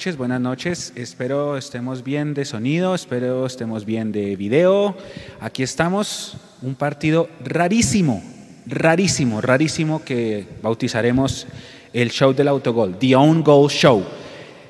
[0.00, 0.94] Noches, buenas noches.
[0.96, 4.96] Espero estemos bien de sonido, espero estemos bien de video.
[5.40, 8.22] Aquí estamos, un partido rarísimo,
[8.64, 11.46] rarísimo, rarísimo que bautizaremos
[11.92, 14.02] el show del autogol, The Own Goal Show.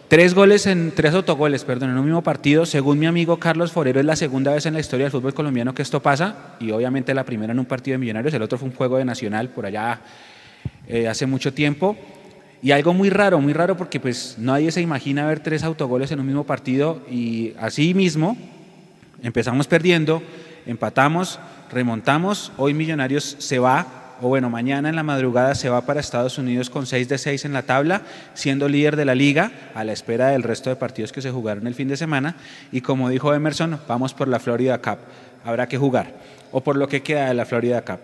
[0.09, 2.67] Tres goles en tres autogoles, perdón, en un mismo partido.
[2.67, 5.73] Según mi amigo Carlos Forero, es la segunda vez en la historia del fútbol colombiano
[5.73, 6.57] que esto pasa.
[6.59, 9.05] Y obviamente la primera en un partido de Millonarios, el otro fue un juego de
[9.05, 10.01] Nacional por allá
[10.89, 11.97] eh, hace mucho tiempo.
[12.63, 16.21] Y algo muy raro, muy raro porque pues nadie se imagina ver tres autogoles en
[16.21, 18.37] un mismo partido y así mismo
[19.23, 20.23] empezamos perdiendo,
[20.67, 21.41] empatamos,
[21.73, 22.53] remontamos.
[22.59, 26.69] Hoy Millonarios se va o bueno, mañana en la madrugada se va para Estados Unidos
[26.69, 28.03] con 6 de 6 en la tabla,
[28.35, 31.67] siendo líder de la liga a la espera del resto de partidos que se jugaron
[31.67, 32.37] el fin de semana.
[32.71, 34.99] Y como dijo Emerson, vamos por la Florida Cup.
[35.43, 36.13] Habrá que jugar,
[36.53, 38.01] o por lo que queda de la Florida Cup.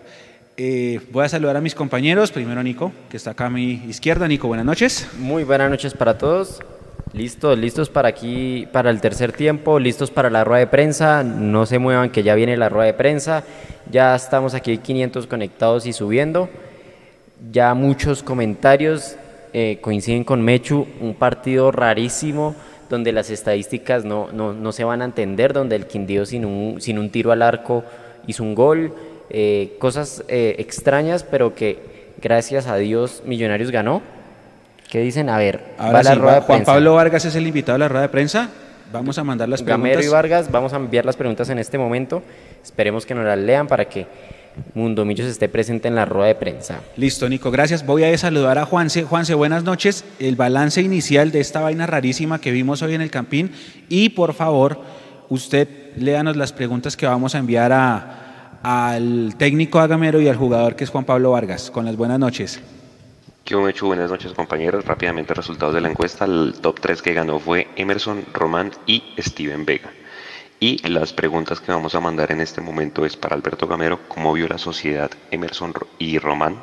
[0.59, 2.31] Eh, voy a saludar a mis compañeros.
[2.31, 4.27] Primero Nico, que está acá a mi izquierda.
[4.27, 5.07] Nico, buenas noches.
[5.19, 6.61] Muy buenas noches para todos.
[7.13, 11.23] Listos, listos para aquí, para el tercer tiempo, listos para la rueda de prensa.
[11.23, 13.43] No se muevan que ya viene la rueda de prensa.
[13.91, 16.49] Ya estamos aquí 500 conectados y subiendo.
[17.51, 19.15] Ya muchos comentarios
[19.53, 20.87] eh, coinciden con Mechu.
[20.99, 22.55] Un partido rarísimo
[22.89, 26.81] donde las estadísticas no, no, no, se van a entender, donde el Quindío sin un,
[26.81, 27.83] sin un tiro al arco
[28.25, 28.91] hizo un gol.
[29.29, 31.79] Eh, cosas eh, extrañas, pero que
[32.21, 34.01] gracias a Dios Millonarios ganó
[34.89, 35.29] ¿Qué dicen?
[35.29, 38.09] A ver, Ahora la rueda Juan Pablo Vargas es el invitado a la rueda de
[38.09, 38.49] prensa.
[38.91, 39.83] Vamos a mandar las preguntas.
[39.83, 42.23] Gamero y Vargas, vamos a enviar las preguntas en este momento.
[42.63, 44.07] Esperemos que nos las lean para que
[44.73, 46.79] Mundo Millos esté presente en la rueda de prensa.
[46.95, 47.85] Listo, Nico, gracias.
[47.85, 49.03] Voy a saludar a Juanse.
[49.03, 50.05] Juanse, buenas noches.
[50.19, 53.51] El balance inicial de esta vaina rarísima que vimos hoy en el Campín.
[53.89, 54.79] Y por favor,
[55.27, 55.67] usted
[55.97, 58.26] léanos las preguntas que vamos a enviar a,
[58.67, 61.71] al técnico Agamero y al jugador que es Juan Pablo Vargas.
[61.71, 62.59] Con las buenas noches.
[63.45, 63.85] ¿Qué hecho?
[63.87, 64.83] Buenas noches compañeros.
[64.83, 66.25] Rápidamente resultados de la encuesta.
[66.25, 69.89] El top 3 que ganó fue Emerson, Román y Steven Vega.
[70.59, 74.33] Y las preguntas que vamos a mandar en este momento es para Alberto Gamero, ¿cómo
[74.33, 76.61] vio la sociedad Emerson y Román?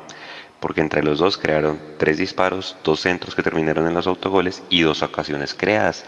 [0.59, 4.81] Porque entre los dos crearon tres disparos, dos centros que terminaron en los autogoles y
[4.81, 6.05] dos ocasiones creadas.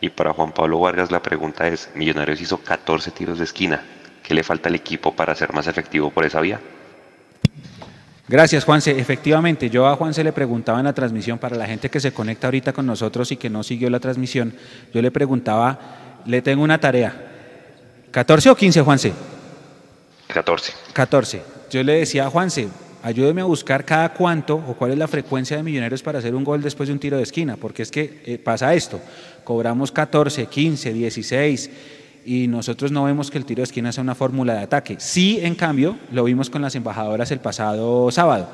[0.00, 3.82] Y para Juan Pablo Vargas la pregunta es, Millonarios hizo 14 tiros de esquina.
[4.30, 6.60] ¿Qué le falta al equipo para ser más efectivo por esa vía?
[8.28, 8.92] Gracias, Juanse.
[8.96, 12.46] Efectivamente, yo a Juanse le preguntaba en la transmisión, para la gente que se conecta
[12.46, 14.54] ahorita con nosotros y que no siguió la transmisión,
[14.94, 15.80] yo le preguntaba,
[16.26, 17.12] le tengo una tarea.
[18.12, 19.12] ¿14 o 15, Juanse?
[20.28, 20.74] 14.
[20.92, 21.42] 14.
[21.68, 22.68] Yo le decía a Juanse,
[23.02, 26.44] ayúdeme a buscar cada cuánto o cuál es la frecuencia de millonarios para hacer un
[26.44, 29.00] gol después de un tiro de esquina, porque es que eh, pasa esto,
[29.42, 31.70] cobramos 14, 15, 16
[32.24, 34.96] y nosotros no vemos que el tiro de esquina sea una fórmula de ataque.
[34.98, 38.48] Sí, en cambio, lo vimos con las embajadoras el pasado sábado.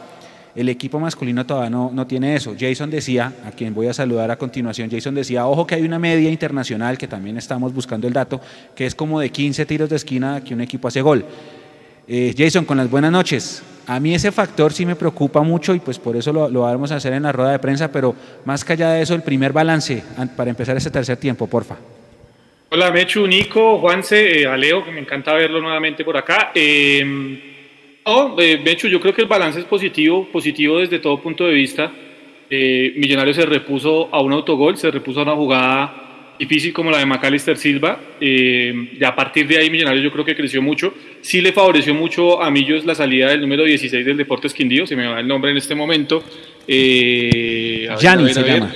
[0.54, 2.54] El equipo masculino todavía no, no tiene eso.
[2.58, 5.98] Jason decía, a quien voy a saludar a continuación, Jason decía, ojo que hay una
[5.98, 8.40] media internacional, que también estamos buscando el dato,
[8.74, 11.26] que es como de 15 tiros de esquina que un equipo hace gol.
[12.08, 13.62] Eh, Jason, con las buenas noches.
[13.86, 16.90] A mí ese factor sí me preocupa mucho y pues por eso lo, lo, vamos
[16.90, 19.52] a hacer en la rueda de prensa, pero más que allá de eso, el primer
[19.52, 20.02] balance
[20.36, 21.76] para empezar ese tercer tiempo, porfa.
[22.76, 26.52] Hola Mechu, Nico, Juanse, eh, Aleo, que me encanta verlo nuevamente por acá.
[26.54, 31.46] Eh, oh, eh, Mechu, yo creo que el balance es positivo, positivo desde todo punto
[31.46, 31.90] de vista.
[32.50, 36.98] Eh, Millonarios se repuso a un autogol, se repuso a una jugada difícil como la
[36.98, 37.98] de Macalister Silva.
[38.20, 40.92] y a partir de ahí Millonarios yo creo que creció mucho.
[41.22, 44.96] Sí le favoreció mucho a Millos la salida del número 16 del Deportes Quindío, se
[44.96, 46.22] me va el nombre en este momento.
[46.68, 48.70] Eh, se llama.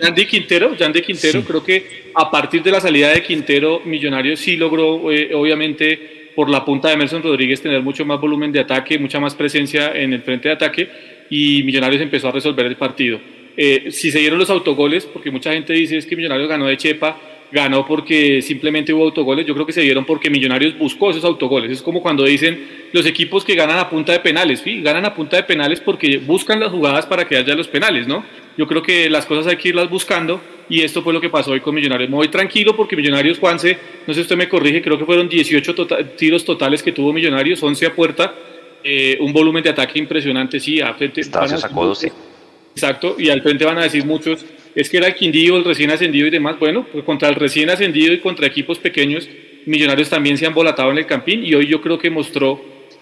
[0.00, 4.56] Yandy Quintero, Yandy Quintero, creo que a partir de la salida de Quintero, Millonarios sí
[4.56, 8.98] logró, eh, obviamente, por la punta de Emerson Rodríguez, tener mucho más volumen de ataque,
[8.98, 10.88] mucha más presencia en el frente de ataque,
[11.30, 13.20] y Millonarios empezó a resolver el partido.
[13.56, 16.76] Eh, si se dieron los autogoles, porque mucha gente dice es que Millonarios ganó de
[16.76, 21.24] Chepa, ganó porque simplemente hubo autogoles, yo creo que se dieron porque Millonarios buscó esos
[21.24, 21.70] autogoles.
[21.70, 24.82] Es como cuando dicen los equipos que ganan a punta de penales, ¿sí?
[24.82, 28.24] ganan a punta de penales porque buscan las jugadas para que haya los penales, ¿no?
[28.56, 31.52] Yo creo que las cosas hay que irlas buscando y esto fue lo que pasó
[31.52, 32.10] hoy con Millonarios.
[32.10, 35.28] Me voy tranquilo porque Millonarios, Juanse, no sé si usted me corrige, creo que fueron
[35.28, 38.34] 18 tota-, tiros totales que tuvo Millonarios, 11 a puerta,
[38.82, 41.22] eh, un volumen de ataque impresionante, sí, a frente.
[41.22, 42.12] se sacó 12.
[42.74, 45.90] Exacto, y al frente van a decir muchos, es que era el Quindío, el recién
[45.90, 46.58] ascendido y demás.
[46.58, 49.28] Bueno, pues contra el recién ascendido y contra equipos pequeños,
[49.66, 52.58] Millonarios también se han volatado en el campín y hoy yo creo que mostró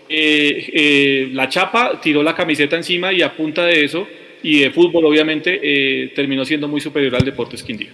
[0.08, 4.06] eh, eh, la chapa, tiró la camiseta encima y a punta de eso
[4.42, 7.92] y de fútbol, obviamente, eh, terminó siendo muy superior al Deportes Quindío.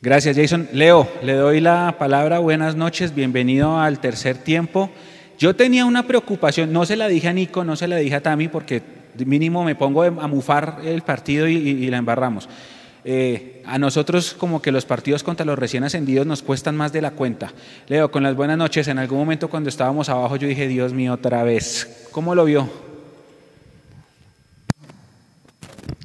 [0.00, 0.68] Gracias, Jason.
[0.72, 2.38] Leo, le doy la palabra.
[2.38, 4.90] Buenas noches, bienvenido al tercer tiempo.
[5.38, 8.20] Yo tenía una preocupación, no se la dije a Nico, no se la dije a
[8.20, 8.80] Tami, porque
[9.24, 12.48] mínimo me pongo a mufar el partido y, la embarramos.
[13.04, 17.02] Eh, a nosotros como que los partidos contra los recién ascendidos nos cuestan más de
[17.02, 17.52] la cuenta.
[17.86, 21.12] Leo, con las buenas noches, en algún momento cuando estábamos abajo yo dije, Dios mío,
[21.12, 22.08] otra vez.
[22.10, 22.68] ¿Cómo lo vio?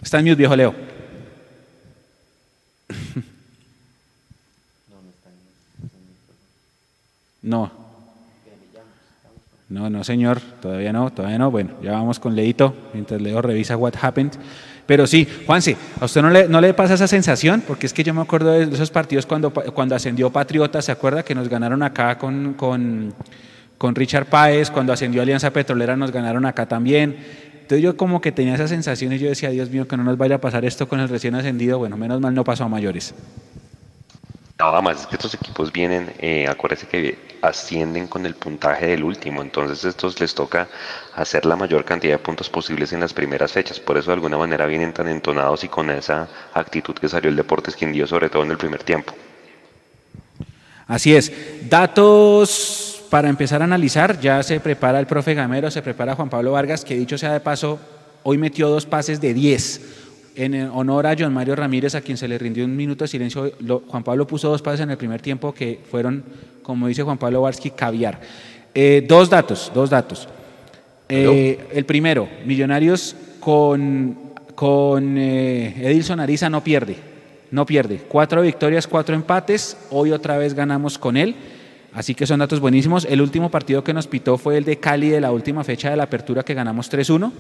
[0.02, 0.76] Está en mute, viejo Leo.
[7.44, 7.72] No.
[7.72, 7.81] No, no,
[10.04, 11.52] señor, todavía no, todavía no.
[11.52, 14.34] Bueno, ya vamos con Leito, mientras Leo revisa what happened.
[14.86, 17.64] Pero sí, Juanse, ¿a usted no le, no pasa esa sensación?
[17.66, 21.24] Porque es que yo me acuerdo de esos partidos cuando, cuando ascendió Patriota, ¿se acuerda?
[21.24, 26.68] Que nos ganaron acá con, con Richard Páez, cuando ascendió Alianza Petrolera nos ganaron acá
[26.68, 27.16] también.
[27.62, 30.18] Entonces yo como que tenía esa sensación y yo decía, Dios mío, que no nos
[30.18, 31.80] vaya a pasar esto con el recién ascendido.
[31.80, 33.16] Bueno, menos mal no pasó a mayores.
[34.62, 39.04] Nada más es que estos equipos vienen, eh, acuérdense que ascienden con el puntaje del
[39.04, 40.68] último, entonces estos les toca
[41.16, 44.38] hacer la mayor cantidad de puntos posibles en las primeras fechas, por eso de alguna
[44.38, 48.44] manera vienen tan entonados y con esa actitud que salió el Deportes Quindío, sobre todo
[48.44, 49.16] en el primer tiempo.
[50.86, 51.34] Así es,
[51.68, 56.52] datos para empezar a analizar, ya se prepara el profe Gamero, se prepara Juan Pablo
[56.52, 57.80] Vargas, que dicho sea de paso,
[58.22, 60.02] hoy metió dos pases de 10
[60.36, 63.52] en honor a John Mario Ramírez, a quien se le rindió un minuto de silencio,
[63.88, 66.24] Juan Pablo puso dos pases en el primer tiempo que fueron,
[66.64, 68.20] como dice Juan Pablo Varsky, caviar.
[68.74, 70.28] Eh, dos datos, dos datos.
[71.10, 74.18] Eh, el primero, Millonarios con,
[74.56, 76.96] con eh, Edilson Ariza no pierde,
[77.52, 78.02] no pierde.
[78.08, 81.36] Cuatro victorias, cuatro empates, hoy otra vez ganamos con él.
[81.94, 83.04] Así que son datos buenísimos.
[83.04, 85.98] El último partido que nos pitó fue el de Cali de la última fecha de
[85.98, 87.32] la apertura que ganamos 3-1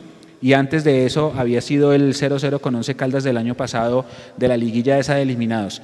[0.42, 4.06] y antes de eso había sido el 0-0 con 11 Caldas del año pasado
[4.38, 5.82] de la liguilla esa de eliminados.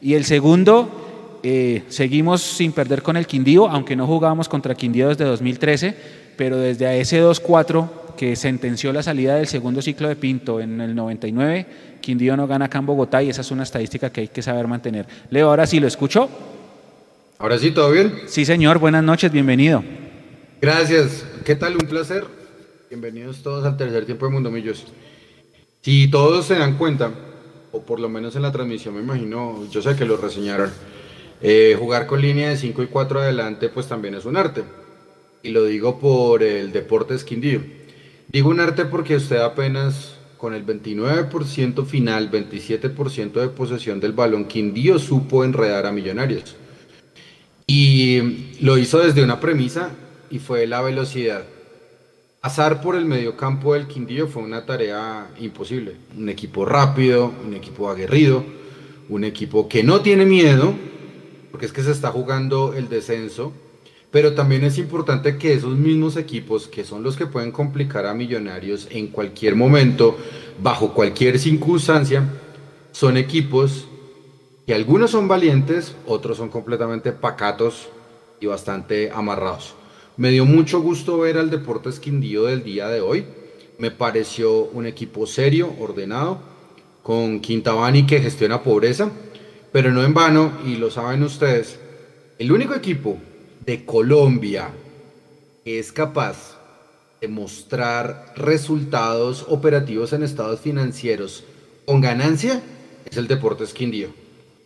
[0.00, 5.08] Y el segundo, eh, seguimos sin perder con el Quindío, aunque no jugábamos contra Quindío
[5.08, 5.94] desde 2013,
[6.36, 10.94] pero desde ese 2-4 que sentenció la salida del segundo ciclo de Pinto en el
[10.94, 11.66] 99,
[12.00, 14.66] Quindío no gana acá en Bogotá y esa es una estadística que hay que saber
[14.68, 15.06] mantener.
[15.30, 16.28] Leo, ahora sí, ¿lo escucho?
[17.38, 18.12] Ahora sí, ¿todo bien?
[18.26, 19.84] Sí, señor, buenas noches, bienvenido.
[20.60, 21.76] Gracias, ¿qué tal?
[21.76, 22.24] Un placer.
[22.88, 24.84] Bienvenidos todos al tercer tiempo de Mundo Millos.
[25.82, 27.10] Si todos se dan cuenta,
[27.72, 30.70] o por lo menos en la transmisión me imagino, yo sé que lo reseñaron,
[31.42, 34.62] eh, jugar con línea de 5 y 4 adelante pues también es un arte.
[35.42, 37.60] Y lo digo por el deporte esquindío.
[38.28, 44.44] Digo un arte porque usted apenas con el 29% final, 27% de posesión del balón,
[44.44, 46.54] Quindío supo enredar a Millonarios.
[47.66, 49.90] Y lo hizo desde una premisa
[50.30, 51.46] y fue la velocidad.
[52.46, 55.96] Pasar por el mediocampo del Quindío fue una tarea imposible.
[56.16, 58.44] Un equipo rápido, un equipo aguerrido,
[59.08, 60.72] un equipo que no tiene miedo,
[61.50, 63.52] porque es que se está jugando el descenso,
[64.12, 68.14] pero también es importante que esos mismos equipos, que son los que pueden complicar a
[68.14, 70.16] Millonarios en cualquier momento,
[70.62, 72.22] bajo cualquier circunstancia,
[72.92, 73.88] son equipos
[74.68, 77.88] que algunos son valientes, otros son completamente pacatos
[78.38, 79.74] y bastante amarrados.
[80.18, 83.26] Me dio mucho gusto ver al Deportes Quindío del día de hoy.
[83.76, 86.38] Me pareció un equipo serio, ordenado,
[87.02, 89.10] con Quintabani que gestiona pobreza,
[89.72, 91.78] pero no en vano, y lo saben ustedes,
[92.38, 93.18] el único equipo
[93.66, 94.70] de Colombia
[95.62, 96.56] que es capaz
[97.20, 101.44] de mostrar resultados operativos en estados financieros
[101.84, 102.62] con ganancia
[103.04, 104.08] es el Deportes Quindío.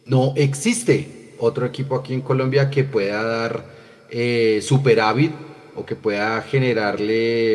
[0.06, 3.79] No existe otro equipo aquí en Colombia que pueda dar
[4.10, 5.32] eh, superávit
[5.74, 7.54] o que pueda generarle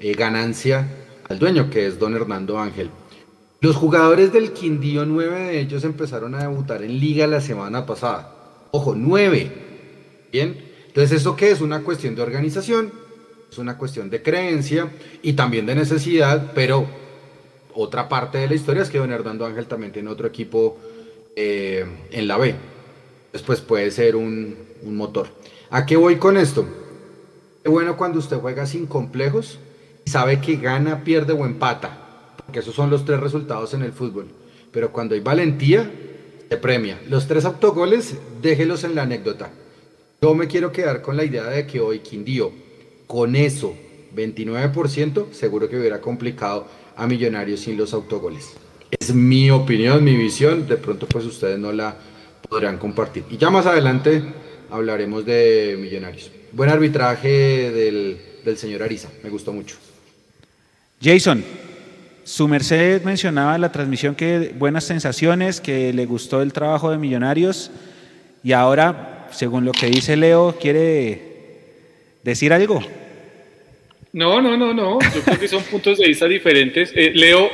[0.00, 0.88] eh, ganancia
[1.28, 2.90] al dueño, que es don Hernando Ángel.
[3.60, 8.34] Los jugadores del Quindío, nueve de ellos empezaron a debutar en liga la semana pasada.
[8.72, 9.50] Ojo, nueve.
[10.30, 10.58] Bien.
[10.88, 11.60] Entonces, ¿eso qué es?
[11.60, 12.92] Una cuestión de organización,
[13.50, 16.86] es una cuestión de creencia y también de necesidad, pero
[17.72, 20.78] otra parte de la historia es que don Hernando Ángel también tiene otro equipo
[21.34, 22.54] eh, en la B.
[23.32, 25.28] Después puede ser un, un motor.
[25.74, 26.64] ¿A qué voy con esto?
[27.64, 29.58] Es bueno cuando usted juega sin complejos
[30.06, 33.90] y sabe que gana, pierde o empata, porque esos son los tres resultados en el
[33.90, 34.28] fútbol.
[34.70, 35.90] Pero cuando hay valentía,
[36.48, 37.00] se premia.
[37.08, 39.50] Los tres autogoles, déjelos en la anécdota.
[40.22, 42.52] Yo me quiero quedar con la idea de que hoy Quindío,
[43.08, 43.74] con eso,
[44.14, 48.52] 29%, seguro que hubiera complicado a Millonarios sin los autogoles.
[48.96, 51.96] Es mi opinión, mi visión, de pronto pues ustedes no la
[52.48, 53.24] podrán compartir.
[53.28, 54.22] Y ya más adelante
[54.74, 56.30] hablaremos de Millonarios.
[56.52, 59.76] Buen arbitraje del, señor Ariza, me gustó mucho.
[61.02, 61.44] Jason,
[62.24, 66.98] su merced mencionaba en la transmisión que buenas sensaciones, que le gustó el trabajo de
[66.98, 67.70] Millonarios
[68.42, 71.20] y ahora, según lo que dice Leo, quiere
[72.24, 72.80] decir algo.
[74.12, 74.98] No, no, no, no.
[75.14, 76.92] Yo creo que son puntos de vista diferentes.
[76.94, 77.50] Eh, Leo,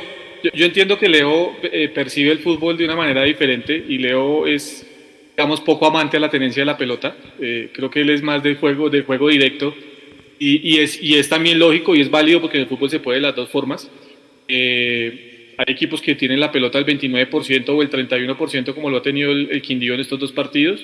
[0.53, 4.85] yo, entiendo que Leo eh, percibe el fútbol de una manera diferente y Leo es,
[5.35, 7.15] digamos, poco amante a la tenencia de la pelota.
[7.39, 9.73] Eh, creo que él es más de juego, de juego directo
[10.39, 12.99] y, y, es, y es también lógico y es válido porque en el fútbol se
[12.99, 13.89] puede de las dos formas.
[14.47, 19.01] Eh, hay equipos que tienen la pelota al 29% o el 31% como lo ha
[19.01, 20.81] tenido el, el Quindío en estos dos partidos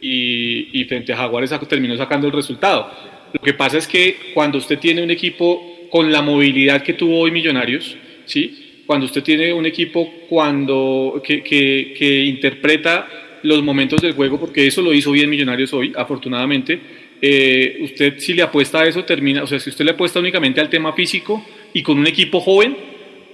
[0.00, 2.90] y, y frente a Jaguares terminó sacando el resultado.
[3.32, 7.20] Lo que pasa es que cuando usted tiene un equipo con la movilidad que tuvo
[7.20, 8.82] hoy Millonarios, ¿sí?
[8.86, 13.06] cuando usted tiene un equipo cuando, que, que, que interpreta
[13.42, 16.80] los momentos del juego, porque eso lo hizo bien Millonarios hoy, afortunadamente,
[17.20, 20.60] eh, usted si le apuesta a eso termina, o sea, si usted le apuesta únicamente
[20.60, 22.76] al tema físico y con un equipo joven,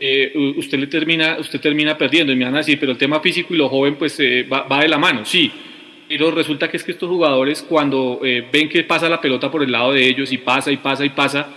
[0.00, 2.32] eh, usted le termina, usted termina perdiendo.
[2.32, 4.62] Y me van a decir, pero el tema físico y lo joven pues eh, va,
[4.62, 5.50] va, de la mano, sí.
[6.08, 9.73] Pero resulta que es que estos jugadores cuando ven que pasa la pelota por el
[9.73, 11.49] lado de ellos y pasa y pasa y pasa,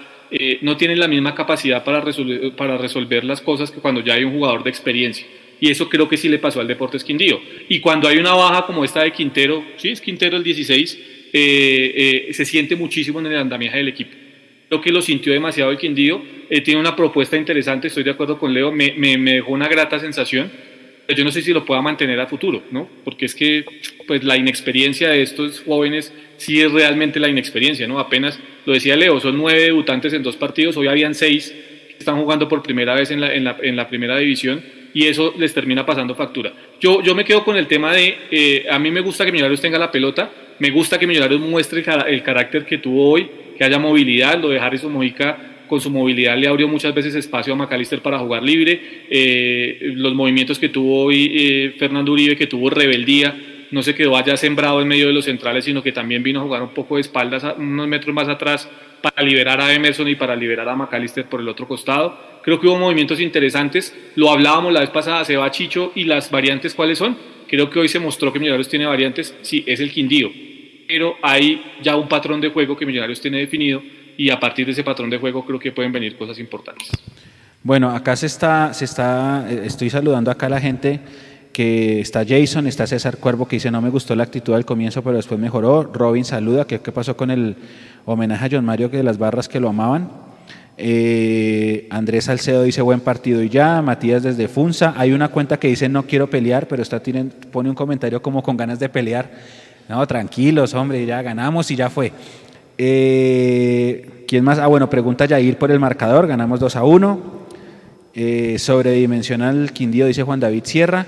[0.61, 4.23] no tienen la misma capacidad para resolver, para resolver las cosas que cuando ya hay
[4.23, 5.27] un jugador de experiencia.
[5.59, 7.41] Y eso creo que sí le pasó al Deportes Quindío.
[7.67, 10.99] Y cuando hay una baja como esta de Quintero, sí, es Quintero el 16,
[11.33, 14.11] eh, eh, se siente muchísimo en el andamiaje del equipo.
[14.69, 16.21] Creo que lo sintió demasiado el Quindío.
[16.49, 19.67] Eh, tiene una propuesta interesante, estoy de acuerdo con Leo, me, me, me dejó una
[19.67, 20.51] grata sensación.
[21.15, 22.89] Yo no sé si lo pueda mantener a futuro, ¿no?
[23.05, 23.63] Porque es que
[24.05, 27.97] pues, la inexperiencia de estos jóvenes sí es realmente la inexperiencia, ¿no?
[27.97, 31.55] Apenas, lo decía Leo, son nueve debutantes en dos partidos, hoy habían seis
[31.97, 34.63] están jugando por primera vez en la, en la, en la primera división
[34.97, 36.51] y eso les termina pasando factura.
[36.79, 39.61] Yo, yo me quedo con el tema de, eh, a mí me gusta que Millonarios
[39.61, 43.77] tenga la pelota, me gusta que Millonarios muestre el, carácter que tuvo hoy, que haya
[43.77, 45.37] movilidad, lo de Harrison Mojica
[45.67, 50.15] con su movilidad le abrió muchas veces espacio a McAllister para jugar libre, eh, los
[50.15, 53.35] movimientos que tuvo hoy eh, Fernando Uribe, que tuvo rebeldía,
[53.69, 56.43] no se quedó allá sembrado en medio de los centrales, sino que también vino a
[56.43, 58.67] jugar un poco de espaldas, unos metros más atrás,
[58.99, 62.36] para liberar a Emerson y para liberar a McAllister por el otro costado.
[62.47, 66.31] Creo que hubo movimientos interesantes, lo hablábamos la vez pasada, se va Chicho y las
[66.31, 67.17] variantes cuáles son.
[67.45, 70.29] Creo que hoy se mostró que Millonarios tiene variantes, sí, es el Quindío,
[70.87, 73.81] pero hay ya un patrón de juego que Millonarios tiene definido
[74.15, 76.89] y a partir de ese patrón de juego creo que pueden venir cosas importantes.
[77.63, 81.01] Bueno, acá se está, se está, estoy saludando acá a la gente
[81.51, 85.03] que está Jason, está César Cuervo que dice no me gustó la actitud al comienzo
[85.03, 87.57] pero después mejoró, Robin saluda, ¿qué, qué pasó con el
[88.05, 90.26] homenaje a John Mario que de las barras que lo amaban?
[90.79, 95.67] Eh, Andrés Salcedo dice buen partido y ya, Matías desde Funza, hay una cuenta que
[95.67, 97.01] dice no quiero pelear pero está,
[97.51, 99.31] pone un comentario como con ganas de pelear,
[99.89, 102.11] no, tranquilos hombre, ya ganamos y ya fue.
[102.77, 104.59] Eh, ¿Quién más?
[104.59, 107.37] Ah, bueno, pregunta Yair por el marcador, ganamos 2 a 1.
[108.13, 111.07] Eh, sobredimensional Quindío, dice Juan David Sierra.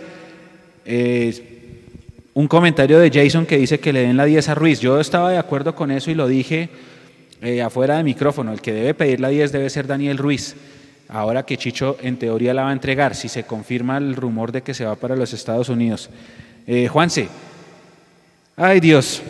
[2.33, 4.79] Un comentario de Jason que dice que le den la 10 a Ruiz.
[4.79, 6.69] Yo estaba de acuerdo con eso y lo dije
[7.41, 8.51] eh, afuera de micrófono.
[8.51, 10.55] El que debe pedir la 10 debe ser Daniel Ruiz.
[11.07, 14.61] Ahora que Chicho en teoría la va a entregar, si se confirma el rumor de
[14.61, 16.09] que se va para los Estados Unidos.
[16.67, 17.27] Eh, Juanse,
[18.55, 19.23] ay Dios,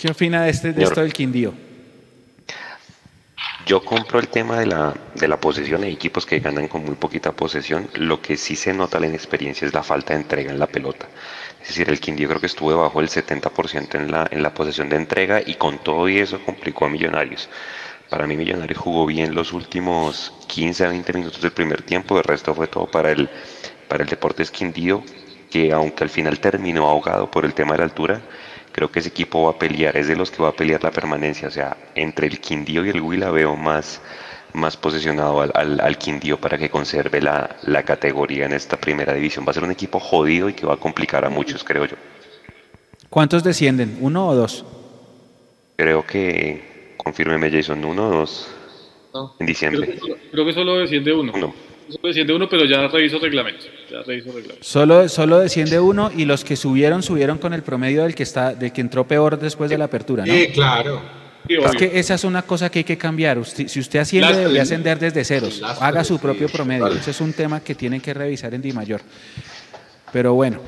[0.00, 1.52] ¿Qué opina de, este, de esto del Quindío?
[3.66, 5.82] Yo compro el tema de la, de la posesión.
[5.82, 7.86] Hay equipos que ganan con muy poquita posesión.
[7.94, 11.06] Lo que sí se nota la inexperiencia es la falta de entrega en la pelota.
[11.62, 14.88] Es decir, el Quindío creo que estuvo debajo del 70% en la, en la posesión
[14.88, 17.48] de entrega y con todo y eso complicó a Millonarios.
[18.08, 22.18] Para mí Millonarios jugó bien los últimos 15 a 20 minutos del primer tiempo.
[22.18, 23.30] El resto fue todo para el,
[23.88, 25.04] para el Deportes Quindío,
[25.48, 28.20] que aunque al final terminó ahogado por el tema de la altura,
[28.72, 30.90] creo que ese equipo va a pelear, es de los que va a pelear la
[30.90, 31.46] permanencia.
[31.46, 34.00] O sea, entre el Quindío y el Huila veo más,
[34.54, 39.14] más posesionado al, al, al Quindío para que conserve la, la, categoría en esta primera
[39.14, 39.44] división.
[39.46, 41.96] Va a ser un equipo jodido y que va a complicar a muchos, creo yo.
[43.08, 43.98] ¿Cuántos descienden?
[44.00, 44.64] ¿Uno o dos?
[45.76, 48.48] Creo que, confírmeme Jason, uno o dos
[49.14, 49.34] No.
[49.40, 49.82] en diciembre.
[49.86, 51.32] Creo que, solo, creo que solo desciende uno.
[51.34, 51.54] Uno.
[51.88, 53.68] Solo desciende uno, pero ya reviso reglamentos.
[53.90, 54.66] Ya reviso reglamentos.
[54.66, 58.54] Solo, solo desciende uno y los que subieron, subieron con el promedio del que, está,
[58.54, 60.32] del que entró peor después de la apertura, ¿no?
[60.32, 61.00] Sí, claro.
[61.48, 63.38] Sí, Es que esa es una cosa que hay que cambiar.
[63.38, 64.46] Usted- si usted asciende, Lastre.
[64.48, 65.60] debe ascender desde ceros.
[65.60, 66.84] Lastre, Haga su propio sí, promedio.
[66.84, 67.00] vale.
[67.00, 69.00] Ese es un tema que tienen que revisar en Di Mayor.
[70.12, 70.58] Pero bueno,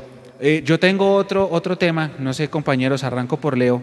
[0.41, 2.13] eh, yo tengo otro, otro tema.
[2.19, 3.83] No sé, compañeros, arranco por Leo.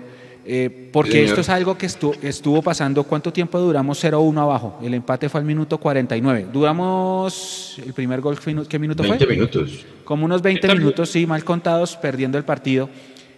[0.52, 1.26] eh, porque señor.
[1.28, 3.04] esto es algo que estu- estuvo pasando.
[3.04, 4.80] ¿Cuánto tiempo duramos 0-1 abajo?
[4.82, 6.48] El empate fue al minuto 49.
[6.52, 7.76] Duramos.
[7.86, 9.36] ¿El primer gol qué minuto 20 fue?
[9.36, 9.86] minutos.
[10.04, 10.80] Como unos 20 Está bien.
[10.84, 12.90] minutos, sí, mal contados, perdiendo el partido.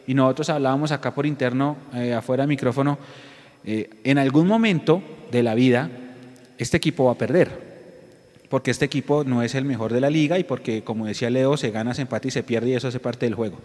[0.07, 2.97] Y nosotros hablábamos acá por interno, eh, afuera del micrófono,
[3.63, 5.01] eh, en algún momento
[5.31, 5.89] de la vida,
[6.57, 7.71] este equipo va a perder.
[8.49, 11.55] Porque este equipo no es el mejor de la liga y porque, como decía Leo,
[11.55, 13.59] se gana, se empata y se pierde y eso hace parte del juego.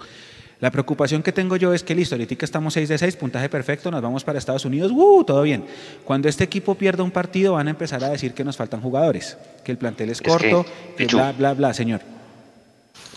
[0.60, 3.90] La preocupación que tengo yo es que listo, ahorita estamos 6 de 6, puntaje perfecto,
[3.90, 5.22] nos vamos para Estados Unidos, ¡uh!
[5.24, 5.64] Todo bien.
[6.04, 9.36] Cuando este equipo pierda un partido van a empezar a decir que nos faltan jugadores,
[9.64, 10.64] que el plantel es, corto,
[10.96, 12.00] que, bla, bla, bla, señor.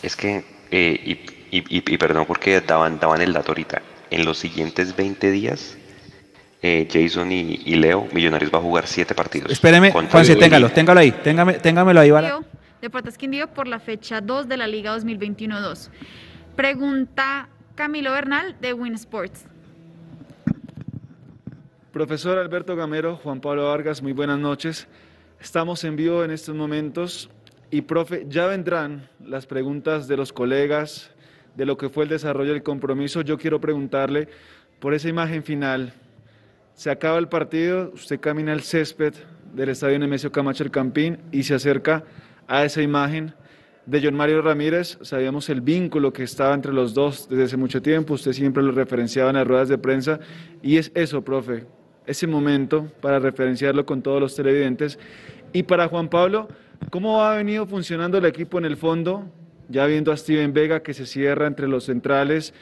[0.03, 1.17] Es que, eh,
[1.51, 3.81] y, perdón porque daban, daban el dato ahorita,
[4.11, 5.77] en los siguientes 20 días,
[6.61, 9.51] eh, Jason y, Leo, Millonarios va a jugar 7 partidos.
[9.51, 12.11] Espéreme, Juanse, téngalo, téngalo ahí, téngame, téngamelo ahí.
[12.81, 15.89] Deportes Quindío por la fecha 2 de la Liga 2021-2.
[16.55, 19.45] Pregunta Camilo Bernal de Win Sports.
[21.91, 24.87] Profesor Alberto Gamero, Juan Pablo Vargas, muy buenas noches.
[25.41, 27.29] Estamos en vivo en estos momentos
[27.71, 31.11] y, profe, ya vendrán las preguntas de los colegas
[31.55, 33.21] de lo que fue el desarrollo del compromiso.
[33.21, 34.27] Yo quiero preguntarle
[34.79, 35.93] por esa imagen final.
[36.79, 39.13] Se acaba el partido, usted camina al césped
[39.53, 42.05] del estadio Nemesio Camacho el Campín y se acerca
[42.47, 43.33] a esa imagen
[43.85, 47.81] de John Mario Ramírez, sabíamos el vínculo que estaba entre los dos desde hace mucho
[47.81, 50.21] tiempo, usted siempre lo referenciaba en las ruedas de prensa,
[50.61, 51.65] y es eso, profe,
[52.05, 54.99] ese momento para referenciarlo con todos los televidentes.
[55.51, 56.47] Y para Juan Pablo,
[56.91, 59.29] ¿cómo ha venido funcionando el equipo en el fondo?
[59.67, 62.53] Ya viendo a Steven Vega que se cierra entre los centrales,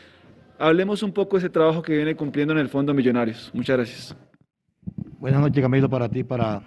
[0.59, 3.51] hablemos un poco de ese trabajo que viene cumpliendo en el fondo Millonarios.
[3.53, 4.15] Muchas gracias.
[5.19, 6.61] Buenas noches Camilo para ti, para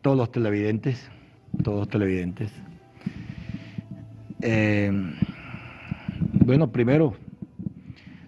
[0.00, 1.10] todos los televidentes,
[1.62, 2.52] todos los televidentes.
[4.40, 4.90] Eh,
[6.44, 7.14] bueno, primero,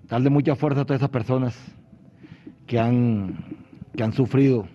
[0.09, 1.57] darle mucha fuerza a todas esas personas
[2.67, 3.45] que han,
[3.97, 4.69] que han sufrido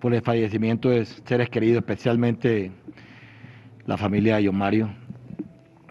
[0.00, 2.72] por el fallecimiento de seres queridos, especialmente
[3.86, 4.90] la familia de John Mario.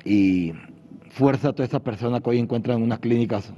[0.03, 0.53] Y
[1.15, 3.53] fuerza a todas esas personas que hoy encuentran en unas clínicas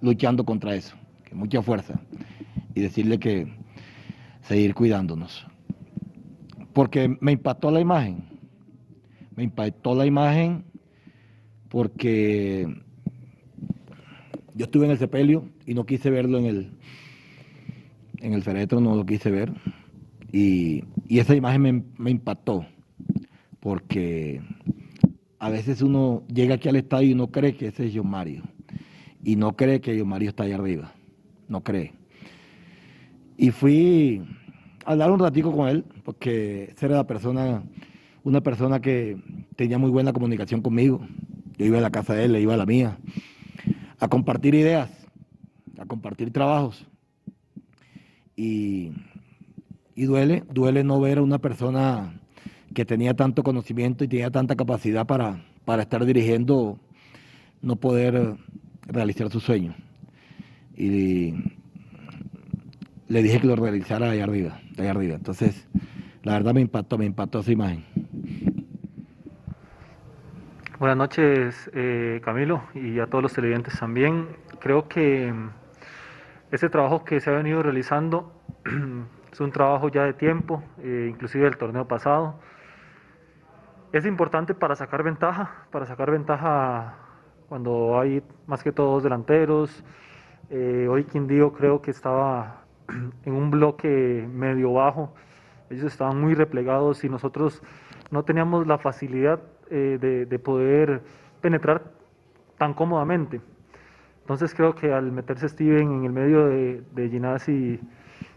[0.00, 0.94] luchando contra eso.
[1.32, 2.00] Mucha fuerza.
[2.72, 3.52] Y decirle que
[4.42, 5.44] seguir cuidándonos.
[6.72, 8.24] Porque me impactó la imagen.
[9.34, 10.64] Me impactó la imagen
[11.68, 12.66] porque
[14.54, 16.70] yo estuve en el sepelio y no quise verlo en el,
[18.18, 19.52] en el féretro, no lo quise ver.
[20.32, 22.64] Y, esa imagen me, impactó,
[23.58, 24.40] porque
[25.40, 28.42] a veces uno llega aquí al estadio y no cree que ese es John Mario.
[29.24, 30.92] Y no cree que John Mario está ahí arriba.
[31.48, 31.94] No cree.
[33.38, 34.22] Y fui
[34.84, 37.62] a hablar un ratico con él, porque era la persona,
[38.22, 39.16] una persona que
[39.56, 41.00] tenía muy buena comunicación conmigo.
[41.56, 42.98] Yo iba a la casa de él, le iba a la mía,
[43.98, 44.90] a compartir ideas,
[45.78, 46.86] a compartir trabajos.
[48.36, 48.92] Y,
[49.96, 52.19] duele, duele no ver a una persona
[52.74, 56.78] que tenía tanto conocimiento y tenía tanta capacidad para, para estar dirigiendo,
[57.62, 58.36] no poder
[58.86, 59.74] realizar su sueño.
[60.76, 61.34] Y
[63.08, 65.16] le dije que lo realizara allá arriba, allá arriba.
[65.16, 65.68] Entonces,
[66.22, 67.84] la verdad me impactó, me impactó esa imagen.
[70.78, 74.28] Buenas noches, eh, Camilo, y a todos los televidentes también.
[74.60, 75.34] Creo que
[76.50, 78.32] este trabajo que se ha venido realizando
[79.32, 82.40] es un trabajo ya de tiempo, eh, inclusive del torneo pasado.
[83.92, 86.94] Es importante para sacar ventaja, para sacar ventaja
[87.48, 89.82] cuando hay más que todos delanteros.
[90.48, 92.62] Eh, hoy Quindío creo que estaba
[93.24, 95.12] en un bloque medio bajo,
[95.70, 97.62] ellos estaban muy replegados y nosotros
[98.12, 101.02] no teníamos la facilidad eh, de, poder
[101.40, 101.82] penetrar
[102.58, 103.40] tan cómodamente.
[104.20, 107.80] Entonces creo que al meterse Steven en el medio de, de Ginás y,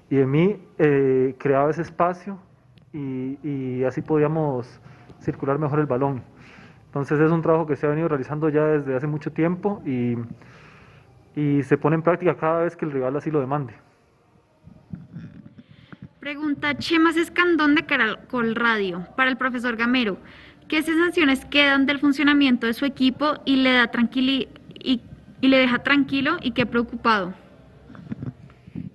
[0.09, 2.39] de mí, eh, creaba ese espacio
[2.91, 4.79] y, así podíamos
[5.23, 6.21] circular mejor el balón.
[6.85, 10.15] Entonces es un trabajo que se ha venido realizando ya desde hace mucho tiempo y,
[11.35, 13.73] y se pone en práctica cada vez que el rival así lo demande.
[16.19, 20.17] Pregunta Chemas Escandón de Caracol Radio para el profesor Gamero.
[20.69, 25.01] ¿Qué sensaciones quedan del funcionamiento de su equipo y le da tranquili y,
[25.41, 27.33] le deja tranquilo y qué preocupado?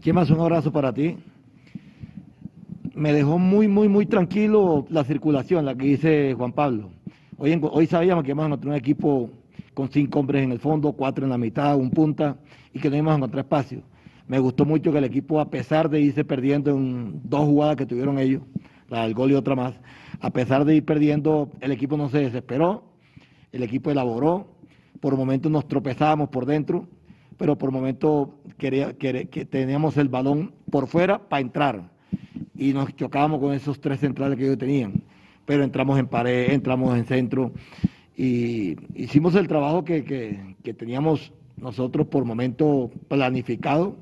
[0.00, 1.18] Chemas, un abrazo para ti.
[2.98, 6.90] Me dejó muy, muy, muy tranquilo la circulación, la que dice Juan Pablo.
[7.36, 9.30] Hoy, hoy sabíamos que íbamos a encontrar un equipo
[9.72, 12.38] con cinco hombres en el fondo, cuatro en la mitad, un punta,
[12.74, 13.82] y que no íbamos a encontrar espacio.
[14.26, 17.86] Me gustó mucho que el equipo, a pesar de irse perdiendo en dos jugadas que
[17.86, 18.42] tuvieron ellos,
[18.88, 19.74] la del gol y otra más,
[20.18, 22.82] a pesar de ir perdiendo, el equipo no se desesperó,
[23.52, 24.56] el equipo elaboró,
[24.98, 26.88] por momentos nos tropezábamos por dentro,
[27.36, 31.97] pero por momentos quería, que teníamos el balón por fuera para entrar
[32.58, 35.02] y nos chocábamos con esos tres centrales que ellos tenían,
[35.46, 37.52] pero entramos en pared, entramos en centro
[38.16, 43.96] y hicimos el trabajo que, que teníamos nosotros por momento planificado.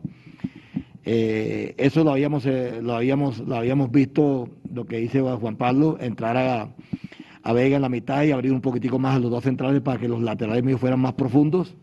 [1.04, 5.96] Eh, eso lo habíamos, eh, lo, habíamos, lo habíamos visto lo que dice Juan Pablo,
[6.00, 6.68] entrar a,
[7.52, 10.08] Vega en la mitad y abrir un poquitico más a los dos centrales para que
[10.08, 11.76] los laterales míos fueran más profundos.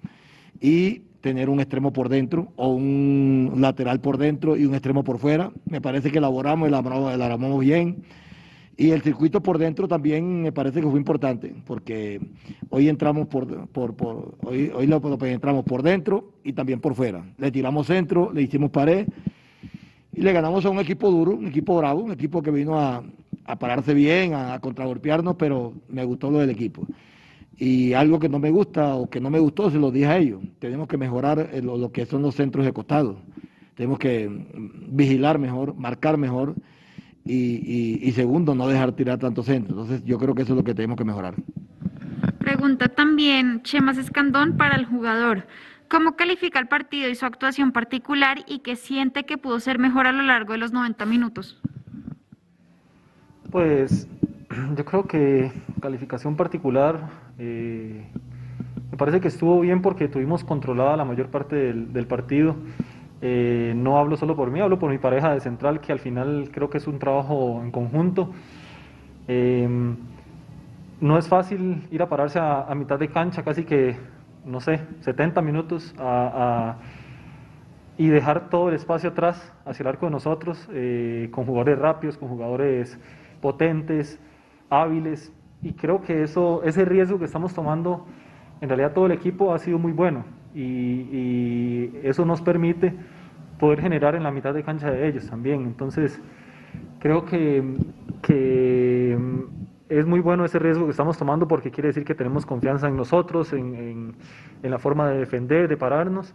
[0.60, 5.20] y tener un extremo por dentro o un lateral por dentro y un extremo por
[5.20, 5.54] fuera.
[5.66, 8.04] Me parece que elaboramos, elaboramos, elaboramos bien.
[8.76, 12.20] Y el circuito por dentro también me parece que fue importante, porque
[12.70, 13.48] hoy entramos por,
[14.44, 17.24] hoy, hoy entramos por dentro y también por fuera.
[17.38, 19.08] Le tiramos centro, le hicimos pared
[20.12, 23.02] y le ganamos a un equipo duro, un equipo bravo, un equipo que vino a,
[23.60, 26.86] pararse bien, a contragolpearnos, pero me gustó lo del equipo.
[27.58, 30.18] Y algo que no me gusta o que no me gustó, se lo dije a
[30.18, 30.42] ellos.
[30.60, 33.20] Tenemos que mejorar eh, lo, lo que son los centros de costado.
[33.76, 36.56] Tenemos que mm, vigilar mejor, marcar mejor
[37.26, 39.72] y, segundo, no dejar tirar tantos centros.
[39.72, 41.36] Entonces yo creo que eso es lo que tenemos que mejorar.
[42.40, 45.48] Pregunta también Chemas Escandón para el jugador.
[45.90, 50.08] ¿Cómo califica el partido y su actuación particular y qué siente que pudo ser mejor
[50.08, 51.62] a lo largo de los 90 minutos?
[53.52, 54.08] Pues
[54.76, 58.06] yo creo que calificación particular eh,
[58.92, 62.56] me parece que estuvo bien porque tuvimos controlada la mayor parte del, del partido.
[63.22, 66.50] Eh, no hablo solo por mí, hablo por mi pareja de central, que al final
[66.52, 68.32] creo que es un trabajo en conjunto.
[69.28, 69.68] Eh,
[71.00, 73.96] no es fácil ir a pararse a, mitad de cancha, casi que,
[74.46, 75.94] no sé, 70 minutos
[77.98, 80.66] y dejar todo el espacio atrás hacia el arco de nosotros,
[81.32, 82.98] con jugadores rápidos, con jugadores
[83.42, 84.20] potentes,
[84.70, 85.32] hábiles.
[85.64, 88.06] Y creo que eso, ese riesgo que estamos tomando,
[88.60, 92.94] en realidad todo el equipo ha sido muy bueno y, eso nos permite
[93.60, 95.62] poder generar en la mitad de cancha de ellos también.
[95.62, 96.22] Entonces,
[97.00, 97.64] creo que,
[98.22, 99.18] que
[99.90, 102.98] es muy bueno ese riesgo que estamos tomando porque quiere decir que tenemos confianza en
[102.98, 104.16] nosotros, en,
[104.62, 106.34] en, la forma de defender, de pararnos.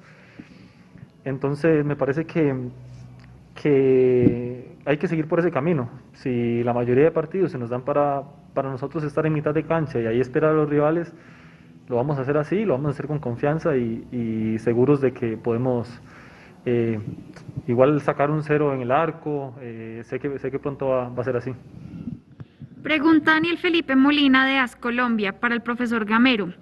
[1.25, 2.55] Entonces, me parece que,
[3.55, 5.91] que hay que seguir por ese camino.
[6.15, 8.23] Si la mayoría de partidos se nos dan para,
[8.55, 11.15] para nosotros estar en mitad de cancha y ahí esperar a los rivales,
[11.89, 15.37] lo vamos a hacer así, lo vamos a hacer con confianza y, seguros de que
[15.37, 15.89] podemos
[16.67, 16.99] eh,
[17.67, 19.55] igual sacar un cero en el arco.
[19.61, 21.53] Eh, sé, que, sé que pronto va, a ser así.
[22.83, 26.53] Pregunta Daniel Felipe Molina de AS Colombia para el profesor Gamero.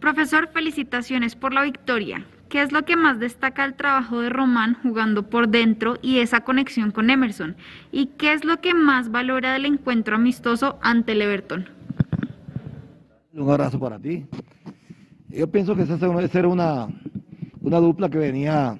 [0.00, 2.24] Profesor, felicitaciones por la victoria.
[2.54, 6.42] ¿Qué es lo que más destaca el trabajo de Román jugando por dentro y esa
[6.42, 7.56] conexión con Emerson?
[7.90, 11.68] ¿Y qué es lo que más valora del encuentro amistoso ante el Everton?
[13.32, 14.24] Un abrazo para ti.
[15.30, 16.86] Yo pienso que esa era una,
[17.60, 18.78] una dupla que venía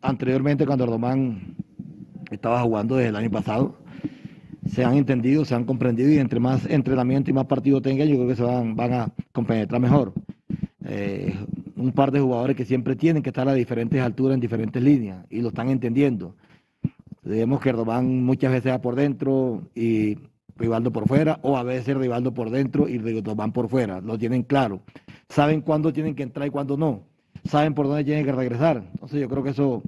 [0.00, 1.56] anteriormente cuando Román
[2.30, 3.76] estaba jugando desde el año pasado.
[4.66, 8.14] Se han entendido, se han comprendido y entre más entrenamiento y más partido tengan, yo
[8.14, 10.14] creo que se van, van a compenetrar mejor.
[10.86, 11.36] Eh,
[11.80, 15.24] un par de jugadores que siempre tienen que estar a diferentes alturas en diferentes líneas
[15.30, 16.36] y lo están entendiendo.
[17.22, 20.18] Vemos que Román muchas veces va por dentro y
[20.56, 24.00] Rivaldo por fuera, o a veces Rivaldo por dentro y Román por fuera.
[24.00, 24.82] Lo tienen claro
[25.30, 27.04] saben cuándo tienen que entrar y cuándo no,
[27.44, 28.84] saben por dónde tienen que regresar.
[28.92, 29.82] Entonces yo creo que eso,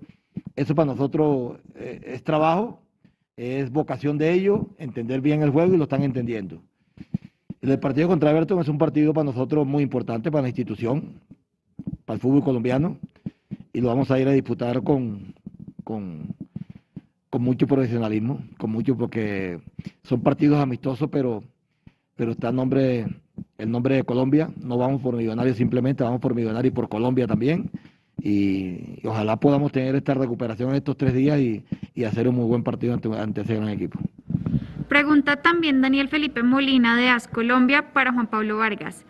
[0.56, 2.80] eso para nosotros eh, es trabajo,
[3.36, 6.62] es vocación de ellos, entender bien el juego y lo están entendiendo.
[7.60, 11.20] El partido contra Everton es un partido para nosotros muy importante, para la institución,
[12.04, 12.98] para el fútbol colombiano,
[13.72, 15.34] y lo vamos a ir a disputar con,
[15.84, 16.34] con,
[17.30, 19.60] con mucho profesionalismo, con mucho, porque
[20.02, 21.42] son partidos amistosos, pero,
[22.16, 23.06] pero está el nombre
[23.58, 24.50] el nombre de Colombia.
[24.62, 27.70] No vamos por Millonarios simplemente, vamos por Millonarios y por Colombia también.
[28.20, 31.64] Y, ojalá podamos tener esta recuperación en estos tres días y,
[32.04, 33.98] hacer un muy buen partido ante, ante ese gran equipo.
[34.88, 39.04] Pregunta también Daniel Felipe Molina de AS Colombia para Juan Pablo Vargas.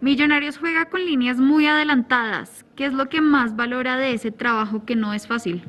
[0.00, 2.66] Millonarios juega con líneas muy adelantadas.
[2.76, 5.64] ¿Qué es lo que más valora de ese trabajo que no es fácil?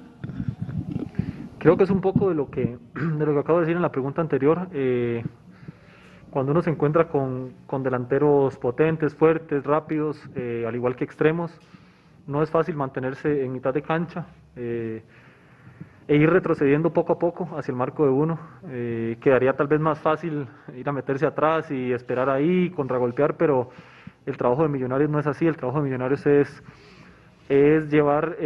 [1.60, 3.82] Creo que es un poco de lo que, de lo que acabo de decir en
[3.82, 4.68] la pregunta anterior.
[4.74, 5.24] Eh,
[6.30, 11.58] cuando uno se encuentra con, con delanteros potentes, fuertes, rápidos, eh, al igual que extremos,
[12.28, 15.04] no es fácil mantenerse en mitad de cancha eh,
[16.08, 18.40] e ir retrocediendo poco a poco hacia el marco de uno.
[18.70, 23.70] Eh, quedaría tal vez más fácil ir a meterse atrás y esperar ahí, contragolpear, pero
[24.28, 26.64] el trabajo de Millonarios no es así, el trabajo de Millonarios es,
[27.50, 28.38] es llevar,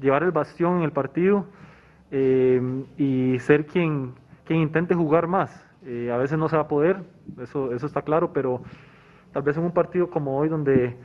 [0.00, 1.46] llevar el bastión en el partido
[2.10, 4.12] y ser quien,
[4.44, 5.66] quien intente jugar más.
[5.86, 6.96] Eh, a veces no se va a poder,
[7.40, 8.60] eso, eso está claro, pero
[9.32, 10.96] tal vez en un partido como hoy donde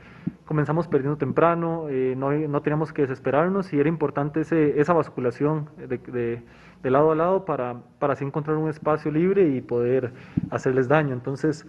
[0.44, 5.68] comenzamos perdiendo temprano, eh, no, no, teníamos que desesperarnos y era importante ese, esa basculación
[5.76, 6.42] de,
[6.82, 10.12] de, lado a lado para, para así encontrar un espacio libre y poder
[10.50, 11.12] hacerles daño.
[11.14, 11.64] Entonces,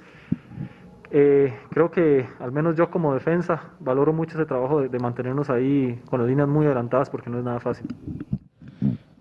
[1.15, 5.49] eh, creo que al menos yo como defensa valoro mucho ese trabajo de, de mantenernos
[5.51, 7.87] ahí con las líneas muy adelantadas porque no es nada fácil.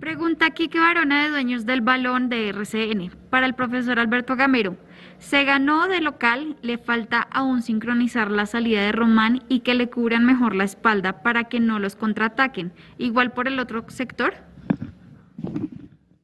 [0.01, 4.75] Pregunta Kike Barona de Dueños del Balón de RCN para el profesor Alberto Gamero.
[5.19, 9.91] Se ganó de local, le falta aún sincronizar la salida de Román y que le
[9.91, 12.73] cubran mejor la espalda para que no los contraataquen.
[12.99, 14.33] Igual por el otro sector.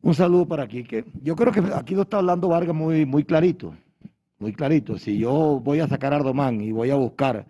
[0.03, 1.05] Un saludo para Quique.
[1.23, 3.75] Yo creo que aquí lo está hablando Vargas muy, muy clarito,
[4.39, 4.99] muy clarito.
[4.99, 7.47] Si yo voy a sacar a Ardomán y voy a buscar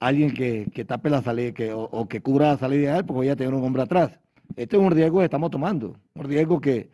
[0.00, 3.14] a alguien que, tape la salida que, o, que cubra la salida de él, pues
[3.14, 4.18] voy a tener un hombre atrás.
[4.56, 6.90] Este es un riesgo que estamos tomando, un riesgo que,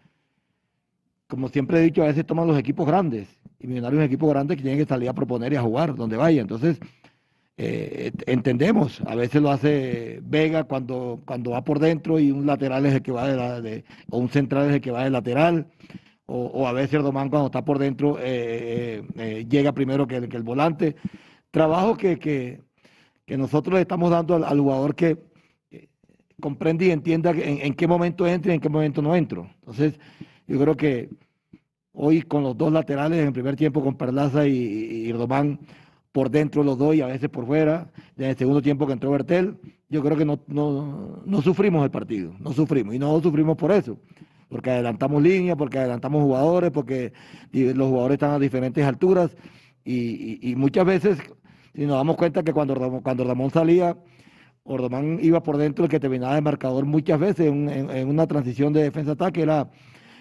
[1.26, 3.28] como siempre he dicho, a veces toman los equipos grandes
[3.60, 5.94] y Millonarios es un equipo grande que tiene que salir a proponer y a jugar
[5.94, 6.40] donde vaya.
[6.40, 6.78] Entonces,
[7.56, 12.86] eh, entendemos, a veces lo hace Vega cuando, cuando va por dentro y un lateral
[12.86, 15.10] es el que va de, la, de o un central es el que va de
[15.10, 15.66] lateral,
[16.30, 20.96] o, a veces Domán cuando está por dentro eh, eh, llega primero que el, volante.
[21.50, 22.60] Trabajo que, que,
[23.36, 25.18] nosotros le estamos dando al, jugador que
[26.40, 29.50] comprende y entienda en, en, qué momento entra y en qué momento no entro.
[29.60, 29.98] Entonces,
[30.46, 31.08] yo creo que
[32.00, 35.12] Hoy con los dos laterales en el primer tiempo con Perlaza y, y
[36.12, 37.90] por dentro los dos y a veces por fuera.
[38.16, 39.56] En el segundo tiempo que entró Bertel,
[39.88, 42.94] yo creo que no, no, sufrimos el partido, no sufrimos.
[42.94, 43.98] Y no sufrimos por eso,
[44.48, 47.12] porque adelantamos líneas, porque adelantamos jugadores, porque
[47.52, 49.36] los jugadores están a diferentes alturas.
[49.84, 51.18] Y, muchas veces,
[51.74, 53.96] si nos damos cuenta que cuando, cuando Ramón salía,
[54.64, 58.72] Ordomán iba por dentro, el que terminaba de marcador muchas veces en, en una transición
[58.74, 59.70] de defensa-ataque era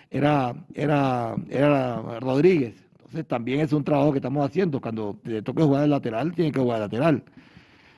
[0.09, 2.75] era, era, era Rodríguez.
[2.97, 4.81] Entonces también es un trabajo que estamos haciendo.
[4.81, 7.23] Cuando le toque jugar de lateral, tiene que jugar de lateral.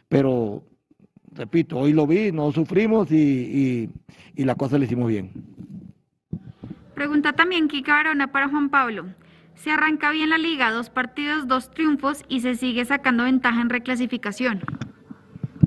[0.07, 0.63] Pero,
[1.33, 3.89] repito, hoy lo vi, no sufrimos y,
[4.35, 5.31] y, la cosa le hicimos bien.
[6.99, 9.05] Pregunta también Kika Barona para Juan Pablo.
[9.55, 13.69] Se arranca bien la liga, dos partidos, dos triunfos y se sigue sacando ventaja en
[13.69, 14.59] reclasificación.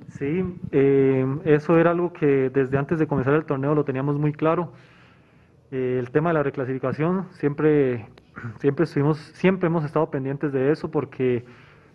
[0.09, 4.35] Sí, eh, eso era algo que desde antes de comenzar el torneo lo teníamos muy
[4.35, 4.75] claro.
[5.71, 8.09] Eh, el tema de la reclasificación, siempre,
[8.61, 11.47] siempre, estuvimos, siempre hemos estado pendientes de eso porque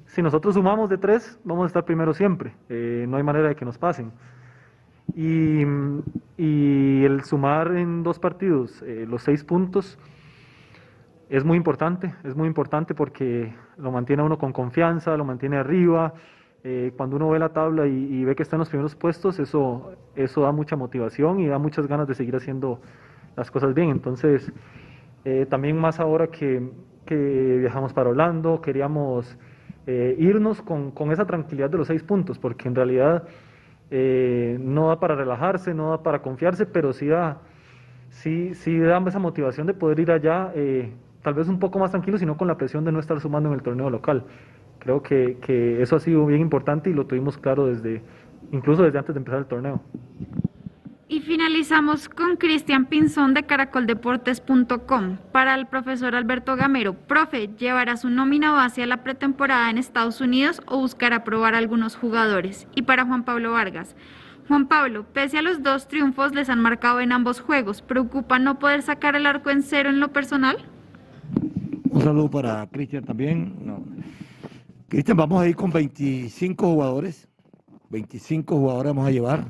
[0.07, 2.55] si nosotros sumamos de tres, vamos a estar primero siempre.
[2.69, 4.11] Eh, no hay manera de que nos pasen.
[5.15, 5.63] Y,
[6.37, 9.97] y el sumar en dos partidos eh, los seis puntos
[11.29, 16.13] es muy importante, es muy importante porque lo mantiene uno con confianza, lo mantiene arriba.
[16.97, 19.93] cuando uno ve la tabla y, y, ve que está en los primeros puestos, eso,
[20.15, 22.79] eso da mucha motivación y da muchas ganas de seguir haciendo
[23.37, 23.89] las cosas bien.
[23.89, 24.51] Entonces,
[25.23, 26.69] eh, también más ahora que,
[27.05, 29.37] que, viajamos para Orlando, queríamos
[29.85, 33.27] eh, irnos con, con, esa tranquilidad de los seis puntos, porque en realidad
[33.91, 37.39] eh, no da para relajarse, no da para confiarse, pero sí da,
[38.09, 40.51] sí, sí da esa motivación de poder ir allá,
[41.23, 43.55] tal vez un poco más tranquilo, sino con la presión de no estar sumando en
[43.55, 44.25] el torneo local.
[44.79, 48.01] Creo que, que eso ha sido bien importante y lo tuvimos claro desde,
[48.51, 49.81] incluso desde antes de empezar el torneo.
[51.09, 55.17] Y finalizamos con Cristian Pinzón de caracoldeportes.com.
[55.31, 60.19] Para el profesor Alberto Gamero, profe, ¿llevará su nómina base a la pretemporada en Estados
[60.19, 62.67] Unidos o buscará probar algunos jugadores?
[62.75, 63.95] Y para Juan Pablo Vargas,
[64.49, 68.59] Juan Pablo, pese a los dos triunfos les han marcado en ambos juegos, ¿preocupa no
[68.59, 70.57] poder sacar el arco en cero en lo personal?
[71.89, 73.55] Un saludo para Cristian también.
[74.89, 77.29] Cristian, vamos a ir con 25 jugadores.
[77.91, 79.45] 25 jugadores vamos a llevar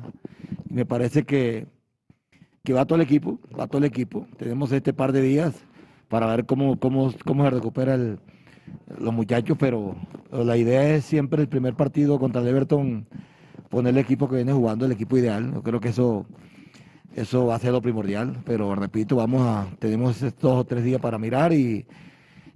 [0.78, 1.66] me parece que,
[2.62, 4.28] que va todo el equipo, va todo el equipo.
[4.36, 5.56] Tenemos este par de días
[6.08, 8.20] para ver cómo, cómo, cómo se recupera el,
[8.96, 9.96] los muchachos, pero
[10.30, 13.08] la idea es siempre el primer partido contra el Everton
[13.70, 15.52] poner el equipo que viene jugando, el equipo ideal.
[15.52, 16.26] Yo creo que eso,
[17.16, 20.84] eso va a ser lo primordial, pero repito, vamos a, tenemos estos dos o tres
[20.84, 21.86] días para mirar y,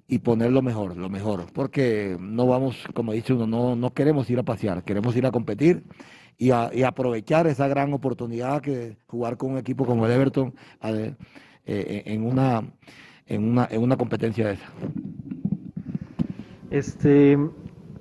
[0.06, 4.30] y poner lo mejor, lo mejor, porque no vamos, como dice uno, no, no queremos
[4.30, 5.82] ir a pasear, queremos ir a competir
[6.38, 11.14] y, aprovechar esa gran oportunidad que jugar con un equipo como el Everton eh,
[11.64, 12.62] eh, en, una,
[13.26, 14.66] en, una, en una competencia de esa.
[16.70, 17.38] Este,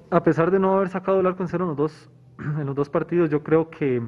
[0.10, 2.76] a pesar de no haber sacado el arco en cero en los dos, en los
[2.76, 4.02] dos partidos, yo creo que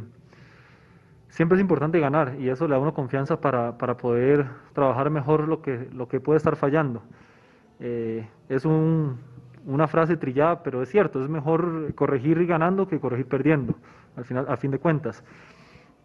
[1.28, 5.48] siempre es importante ganar y eso le da una confianza para, para poder trabajar mejor
[5.48, 7.04] lo que, lo que puede estar fallando.
[7.80, 9.18] Eh, es un,
[9.66, 13.76] una frase trillada, pero es cierto, es mejor corregir ganando que corregir perdiendo,
[14.16, 15.24] al final, a fin de cuentas.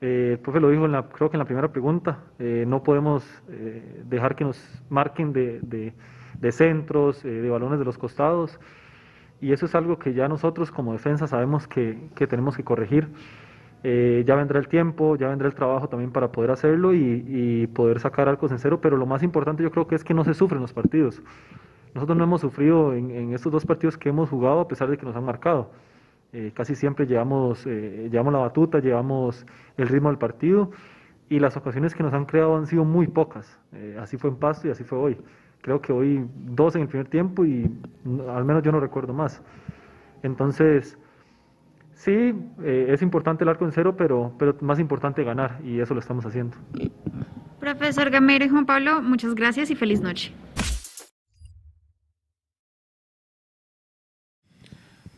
[0.01, 2.83] Eh, el profe lo dijo, en la, creo que en la primera pregunta, eh, no
[2.83, 8.61] podemos eh, dejar que nos marquen de, de, centros, de balones de los costados,
[9.41, 13.09] y eso es algo que ya nosotros como defensa sabemos que, que tenemos que corregir.
[13.83, 18.01] ya vendrá el tiempo, ya vendrá el trabajo también para poder hacerlo y, y poder
[18.01, 20.35] sacar arcos en cero, pero lo más importante yo creo que es que no se
[20.35, 21.23] sufren los partidos.
[21.95, 25.07] Nosotros no hemos sufrido en, estos dos partidos que hemos jugado a pesar de que
[25.07, 25.71] nos han marcado.
[26.33, 30.71] Eh, casi siempre llevamos, eh, llevamos la batuta, llevamos el ritmo del partido
[31.31, 33.59] y las ocasiones que nos han creado han sido muy pocas.
[33.73, 35.19] Eh, así fue en Pasto y así fue hoy.
[35.61, 37.69] creo que hoy dos en el primer tiempo y
[38.29, 39.43] al menos yo no recuerdo más.
[40.23, 40.97] Entonces,
[41.95, 45.95] sí, eh, es importante el arco en cero, pero, pero más importante ganar y eso
[45.95, 46.57] lo estamos haciendo.
[47.61, 50.33] Profesor Gamero y Juan Pablo, muchas gracias y feliz noche.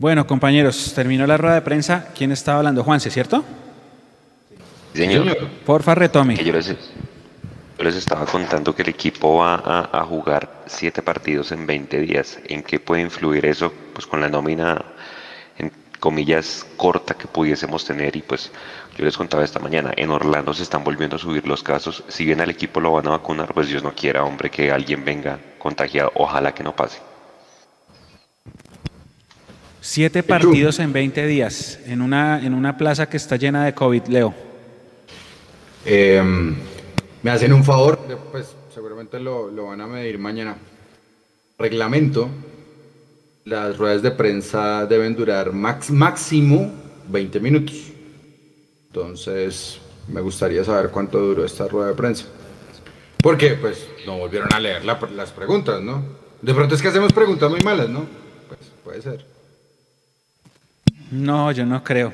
[0.00, 2.06] Bueno, compañeros, terminó la rueda de prensa.
[2.16, 2.82] ¿Quién estaba hablando?
[2.82, 3.44] Juanse, ¿cierto?
[4.94, 5.36] Señor.
[5.66, 6.36] Porfa, retome.
[6.36, 11.02] Que yo, les, yo les estaba contando que el equipo va a, a, jugar siete
[11.02, 12.38] partidos en 20 días.
[12.46, 13.74] ¿En qué puede influir eso?
[13.92, 14.82] Pues con la nómina,
[15.58, 18.16] en comillas, corta que pudiésemos tener.
[18.16, 18.50] Y pues
[18.96, 22.04] yo les contaba esta mañana, en Orlando se están volviendo a subir los casos.
[22.08, 25.04] Si bien al equipo lo van a vacunar, pues Dios no quiera, hombre, que alguien
[25.04, 26.10] venga contagiado.
[26.14, 27.09] Ojalá que no pase.
[29.92, 34.04] Siete partidos en 20 días, en una, en una plaza que está llena de COVID,
[34.06, 34.32] Leo.
[35.84, 36.22] Eh,
[37.24, 37.98] me hacen un favor,
[38.30, 40.56] pues seguramente lo, lo, van a medir mañana.
[41.58, 42.28] Reglamento,
[43.44, 46.72] las ruedas de prensa deben durar max, máximo
[47.08, 47.74] 20 minutos.
[48.86, 52.26] Entonces, me gustaría saber cuánto duró esta rueda de prensa.
[53.20, 56.04] Porque, pues, no volvieron a leer la, las preguntas, ¿no?
[56.40, 58.06] De pronto es que hacemos preguntas muy malas, ¿no?
[58.46, 59.39] Pues, puede ser.
[61.10, 62.12] No, yo no creo.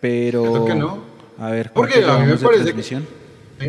[0.00, 0.42] Pero.
[0.42, 1.02] ¿Cierto que no?
[1.38, 2.96] A ver, Porque a mí, me parece que,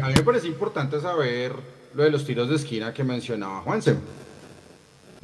[0.01, 1.51] a mí me parece importante saber
[1.93, 3.97] lo de los tiros de esquina que mencionaba Juanse.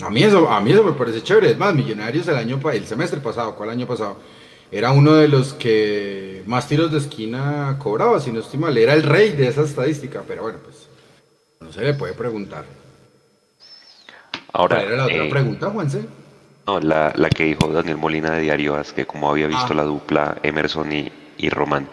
[0.01, 1.51] A mí eso, a mí eso me parece chévere.
[1.51, 4.17] Es más, Millonarios el año el semestre pasado, ¿cuál año pasado?
[4.71, 8.77] Era uno de los que más tiros de esquina cobraba, si no estoy mal.
[8.77, 10.87] Era el rey de esa estadística, pero bueno, pues
[11.61, 12.65] no se le puede preguntar.
[14.51, 16.05] Ahora, ¿Cuál era la otra eh, pregunta, Juanse?
[16.65, 19.75] No, la, la, que dijo Daniel Molina de Diario As, que como había visto Ah.
[19.75, 21.89] la dupla Emerson y, y Román.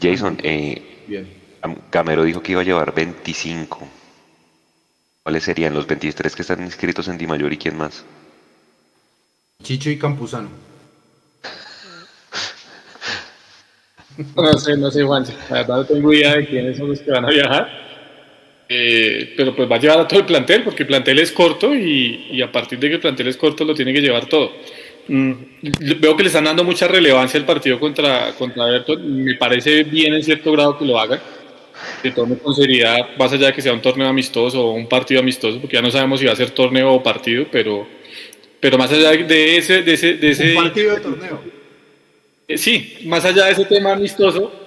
[0.00, 1.28] Jason, eh, Bien.
[1.92, 3.86] Gamero dijo que iba a llevar 25.
[5.22, 8.04] ¿Cuáles serían los 23 que están inscritos en Di Mayor y quién más?
[9.62, 10.48] Chicho y Campuzano.
[14.36, 15.24] No sé, no sé, Juan.
[15.50, 17.68] La verdad no tengo idea de quiénes son los que van a viajar.
[18.76, 21.74] Eh, pero pues va a llevar a todo el plantel, porque el plantel es corto
[21.74, 24.50] y, y a partir de que el plantel es corto lo tiene que llevar todo.
[25.06, 25.32] Mm,
[26.00, 29.22] veo que le están dando mucha relevancia al partido contra, contra Everton.
[29.22, 31.20] Me parece bien en cierto grado que lo hagan.
[32.02, 35.20] Que tomen con seriedad, más allá de que sea un torneo amistoso o un partido
[35.20, 37.86] amistoso, porque ya no sabemos si va a ser torneo o partido, pero,
[38.58, 41.42] pero más allá de ese, de ese, de ese Un partido de torneo.
[42.48, 44.63] eh, sí, más allá de ese tema amistoso,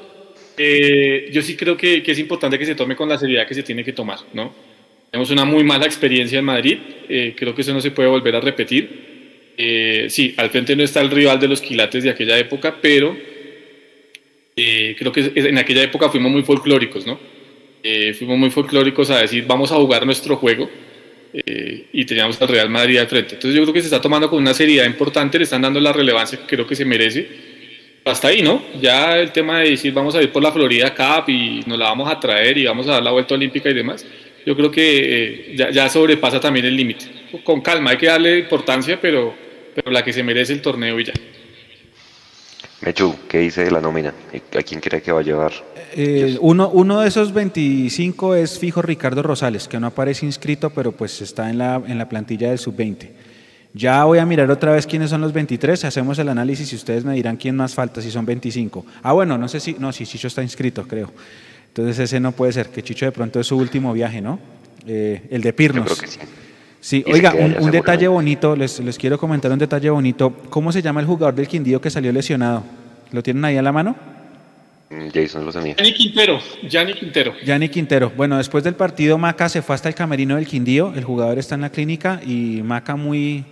[0.57, 3.63] eh, yo sí creo que, es importante que se tome con la seriedad que se
[3.63, 4.53] tiene que tomar, ¿no?
[5.11, 8.35] Tenemos una muy mala experiencia en Madrid, eh, creo que eso no se puede volver
[8.35, 9.53] a repetir.
[9.57, 13.15] Eh, sí, al frente no está el rival de los quilates de aquella época, pero
[14.55, 17.19] creo que en aquella época fuimos muy folclóricos, ¿no?
[18.17, 20.69] Fuimos muy folclóricos a decir, vamos a jugar nuestro juego,
[21.93, 23.35] y teníamos al Real Madrid al frente.
[23.35, 25.93] Entonces yo creo que se está tomando con una seriedad importante, le están dando la
[25.93, 27.56] relevancia que creo que se merece.
[28.11, 28.61] Hasta ahí, ¿no?
[28.79, 31.85] Ya el tema de decir vamos a ir por la Florida Cup y nos la
[31.85, 34.05] vamos a traer y vamos a dar la vuelta olímpica y demás,
[34.45, 37.05] yo creo que eh, ya, ya, sobrepasa también el límite.
[37.43, 39.33] Con calma, hay que darle importancia, pero,
[39.75, 41.13] pero la que se merece el torneo y ya.
[42.81, 44.13] Mechu, ¿qué dice de la nómina?
[44.57, 45.51] ¿A quién cree que va a llevar?
[45.93, 50.91] Eh, uno, uno de esos 25 es fijo Ricardo Rosales, que no aparece inscrito, pero
[50.91, 53.09] pues está en la, en la plantilla del sub-20.
[53.77, 57.05] Ya voy a mirar otra vez quiénes son los 23, hacemos el análisis y ustedes
[57.05, 58.83] me dirán quién más falta, si son 25.
[59.03, 61.11] Ah, bueno, no sé si, no, si Chicho está inscrito, creo.
[61.67, 64.39] Entonces ese no puede ser, que Chicho de pronto es su último viaje, ¿no?
[64.87, 65.87] Eh, el de Pirnos.
[65.87, 66.19] Yo creo que sí.
[66.79, 70.33] Sí, Y oiga, un, detalle bonito, les, les quiero comentar un detalle bonito.
[70.49, 72.63] ¿Cómo se llama el jugador del Quindío que salió lesionado?
[73.11, 73.95] ¿Lo tienen ahí a la mano?
[74.89, 75.75] Mm, Jason lo tenía.
[75.75, 77.33] Yanni Quintero, Yanni Quintero.
[77.45, 78.11] Yanni Quintero.
[78.15, 80.93] Bueno, después del partido, Maca se fue hasta el camerino del Quindío.
[80.95, 83.43] El jugador está en la clínica y Maca, muy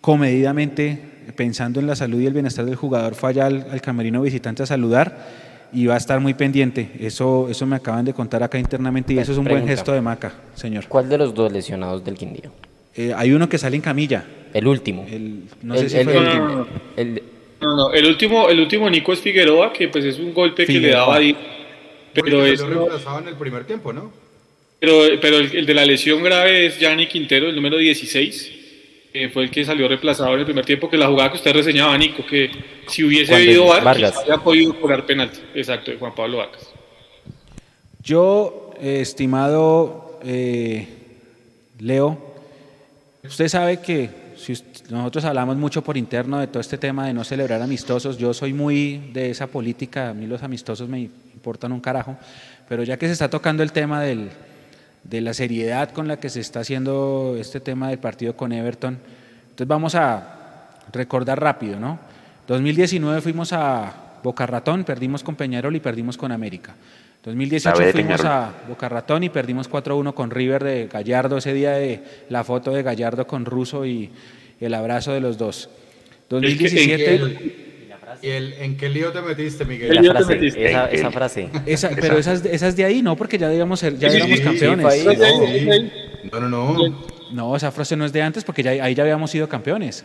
[0.00, 0.98] comedidamente,
[1.36, 4.62] pensando en la salud y el bienestar del jugador, fue allá al, al camerino visitante
[4.62, 6.90] a saludar y va a estar muy pendiente.
[7.00, 10.00] Eso, eso me acaban de contar acá internamente y eso es un buen gesto de
[10.00, 10.86] Maca, señor.
[10.88, 12.50] ¿Cuál de los dos lesionados del Quindío?
[12.94, 14.24] Eh, hay uno que sale en camilla.
[14.54, 15.06] El último.
[15.10, 16.66] El- no El- sé si el- fue el el- último.
[16.96, 17.22] el-
[17.60, 20.78] No, no, el último, el último Nico es Figueroa, que pues es un golpe que
[20.80, 21.36] le daba ahí.
[22.14, 24.10] Pero, es, lo reemplazaba en el primer tiempo, ¿no?
[24.80, 28.50] pero, pero el, el de la lesión grave es Yanni Quintero, el número 16,
[29.18, 31.52] que fue el que salió reemplazado en el primer tiempo, que la jugada que usted
[31.52, 32.50] reseñaba, Nico, que
[32.86, 34.16] si hubiese habido VAR, Vargas.
[34.18, 35.40] había podido cobrar penalti.
[35.54, 36.68] Exacto, de Juan Pablo Vargas.
[38.02, 40.86] Yo, eh, estimado eh,
[41.80, 42.16] Leo,
[43.24, 44.54] usted sabe que si
[44.88, 48.52] nosotros hablamos mucho por interno de todo este tema de no celebrar amistosos, yo soy
[48.52, 52.16] muy de esa política, a mí los amistosos me importan un carajo,
[52.68, 54.30] pero ya que se está tocando el tema del,
[55.04, 58.98] de la seriedad con la que se está haciendo este tema del partido con Everton.
[59.50, 61.98] Entonces vamos a recordar rápido, ¿no?
[62.46, 66.74] 2019 fuimos a Boca Ratón, perdimos con Peñarol y perdimos con América.
[67.24, 72.02] 2018 fuimos a Boca Ratón y perdimos 4-1 con River de Gallardo, ese día de
[72.28, 74.10] la foto de Gallardo con Russo y
[74.60, 75.68] el abrazo de los dos.
[76.30, 77.67] 2017...
[78.22, 79.94] ¿Y el, en qué lío te metiste, Miguel?
[79.94, 80.70] La frase, te metiste?
[80.70, 81.50] Esa, esa, frase.
[81.66, 84.44] Esa, pero esas, esas de ahí no, porque ya debíamos ser, ya sí, éramos sí,
[84.44, 84.94] campeones.
[84.94, 85.90] Sí,
[86.32, 87.18] no, no, no.
[87.32, 90.04] No, esa frase no es de antes porque ya, ahí ya habíamos sido campeones.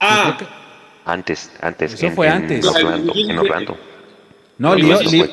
[0.00, 0.36] Ah.
[0.38, 0.46] Que...
[1.04, 1.94] Antes, antes.
[1.94, 2.64] Eso en, fue antes.
[2.64, 3.78] En Orlando, en Orlando.
[4.56, 5.26] No, Lío, Lío,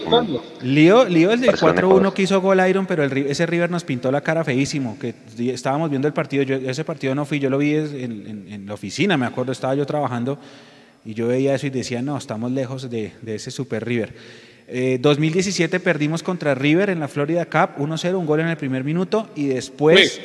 [0.63, 4.11] Lío, Lío, el del 4-1 que hizo gol Iron, pero el, ese River nos pintó
[4.11, 7.59] la cara feísimo, que estábamos viendo el partido, yo ese partido no fui, yo lo
[7.59, 10.39] vi en, en, en, la oficina, me acuerdo, estaba yo trabajando
[11.05, 14.13] y yo veía eso y decía, no, estamos lejos de, de ese Super River.
[14.67, 18.83] Eh, 2017 perdimos contra River en la Florida Cup, 1-0, un gol en el primer
[18.83, 20.21] minuto y después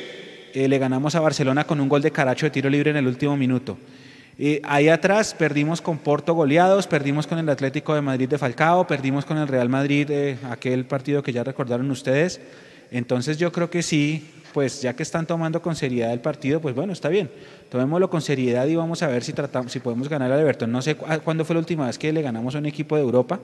[0.53, 3.07] eh, le ganamos a Barcelona con un gol de Caracho de tiro libre en el
[3.07, 3.77] último minuto.
[4.39, 8.85] Eh, ahí atrás perdimos con Porto goleados, perdimos con el Atlético de Madrid de Falcao,
[8.85, 12.39] perdimos con el Real Madrid, eh, aquel partido que ya recordaron ustedes.
[12.91, 16.73] Entonces yo creo que sí, pues ya que están tomando con seriedad el partido, pues
[16.73, 17.29] bueno, está bien.
[17.69, 20.71] Tomémoslo con seriedad y vamos a ver si, tratamos, si podemos ganar al Everton.
[20.71, 23.03] No sé cu cuándo fue la última vez que le ganamos a un equipo de
[23.03, 23.39] Europa,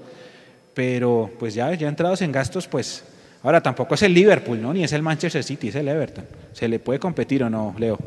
[0.74, 3.03] pero pues ya, ya entrados en gastos, pues
[3.43, 4.74] ahora tampoco es el Liverpool, ¿no?
[4.74, 6.26] Ni es el Manchester City, es el Everton.
[6.51, 7.99] ¿Se le puede competir o no, Leo?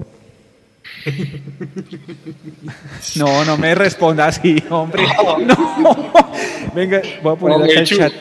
[3.14, 5.04] No, no me responda así, hombre.
[5.46, 6.12] No.
[6.74, 8.12] Venga, voy a poner acá el chat.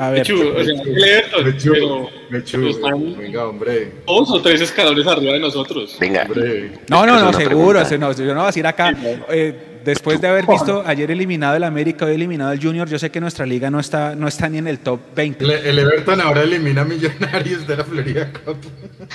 [0.00, 0.20] A ver.
[0.20, 3.92] Mechu, o sea, el Everton, Mechu, pero, Mechu, pero están venga, hombre.
[4.06, 5.96] dos o tres escalones arriba de nosotros.
[6.00, 6.22] Venga.
[6.22, 6.72] hombre.
[6.88, 7.84] No, no, no, seguro.
[7.84, 8.94] se- no, yo no voy a decir acá.
[9.28, 13.10] eh, después de haber visto ayer eliminado el América, hoy eliminado el Junior, yo sé
[13.10, 15.44] que nuestra liga no está, no está ni en el top 20.
[15.44, 18.56] El, el Everton ahora elimina a Millonarios de la Florida Cup.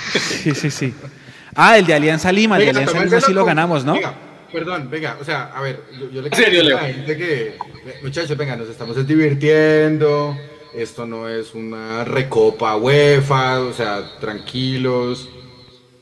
[0.04, 0.94] Sí, sí, sí.
[1.56, 3.94] Ah, el de Alianza Lima, el de Venga, Alianza Lima sí lo ganamos, ¿no?
[3.94, 4.14] Venga,
[4.52, 6.94] perdón, venga, o sea, a ver, yo, yo le ¿En serio, quiero decir a la
[6.94, 7.54] gente que,
[8.02, 10.36] muchachos, venga, nos estamos divirtiendo,
[10.74, 15.28] esto no es una recopa UEFA, o sea, tranquilos,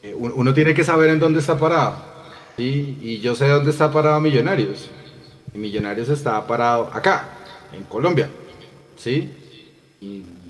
[0.03, 1.95] Eh, un- uno tiene que saber en dónde está parado.
[2.59, 4.91] Y yo sé dónde está parado Millonarios,
[5.55, 7.31] Millonarios está parado acá,
[7.73, 8.29] en Colombia,
[8.97, 9.31] ¿sí?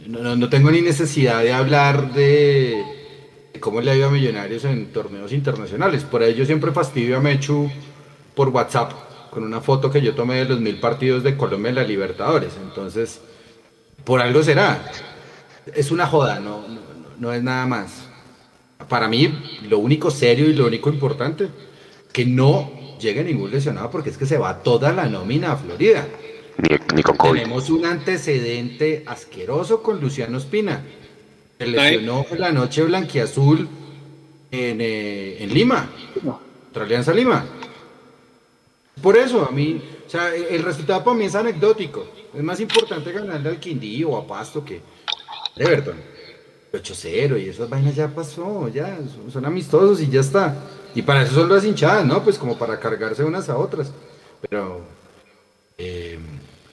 [0.09, 2.83] No, tengo ni necesidad de hablar de
[3.53, 6.03] de cómo le ha ido a Millonarios en torneos internacionales.
[6.03, 7.71] Por ello yo siempre fastidio a Mechu
[8.35, 8.91] por WhatsApp
[9.31, 12.55] con una foto que yo tomé de los mil partidos de Colombia en la Libertadores.
[12.61, 13.21] Entonces,
[14.05, 14.91] por algo será.
[15.75, 16.81] Es una joda, no, no,
[17.19, 18.09] no es nada más.
[18.89, 21.49] Para mí, lo único serio y lo único importante,
[22.13, 26.07] que no llegue ningún lesionado porque es que se va toda la nómina a Florida.
[26.59, 27.41] Ni, ni con COVID.
[27.41, 30.83] Tenemos un antecedente asqueroso con Luciano Espina.
[31.59, 33.69] Se lesionó en la noche blanquiazul
[34.51, 35.89] en, eh, en Lima,
[36.23, 37.45] contra Alianza Lima.
[39.03, 42.07] Por eso, a mí, o sea, el- el resultado para mí es anecdótico.
[42.37, 44.81] Es más importante ganarle al Quindío o a Pasto que
[45.57, 45.97] Everton.
[46.73, 48.99] 8-0 y esas vainas ya pasó, ya,
[49.33, 50.57] son, amistosos y ya está.
[50.95, 52.23] Y para eso son las hinchadas, ¿no?
[52.25, 53.93] Pues como para cargarse unas a otras.
[54.49, 54.81] Pero,
[55.79, 56.19] eh,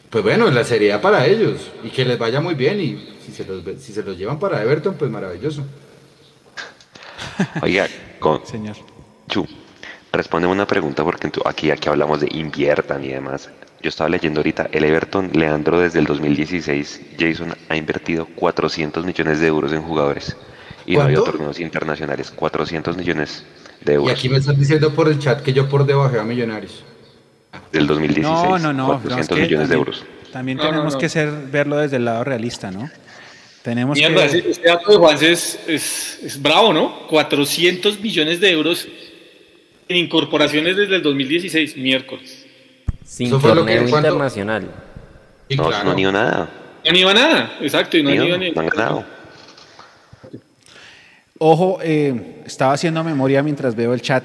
[0.10, 3.46] pues bueno, la seriedad para ellos y que les vaya muy bien y si se
[3.46, 5.64] los, ve- si se los llevan para Everton, pues maravilloso.
[7.62, 7.88] Oiga,
[8.20, 8.76] con, Señor.
[9.30, 9.46] Chu,
[10.12, 13.50] responde una pregunta porque aquí, aquí hablamos de inviertan y demás.
[13.82, 19.40] Yo estaba leyendo ahorita, el Everton, Leandro, desde el 2016, Jason ha invertido 400 millones
[19.40, 20.38] de euros en jugadores.
[20.86, 21.38] Y no ha habido ¿Cuánto?
[21.38, 23.44] torneos internacionales, 400 millones
[23.84, 26.24] de Y euros aquí me están diciendo por el chat que yo por debajo a
[26.24, 26.84] Millonarios.
[27.72, 28.24] del 2016.
[28.24, 28.74] No, no, no.
[28.74, 30.06] no, 400 es que millones de también- euros.
[30.32, 31.00] También No, no, tenemos no.
[31.00, 32.90] que ser, verlo desde el lado realista, ¿no?
[33.64, 34.38] Tenemos Mierda, que...
[34.50, 37.08] ese, dato de Juanse es, es, es bravo, ¿no?
[37.08, 38.88] 400 millones de euros
[39.90, 42.41] en incorporaciones desde el 2016, miércoles.
[43.12, 44.08] Sin Eso fue lo que- torneo ¿cuánto?
[44.08, 44.64] internacional.
[45.50, 46.50] Y No, claro, no han ido nada.
[46.90, 49.04] No iba nada, exacto, y no Ni han ido, ido ni- no han ganado.
[51.40, 54.24] Ojo, eh, estaba haciendo memoria mientras veo el chat.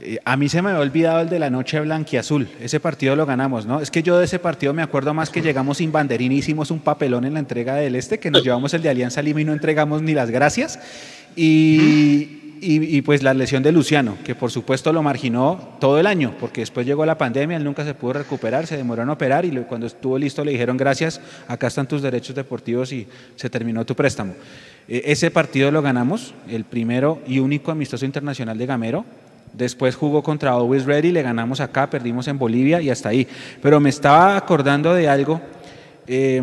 [0.00, 2.48] Eh, a mí se me había olvidado el de la noche blanquiazul.
[2.60, 3.80] Ese partido lo ganamos, ¿no?
[3.80, 6.72] Es que yo de ese partido me acuerdo más que llegamos sin banderín y hicimos
[6.72, 9.44] un papelón en la entrega del este, que nos llevamos el de Alianza Lima y
[9.44, 10.80] no entregamos ni las gracias.
[11.36, 16.06] Y, y- y, pues la lesión de Luciano, que por supuesto lo marginó todo el
[16.06, 19.44] año, porque después llegó la pandemia, él nunca se pudo recuperar, se demoró en operar
[19.44, 23.06] y cuando estuvo listo le dijeron gracias, acá están tus derechos deportivos y
[23.36, 24.34] se terminó tu préstamo.
[24.88, 29.04] Eh, ese partido lo ganamos, el primero y único amistoso internacional de Gamero.
[29.52, 33.26] Después jugó contra Always Ready, le ganamos acá, perdimos en Bolivia y hasta ahí.
[33.60, 35.40] Pero me estaba acordando de algo.
[36.06, 36.42] eh,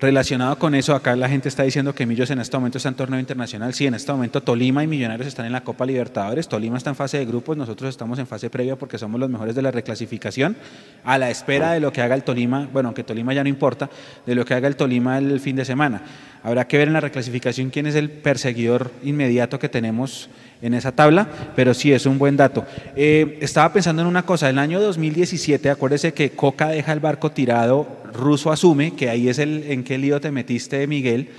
[0.00, 2.94] Relacionado con eso, acá la gente está diciendo que Millos en este momento está en
[2.94, 3.74] torneo internacional.
[3.74, 6.46] Sí, en este momento Tolima y Millonarios están en la Copa Libertadores.
[6.46, 9.56] Tolima está en fase de grupos, nosotros estamos en fase previa porque somos los mejores
[9.56, 10.56] de la reclasificación.
[11.02, 13.90] A la espera de lo que haga el Tolima, bueno, aunque Tolima ya no importa,
[14.24, 16.02] de lo que haga el Tolima el fin de semana.
[16.44, 20.30] Habrá que ver en la reclasificación quién es el perseguidor inmediato que tenemos
[20.60, 22.64] en esa tabla, pero sí es un buen dato.
[22.96, 27.30] Eh, estaba pensando en una cosa, el año 2017, acuérdese que Coca deja el barco
[27.30, 31.30] tirado, Ruso asume, que ahí es el en qué lío te metiste, Miguel.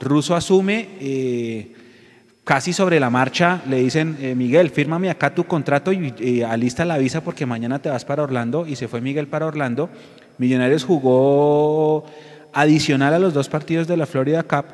[0.00, 1.72] Ruso asume, eh,
[2.44, 6.98] casi sobre la marcha, le dicen, eh, Miguel, fírmame acá tu contrato y alista la
[6.98, 9.88] visa porque mañana te vas para Orlando, y se fue Miguel para Orlando.
[10.38, 12.04] Millonarios jugó
[12.52, 14.66] adicional a los dos partidos de la Florida Cup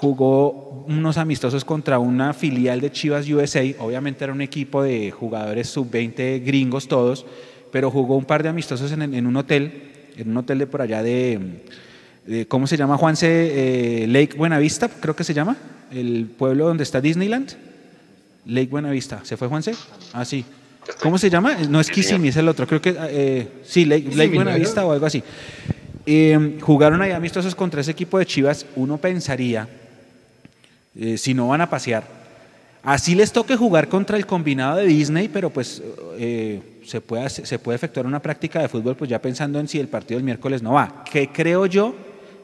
[0.00, 5.68] jugó unos amistosos contra una filial de Chivas USA, obviamente era un equipo de jugadores
[5.68, 7.26] sub-20 gringos todos,
[7.70, 11.02] pero jugó un par de amistosos en, un hotel, en un hotel de por allá
[11.02, 11.66] de,
[12.48, 13.26] ¿cómo se llama Juanse?
[14.04, 15.58] Eh, Lake Buenavista, creo que se llama,
[15.92, 17.58] el pueblo donde está Disneyland.
[18.46, 19.74] Lake Buenavista, ¿se fue Juanse?
[20.14, 20.46] Ah, sí.
[21.02, 21.58] ¿Cómo se llama?
[21.68, 25.04] No es Kissimmee, es el otro, creo que, eh, sí, Lake, Lake Buenavista o algo
[25.04, 25.22] así.
[26.06, 29.68] Eh, jugaron ahí amistosos contra ese equipo de Chivas, uno pensaría
[30.94, 32.04] eh, si no van a pasear.
[32.82, 35.82] Así les toque jugar contra el combinado de Disney, pero pues
[36.18, 39.78] eh, se, puede, se puede efectuar una práctica de fútbol pues ya pensando en si
[39.78, 41.04] el partido del miércoles no va.
[41.10, 41.94] ¿Qué creo yo?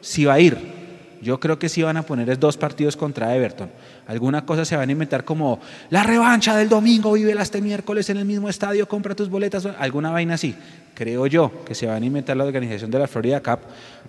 [0.03, 0.87] Si va a ir.
[1.23, 3.71] Yo creo que sí van a poner dos partidos contra Everton.
[4.07, 8.19] Alguna cosa se van a inventar como la revancha del domingo, vive este miércoles en
[8.19, 10.55] el mismo estadio, compra tus boletas, alguna vaina así.
[10.95, 13.61] Creo yo que se van a inventar la organización de la Florida Cup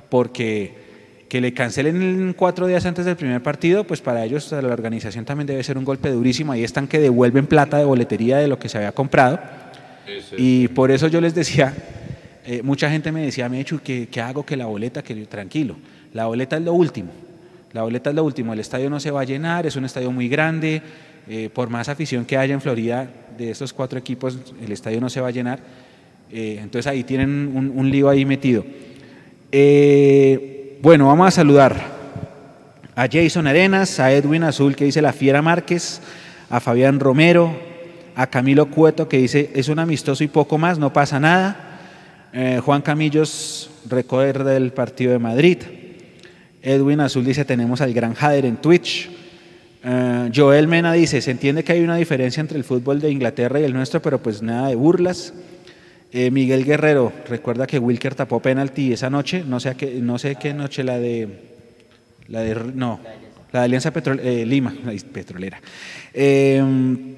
[0.09, 0.86] porque
[1.29, 5.47] que le cancelen cuatro días antes del primer partido, pues para ellos, la organización también
[5.47, 6.53] debe ser un golpe durísimo.
[6.53, 9.39] Ahí están que devuelven plata de boletería de lo que se había comprado.
[10.37, 11.73] Y por eso yo les decía,
[12.45, 15.75] eh, mucha gente me decía, me he hecho que, hago que la boleta, que tranquilo,
[16.13, 17.11] la boleta es lo último.
[17.73, 20.09] La boleta es lo último, el estadio no se va a llenar, es un estadio
[20.11, 20.81] muy grande,
[21.27, 25.09] eh, por más afición que haya en Florida de estos cuatro equipos, el estadio no
[25.09, 25.59] se va a llenar.
[26.31, 28.65] Eh, entonces ahí tienen un, un lío ahí metido.
[29.51, 31.75] Eh, bueno, vamos a saludar
[32.95, 36.01] a Jason Arenas, a Edwin Azul que dice La Fiera Márquez,
[36.49, 37.57] a Fabián Romero,
[38.15, 41.79] a Camilo Cueto que dice es un amistoso y poco más, no pasa nada.
[42.31, 45.57] Eh, Juan Camillos recuerda el partido de Madrid.
[46.61, 49.09] Edwin Azul dice tenemos al gran Jader en Twitch.
[49.83, 53.59] Eh, Joel Mena dice, se entiende que hay una diferencia entre el fútbol de Inglaterra
[53.59, 55.33] y el nuestro, pero pues nada de burlas.
[56.11, 60.97] Eh, Miguel Guerrero, recuerda que Wilker tapó penalti esa noche, no sé qué, noche, la
[60.99, 61.27] de,
[62.29, 62.99] la de, no,
[63.51, 64.73] la de Alianza Petrol, eh, Lima,
[65.11, 65.59] petrolera.
[66.13, 67.15] Em,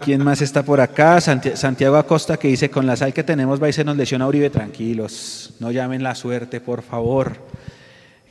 [0.00, 1.20] ¿Quién más está por acá?
[1.20, 4.50] Santiago Acosta que dice, con la sal que tenemos va y se nos lesiona Uribe,
[4.50, 7.36] tranquilos, no llamen la suerte, por favor.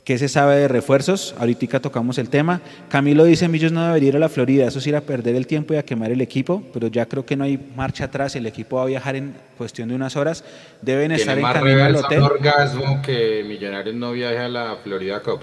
[0.04, 1.32] ¿Qué se sabe de refuerzos?
[1.38, 2.60] Ahorita tocamos el tema.
[2.88, 5.46] Camilo dice, Millos no debería ir a la Florida, eso es ir a perder el
[5.46, 8.46] tiempo y a quemar el equipo, pero ya creo que no hay marcha atrás, el
[8.46, 10.42] equipo va a viajar en cuestión de unas horas,
[10.80, 12.20] deben estar en camino al hotel.
[12.20, 15.42] orgasmo que Millonarios no viaje a la Florida Cup.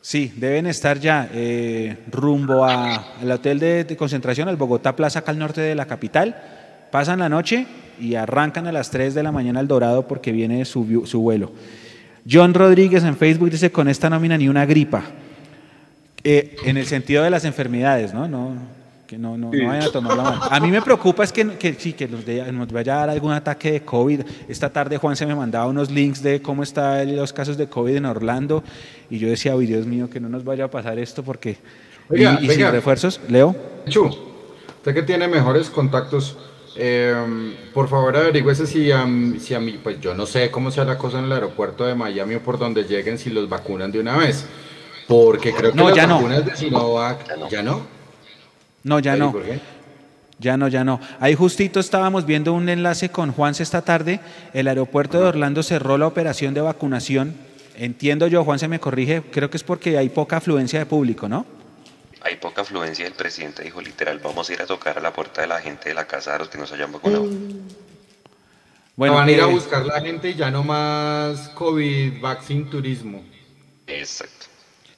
[0.00, 5.40] Sí, deben estar ya eh, rumbo al hotel de, concentración, al Bogotá Plaza, acá al
[5.40, 6.40] norte de la capital,
[6.92, 7.66] pasan la noche
[7.98, 11.50] y arrancan a las 3 de la mañana al Dorado porque viene su, su vuelo.
[12.30, 15.02] John Rodríguez en Facebook dice, con esta nómina ni una gripa.
[16.24, 18.28] Eh, en el sentido de las enfermedades, ¿no?
[18.28, 20.38] no que no, no, no vayan a tomarla mal.
[20.50, 23.32] A mí me preocupa es que, que sí, que nos, nos, vaya a dar algún
[23.32, 24.22] ataque de COVID.
[24.48, 27.96] Esta tarde Juan se me mandaba unos links de cómo están los casos de COVID
[27.96, 28.64] en Orlando
[29.10, 31.58] y yo decía, uy, Dios mío, que no nos vaya a pasar esto porque...
[32.10, 33.54] y, sin refuerzos, Leo.
[33.86, 34.06] Chu,
[34.78, 36.38] usted que tiene mejores contactos,
[36.76, 39.06] eh, por favor, averigüese si a,
[39.38, 41.94] si a mí, pues yo no sé cómo sea la cosa en el aeropuerto de
[41.94, 44.46] Miami o por donde lleguen, si los vacunan de una vez.
[45.08, 46.50] Porque creo que no, las ya vacunas no.
[46.50, 47.82] de Sinovac, ¿ya no?
[48.84, 49.34] No, ya no.
[50.38, 51.00] Ya no, ya no.
[51.20, 54.20] Ahí justito estábamos viendo un enlace con Juanse esta tarde.
[54.52, 57.34] El aeropuerto de Orlando cerró la operación de vacunación.
[57.76, 61.28] Entiendo yo, Juan se me corrige, creo que es porque hay poca afluencia de público,
[61.28, 61.46] ¿no?
[62.24, 63.06] Hay poca afluencia.
[63.06, 65.88] El presidente dijo literal, vamos a ir a tocar a la puerta de la gente
[65.88, 67.26] de la casa de los que nos hayan vacunado.
[68.96, 73.22] Bueno, van a ir a buscar la gente y ya no más COVID, vaccine, turismo.
[73.86, 74.46] Exacto.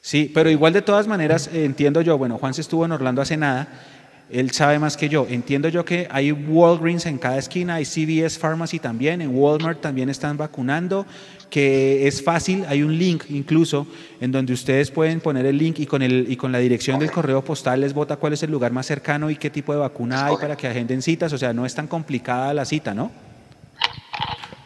[0.00, 3.22] Sí, pero igual de todas maneras eh, entiendo yo, bueno, Juan se estuvo en Orlando
[3.22, 3.68] hace nada,
[4.30, 5.26] él sabe más que yo.
[5.28, 10.08] Entiendo yo que hay Walgreens en cada esquina, hay CVS Pharmacy también, en Walmart también
[10.08, 11.06] están vacunando,
[11.50, 13.86] que es fácil, hay un link incluso
[14.20, 17.10] en donde ustedes pueden poner el link y con, el, y con la dirección del
[17.10, 20.26] correo postal les vota cuál es el lugar más cercano y qué tipo de vacuna
[20.26, 23.12] hay para que agenden citas, o sea, no es tan complicada la cita, ¿no?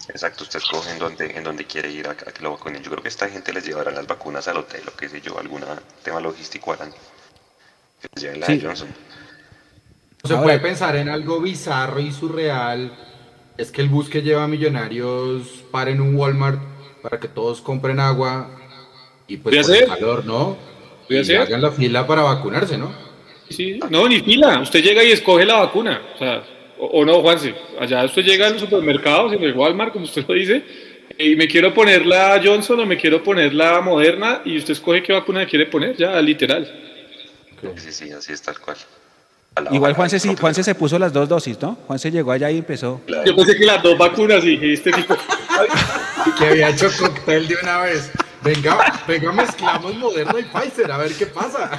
[0.09, 2.83] Exacto, usted escoge en dónde, en dónde quiere ir a, que lo vacunen.
[2.83, 5.39] Yo creo que esta gente les llevará las vacunas al hotel o qué sé yo,
[5.39, 5.63] algún
[6.03, 6.91] tema logístico harán.
[6.91, 8.89] Que les lleven la de Johnson.
[10.25, 12.93] Se puede pensar en algo bizarro y surreal.
[13.57, 16.61] Es que el bus que lleva a millonarios para en un Walmart
[17.03, 18.51] para que todos compren agua
[19.27, 20.57] y pues por el calor, ¿no?
[21.09, 22.93] Y hagan la fila para vacunarse, ¿no?
[23.49, 24.61] Sí, no, ni fila.
[24.61, 26.03] Usted llega y escoge la vacuna.
[26.15, 26.43] O sea,
[26.79, 27.55] o, no, Juanse.
[27.81, 30.63] Allá usted llega al supermercado, en el Walmart, como usted lo dice,
[31.19, 35.03] y me quiero poner la Johnson o me quiero poner la Moderna y usted escoge
[35.03, 36.71] qué vacuna quiere poner, ya, literal.
[37.77, 38.77] Sí, sí, así es tal cual.
[39.71, 41.77] Igual Juanse, sí, Juanse se puso las dos dosis, ¿no?
[41.87, 43.01] Juanse llegó allá y empezó.
[43.25, 45.17] Yo pensé que las dos vacunas y este tipo.
[46.39, 48.11] que había hecho cóctel de una vez.
[48.43, 51.71] Venga, venga, mezclamos Moderna y Pfizer, a ver qué pasa.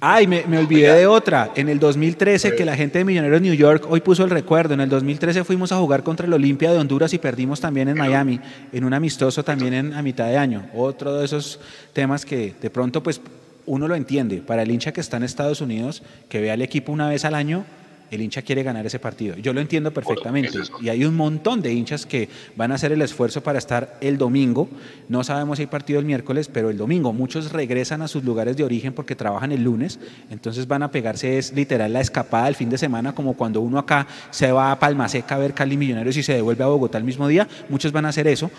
[0.00, 1.52] Ay, me, me, olvidé de otra.
[1.54, 4.74] En el 2013, que la gente de Millonarios New York hoy puso el recuerdo.
[4.74, 7.96] En el 2013 fuimos a jugar contra el Olimpia de Honduras y perdimos también en
[7.96, 8.40] Miami,
[8.72, 10.68] en un amistoso también en, a mitad de año.
[10.74, 11.60] Otro de esos
[11.92, 13.20] temas que de pronto, pues,
[13.66, 14.38] uno lo entiende.
[14.38, 17.34] Para el hincha que está en Estados Unidos, que ve al equipo una vez al
[17.34, 17.64] año,
[18.10, 19.36] el hincha quiere ganar ese partido.
[19.36, 20.58] Yo lo entiendo perfectamente.
[20.80, 24.16] Y hay un montón de hinchas que van a hacer el esfuerzo para estar el
[24.16, 24.68] domingo.
[25.08, 27.12] No sabemos si hay partido el miércoles, pero el domingo.
[27.12, 29.98] Muchos regresan a sus lugares de origen porque trabajan el lunes.
[30.30, 33.78] Entonces van a pegarse, es literal la escapada del fin de semana, como cuando uno
[33.78, 37.04] acá se va a Palmaseca a ver Cali Millonarios y se devuelve a Bogotá el
[37.04, 37.48] mismo día.
[37.68, 38.50] Muchos van a hacer eso.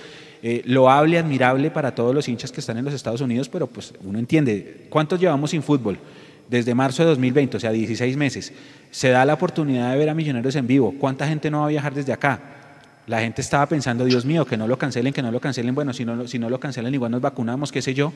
[0.43, 3.93] Eh, loable, admirable para todos los hinchas que están en los Estados Unidos, pero pues
[4.03, 4.85] uno entiende.
[4.89, 5.97] ¿Cuántos llevamos sin fútbol?
[6.49, 8.53] Desde marzo de 2020, o sea, 16 meses
[8.91, 10.93] se da la oportunidad de ver a Millonarios en vivo.
[10.99, 12.39] ¿Cuánta gente no va a viajar desde acá?
[13.07, 15.73] La gente estaba pensando, Dios mío, que no lo cancelen, que no lo cancelen.
[15.73, 18.13] Bueno, si no, si no lo cancelan, igual nos vacunamos, qué sé yo.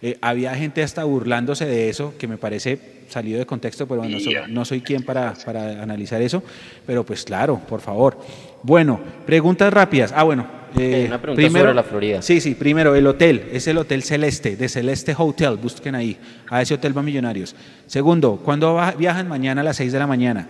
[0.00, 4.18] Eh, había gente hasta burlándose de eso, que me parece salido de contexto, pero bueno,
[4.48, 6.42] no soy quien para, para analizar eso.
[6.86, 8.18] Pero pues claro, por favor.
[8.62, 10.12] Bueno, preguntas rápidas.
[10.14, 10.46] Ah, bueno,
[10.78, 12.22] eh, una pregunta primero, sobre la Florida.
[12.22, 16.16] Sí, sí, primero el hotel, es el Hotel Celeste, de Celeste Hotel, busquen ahí,
[16.48, 17.54] a ese hotel van millonarios.
[17.86, 19.28] Segundo, ¿cuándo viajan?
[19.28, 20.48] Mañana a las 6 de la mañana.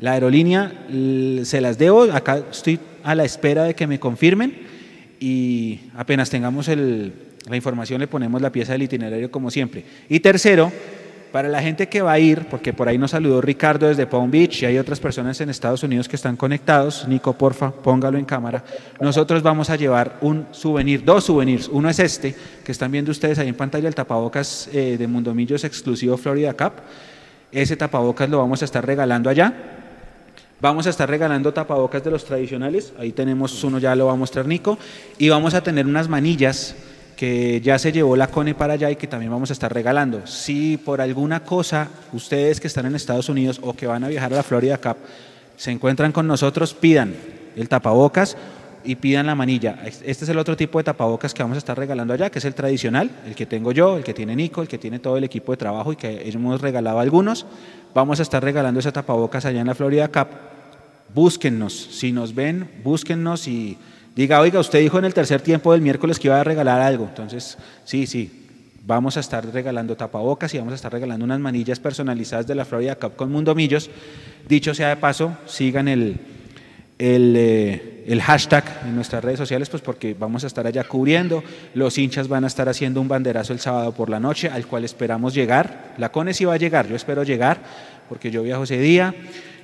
[0.00, 0.72] La aerolínea
[1.44, 4.54] se las debo, acá estoy a la espera de que me confirmen
[5.20, 9.84] y apenas tengamos la información le ponemos la pieza del itinerario como siempre.
[10.08, 10.72] Y tercero,
[11.34, 14.30] para la gente que va a ir, porque por ahí nos saludó Ricardo desde Palm
[14.30, 18.24] Beach y hay otras personas en Estados Unidos que están conectados, Nico, porfa, póngalo en
[18.24, 18.62] cámara.
[19.00, 21.66] Nosotros vamos a llevar un souvenir, dos souvenirs.
[21.66, 25.64] Uno es este, que están viendo ustedes ahí en pantalla, el tapabocas eh, de Mundomillos
[25.64, 26.74] exclusivo Florida Cup.
[27.50, 29.52] Ese tapabocas lo vamos a estar regalando allá.
[30.60, 32.92] Vamos a estar regalando tapabocas de los tradicionales.
[32.96, 34.78] Ahí tenemos uno, ya lo va a mostrar Nico.
[35.18, 36.76] Y vamos a tener unas manillas
[37.14, 40.26] que ya se llevó la CONE para allá y que también vamos a estar regalando.
[40.26, 44.32] Si por alguna cosa ustedes que están en Estados Unidos o que van a viajar
[44.32, 44.96] a la Florida Cup
[45.56, 47.14] se encuentran con nosotros, pidan
[47.56, 48.36] el tapabocas
[48.84, 49.78] y pidan la manilla.
[49.84, 52.44] Este es el otro tipo de tapabocas que vamos a estar regalando allá, que es
[52.44, 55.24] el tradicional, el que tengo yo, el que tiene Nico, el que tiene todo el
[55.24, 57.46] equipo de trabajo y que hemos regalado algunos.
[57.94, 60.28] Vamos a estar regalando ese tapabocas allá en la Florida Cup.
[61.14, 63.78] Búsquennos, si nos ven, búsquennos y
[64.14, 67.04] diga, oiga, usted dijo en el tercer tiempo del miércoles que iba a regalar algo.
[67.04, 68.46] Entonces, sí, sí,
[68.86, 72.64] vamos a estar regalando tapabocas y vamos a estar regalando unas manillas personalizadas de la
[72.64, 73.90] Florida Cup con Mundomillos.
[74.48, 76.18] Dicho sea de paso, sigan el,
[76.98, 81.42] el, eh, el, hashtag en nuestras redes sociales, pues porque vamos a estar allá cubriendo.
[81.74, 84.84] Los hinchas van a estar haciendo un banderazo el sábado por la noche, al cual
[84.84, 85.94] esperamos llegar.
[85.96, 87.62] La CONE sí va a llegar, yo espero llegar,
[88.08, 89.14] porque yo viajo ese día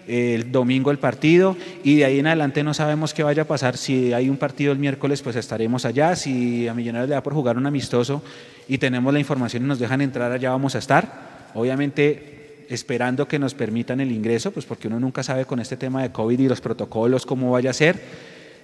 [0.06, 3.76] el domingo el partido y de ahí en adelante no sabemos qué vaya a pasar.
[3.76, 6.16] Si hay un partido el miércoles, pues estaremos allá.
[6.16, 8.22] Si a Millonarios le da por jugar un amistoso
[8.68, 11.50] y tenemos la información y nos dejan entrar, allá vamos a estar.
[11.54, 16.02] Obviamente esperando que nos permitan el ingreso, pues porque uno nunca sabe con este tema
[16.02, 18.00] de COVID y los protocolos cómo vaya a ser.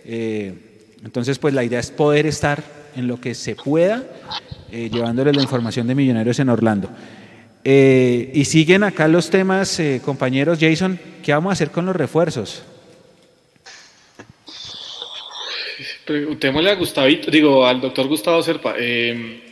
[0.05, 0.55] Eh,
[1.05, 2.62] entonces, pues la idea es poder estar
[2.95, 4.05] en lo que se pueda,
[4.70, 6.89] eh, llevándoles la información de Millonarios en Orlando.
[7.68, 10.58] Eh, y siguen acá los temas, eh, compañeros.
[10.60, 12.62] Jason, ¿qué vamos a hacer con los refuerzos?
[16.04, 18.74] Preguntémosle a Gustavito, digo, al doctor Gustavo Serpa.
[18.78, 19.42] Eh,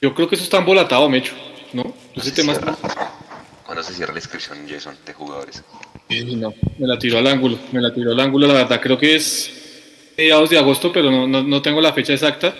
[0.00, 1.34] yo creo que eso está embolatado, Mecho,
[1.74, 1.92] ¿no?
[2.16, 2.74] Ese tema está...
[3.66, 5.62] ¿Cuándo se cierra la inscripción, Jason, de jugadores?
[6.34, 9.16] no, me la tiró al ángulo, me la tiró al ángulo, la verdad, creo que
[9.16, 12.54] es mediados de agosto, pero no, no tengo la fecha exacta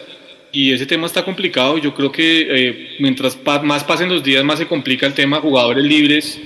[0.52, 1.78] y ese tema está complicado.
[1.78, 5.40] Yo creo que eh, mientras más pasen los días, más se complica el tema.
[5.40, 6.40] Jugadores libres,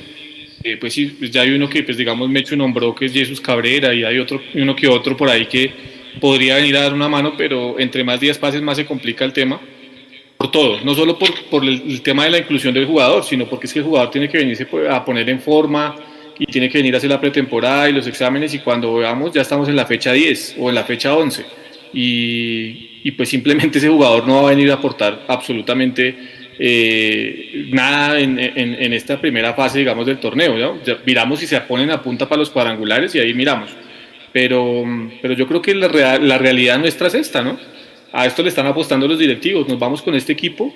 [0.65, 3.41] eh, pues sí, pues ya hay uno que, pues digamos, Mecho nombró que es Jesús
[3.41, 5.73] Cabrera y hay otro, uno que otro por ahí que
[6.21, 9.33] podría venir a dar una mano, pero entre más días pasen, más se complica el
[9.33, 9.61] tema.
[10.37, 13.67] Por todo, no solo por, por el, tema de la inclusión del jugador, sino porque
[13.67, 15.95] es que el jugador tiene que venirse pues, a poner en forma,
[16.39, 19.43] y tiene que venir a hacer la pretemporada y los exámenes y cuando veamos ya
[19.43, 21.45] estamos en la fecha 10 o en la fecha 11
[21.93, 26.17] y, y pues simplemente ese jugador no va a venir a aportar absolutamente
[26.59, 30.57] eh, nada en, en, esta primera fase, digamos, del torneo.
[30.57, 30.79] ¿no?
[31.05, 33.71] Miramos si se ponen a punta para los cuadrangulares y ahí miramos.
[34.33, 34.85] Pero,
[35.21, 37.59] pero yo creo que la, la realidad nuestra es esta, ¿no?
[38.13, 39.69] A esto le están apostando los directivos.
[39.69, 40.73] Nos vamos con este equipo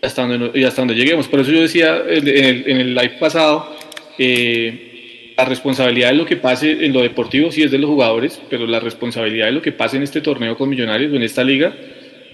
[0.00, 1.28] hasta donde, y hasta donde lleguemos.
[1.28, 3.76] Por eso yo decía en el, en el live pasado,
[4.18, 4.93] eh,
[5.36, 8.66] la responsabilidad de lo que pase en lo deportivo sí es de los jugadores, pero
[8.66, 11.74] la responsabilidad de lo que pase en este torneo con Millonarios o en esta liga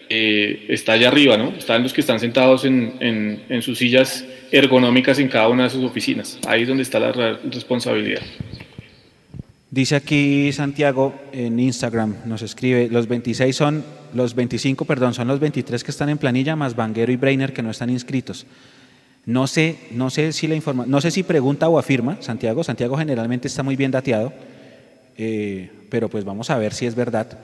[0.09, 1.51] eh, está allá arriba, ¿no?
[1.57, 5.71] Están los que están sentados en, en, en, sus sillas ergonómicas en cada una de
[5.71, 6.39] sus oficinas.
[6.47, 8.23] Ahí es donde está la responsabilidad.
[9.71, 13.85] Dice aquí Santiago en Instagram, nos escribe, los 26 son,
[14.15, 17.63] los 25, perdón, son los 23 que están en planilla, más Vanguero y Brainer que
[17.63, 18.47] no están inscritos.
[19.31, 22.65] No sé, no sé si la informa, no sé si pregunta o afirma Santiago.
[22.65, 24.33] Santiago generalmente está muy bien dateado,
[25.17, 27.39] eh, pero pues vamos a ver si es verdad.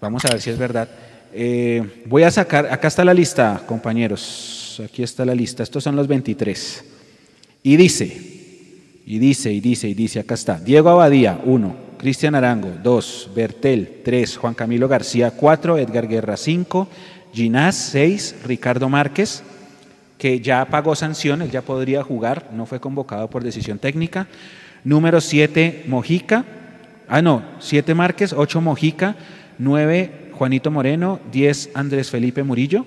[0.00, 0.88] Vamos a ver si es verdad.
[1.32, 4.82] Eh, voy a sacar, acá está la lista, compañeros.
[4.84, 5.62] Aquí está la lista.
[5.62, 6.84] Estos son los 23.
[7.62, 8.06] Y dice,
[9.06, 10.58] y dice, y dice, y dice, acá está.
[10.58, 11.90] Diego Abadía, 1.
[11.96, 13.30] Cristian Arango, 2.
[13.36, 14.36] Bertel, 3.
[14.36, 15.78] Juan Camilo García, 4.
[15.78, 16.88] Edgar Guerra, 5.
[17.32, 18.34] Ginás, 6.
[18.44, 19.44] Ricardo Márquez,
[20.20, 24.28] que ya pagó sanción, él ya podría jugar, no fue convocado por decisión técnica.
[24.84, 26.44] Número 7, Mojica.
[27.08, 29.16] Ah, no, 7 Márquez, 8 Mojica,
[29.58, 32.86] 9 Juanito Moreno, 10 Andrés Felipe Murillo,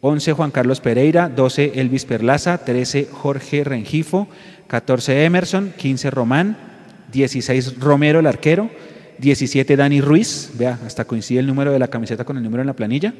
[0.00, 4.26] 11 Juan Carlos Pereira, 12 Elvis Perlaza, 13 Jorge Rengifo,
[4.66, 6.56] 14 Emerson, 15 Román,
[7.12, 8.68] 16 Romero el arquero,
[9.22, 12.66] 17 Dani Ruiz, vea, hasta coincide el número de la camiseta con el número en
[12.66, 13.14] la planilla,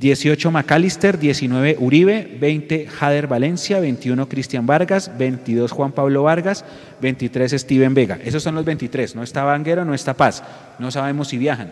[0.00, 6.64] 18 McAllister, 19 Uribe, 20 Jader Valencia, 21 Cristian Vargas, 22 Juan Pablo Vargas,
[7.00, 8.18] 23 Steven Vega.
[8.24, 10.42] Esos son los 23, no está Vanguero, no está Paz,
[10.80, 11.70] no sabemos si viajan.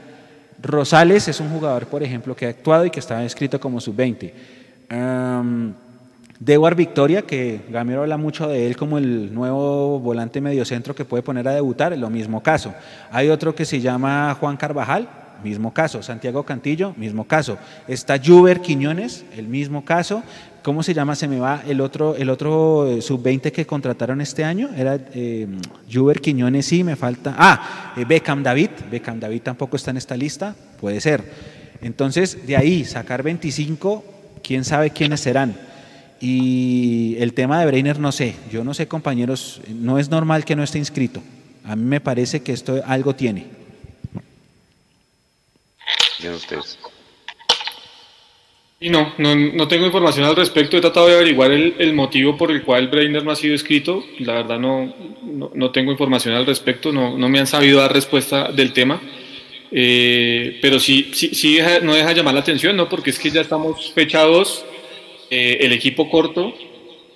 [0.62, 4.32] Rosales es un jugador, por ejemplo, que ha actuado y que estaba escrito como sub-20.
[4.92, 5.74] Um,
[6.44, 11.22] Dewar Victoria, que Gamero habla mucho de él como el nuevo volante mediocentro que puede
[11.22, 12.74] poner a debutar, lo mismo caso.
[13.12, 15.08] Hay otro que se llama Juan Carvajal,
[15.44, 16.02] mismo caso.
[16.02, 17.58] Santiago Cantillo, mismo caso.
[17.86, 20.24] Está Juber Quiñones, el mismo caso.
[20.64, 21.14] ¿Cómo se llama?
[21.14, 24.68] Se me va el otro, el otro eh, sub-20 que contrataron este año.
[24.76, 25.46] Era eh,
[25.92, 27.36] Juber Quiñones, sí, me falta.
[27.38, 28.70] Ah, eh, Beckham David.
[28.90, 30.56] Beckham David tampoco está en esta lista.
[30.80, 31.22] Puede ser.
[31.82, 34.04] Entonces, de ahí sacar 25,
[34.42, 35.70] quién sabe quiénes serán.
[36.24, 38.36] Y el tema de Breiner, no sé.
[38.52, 41.20] Yo no sé, compañeros, no es normal que no esté inscrito.
[41.64, 43.46] A mí me parece que esto algo tiene.
[46.20, 46.78] Bien ustedes.
[48.78, 50.76] Y no, no, no, tengo información al respecto.
[50.76, 54.04] He tratado de averiguar el, el, motivo por el cual Brainer no ha sido escrito.
[54.20, 54.94] La verdad no,
[55.24, 56.92] no, no tengo información al respecto.
[56.92, 59.00] No, no, me han sabido dar respuesta del tema.
[59.72, 62.88] Eh, pero sí, sí, sí deja, no deja llamar la atención, ¿no?
[62.88, 64.64] Porque es que ya estamos fechados,
[65.32, 66.54] eh, el equipo corto.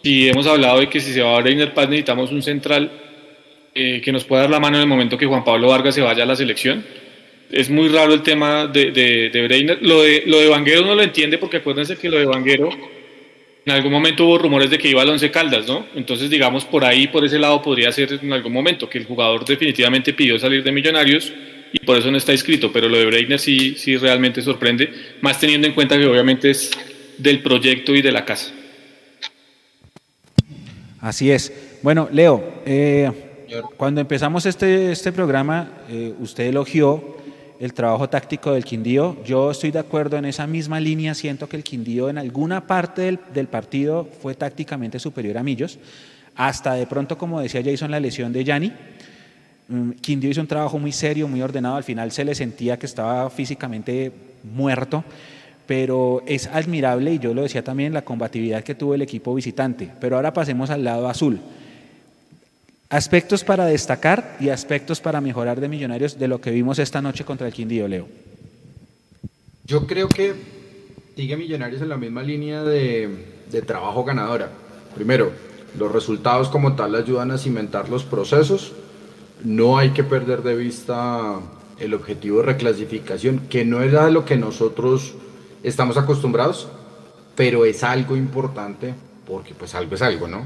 [0.03, 2.91] Y hemos hablado de que si se va a Brainer Paz necesitamos un central
[3.75, 6.01] eh, que nos pueda dar la mano en el momento que Juan Pablo Vargas se
[6.01, 6.85] vaya a la selección
[7.51, 9.79] es muy raro el tema de, de, Breiner.
[9.83, 12.71] Lo de, lo Vanguero no lo entiende porque acuérdense que lo de Vanguero
[13.64, 15.87] en algún momento hubo rumores de que iba al Once Caldas, ¿no?
[15.97, 19.45] Entonces, digamos, por ahí, por ese lado podría ser en algún momento que el jugador
[19.45, 21.33] definitivamente pidió salir de Millonarios
[21.73, 24.89] y por eso no está inscrito, pero lo de Breiner sí, sí realmente sorprende,
[25.21, 26.71] más teniendo en cuenta que obviamente es
[27.19, 28.53] del proyecto y de la casa.
[31.01, 31.53] Así es.
[31.83, 33.11] Bueno, Leo, eh,
[33.77, 37.17] cuando empezamos este, este programa, eh, usted elogió
[37.61, 39.17] el trabajo táctico del Quindío.
[39.25, 43.03] Yo estoy de acuerdo en esa misma línea, siento que el Quindío en alguna parte
[43.03, 45.79] del, del, partido fue tácticamente superior a Millos,
[46.35, 48.73] hasta de pronto, como decía Jason, la lesión de Yanni.
[50.01, 53.29] Quindío hizo un trabajo muy serio, muy ordenado, al final se le sentía que estaba
[53.31, 54.12] físicamente
[54.45, 55.05] muerto,
[55.67, 59.91] pero es admirable, y yo lo decía también, la combatividad que tuvo el equipo visitante.
[60.01, 61.41] Pero ahora pasemos al lado azul.
[62.89, 67.25] Aspectos para destacar y aspectos para mejorar de Millonarios de lo que vimos esta noche
[67.25, 68.07] contra el Quindío, Leo.
[69.64, 70.35] Yo creo que
[71.17, 73.11] sigue Millonarios en la misma línea de,
[73.67, 74.51] trabajo ganadora.
[74.95, 75.33] Primero,
[75.77, 78.73] los resultados como tal ayudan a cimentar los procesos.
[79.43, 81.41] No hay que perder de vista
[81.81, 85.17] el objetivo de reclasificación, que no es a lo que nosotros
[85.69, 86.69] estamos acostumbrados,
[87.35, 88.95] pero es algo importante
[89.27, 90.45] porque pues algo es algo, ¿no?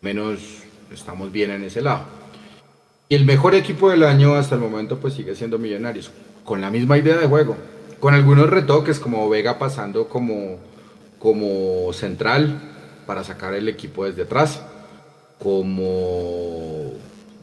[0.00, 0.40] Menos
[0.92, 2.04] estamos bien en ese lado.
[3.08, 6.12] Y el mejor equipo del año hasta el momento pues sigue siendo Millonarios,
[6.44, 7.56] con la misma idea de juego,
[7.98, 10.58] con algunos retoques como Vega pasando como,
[11.18, 12.60] como central
[13.06, 14.62] para sacar el equipo desde atrás.
[15.42, 16.92] como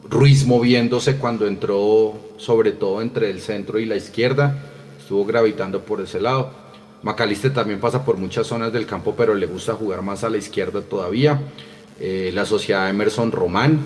[0.08, 4.56] Ruiz moviéndose cuando entró, sobre todo entre el centro y la izquierda,
[4.98, 6.67] estuvo gravitando por ese lado.
[7.02, 10.38] Macaliste también pasa por muchas zonas del campo, pero le gusta jugar más a la
[10.38, 11.40] izquierda todavía.
[12.00, 13.78] Eh, la sociedad Emerson Román,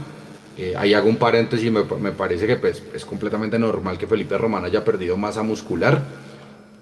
[0.58, 4.64] eh, ahí hago un paréntesis, me, parece que pues, es completamente normal que Felipe Román
[4.64, 6.02] haya perdido masa muscular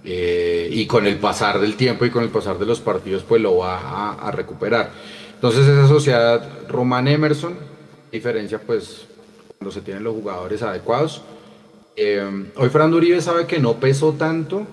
[0.05, 3.41] eh, y con el pasar del tiempo y con el pasar de los partidos pues
[3.41, 4.91] lo va a, recuperar.
[5.35, 7.55] Entonces esa sociedad Román Emerson,
[8.11, 9.07] diferencia pues
[9.59, 11.23] cuando se tienen los jugadores adecuados.
[11.95, 14.67] Eh, hoy Fernando Uribe sabe que no pesó tanto,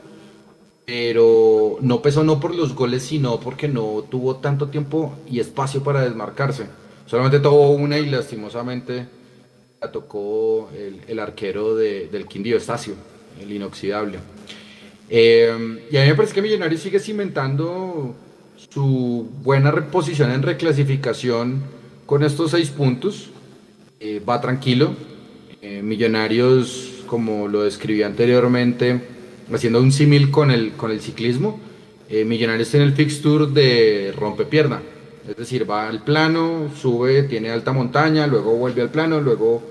[0.88, 5.84] pero no pesó no por los goles, sino porque no tuvo tanto tiempo y espacio
[5.84, 6.64] para desmarcarse.
[7.06, 9.06] Solamente tuvo una y lastimosamente
[9.82, 10.70] la tocó
[11.06, 12.94] el, arquero de, del Quindío Estacio,
[13.42, 14.20] el inoxidable.
[15.10, 18.16] Eh, y a mí me parece que Millonarios sigue cimentando
[18.56, 21.64] su buena reposición en reclasificación
[22.06, 23.30] con estos seis puntos.
[24.00, 24.96] Eh, va tranquilo.
[25.62, 29.16] Eh, Millonarios, como lo describí anteriormente,
[29.54, 31.60] haciendo un símil con el, ciclismo,
[32.10, 34.82] eh, Millonarios tiene el fixture de rompepierna.
[35.28, 39.62] Es decir, va al plano, sube, tiene alta montaña, luego vuelve al plano, luego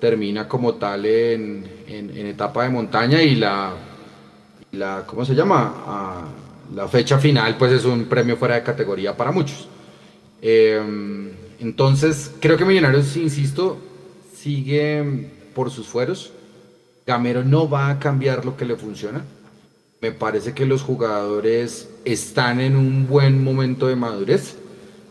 [0.00, 3.74] termina como tal en, etapa de montaña y la,
[5.06, 5.74] ¿cómo se llama?
[5.86, 6.28] Ah,
[6.74, 9.68] la fecha final pues es un premio fuera de categoría para muchos.
[10.42, 10.80] Eh,
[11.60, 13.78] entonces, creo que Millonarios, insisto,
[14.34, 16.32] sigue por sus fueros.
[17.08, 19.24] Gamero no va a cambiar lo que le funciona.
[20.02, 24.56] Me parece que los jugadores están en un buen momento de madurez.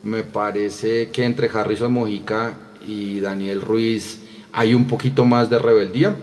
[0.03, 2.53] Me parece que entre Harrison Mojica
[2.87, 4.19] y Daniel Ruiz
[4.53, 6.15] hay un poquito más de rebeldía.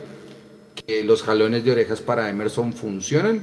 [0.87, 3.43] Que los jalones de orejas para Emerson funcionan.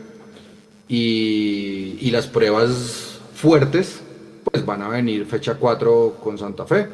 [0.88, 4.02] Y, las pruebas fuertes
[4.44, 6.88] pues van a venir fecha 4 con Santa Fe,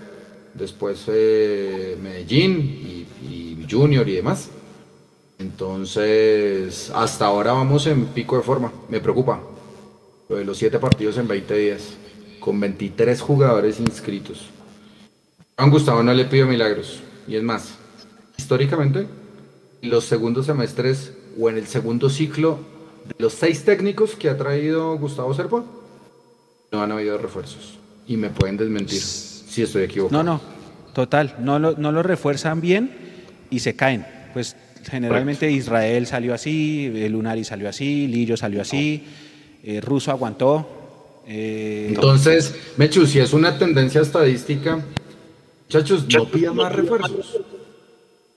[0.53, 4.49] después eh, Medellín y, y, Junior y demás.
[5.39, 9.39] Entonces, hasta ahora vamos en pico de forma, me preocupa.
[10.29, 11.93] Lo de los 7 partidos en 20 días,
[12.39, 14.49] con 23 jugadores inscritos.
[15.55, 17.75] A Gustavo no le pido milagros, y es más,
[18.37, 19.07] históricamente,
[19.81, 22.59] los segundos semestres o en el segundo ciclo
[23.07, 25.63] de los seis técnicos que ha traído Gustavo Serpa,
[26.71, 27.77] no han habido refuerzos.
[28.07, 30.23] Y me pueden desmentir si estoy equivocado.
[30.23, 30.41] No, no,
[30.93, 31.35] total.
[31.39, 32.91] No lo, no lo refuerzan bien
[33.49, 34.05] y se caen.
[34.33, 34.55] Pues
[34.89, 39.03] generalmente Israel salió así, Lunari salió así, Lillo salió así,
[39.63, 40.67] eh, Russo aguantó.
[41.27, 44.83] Eh, Entonces, Mechu, si es una tendencia estadística,
[45.65, 47.41] muchachos, no pidan más refuerzos.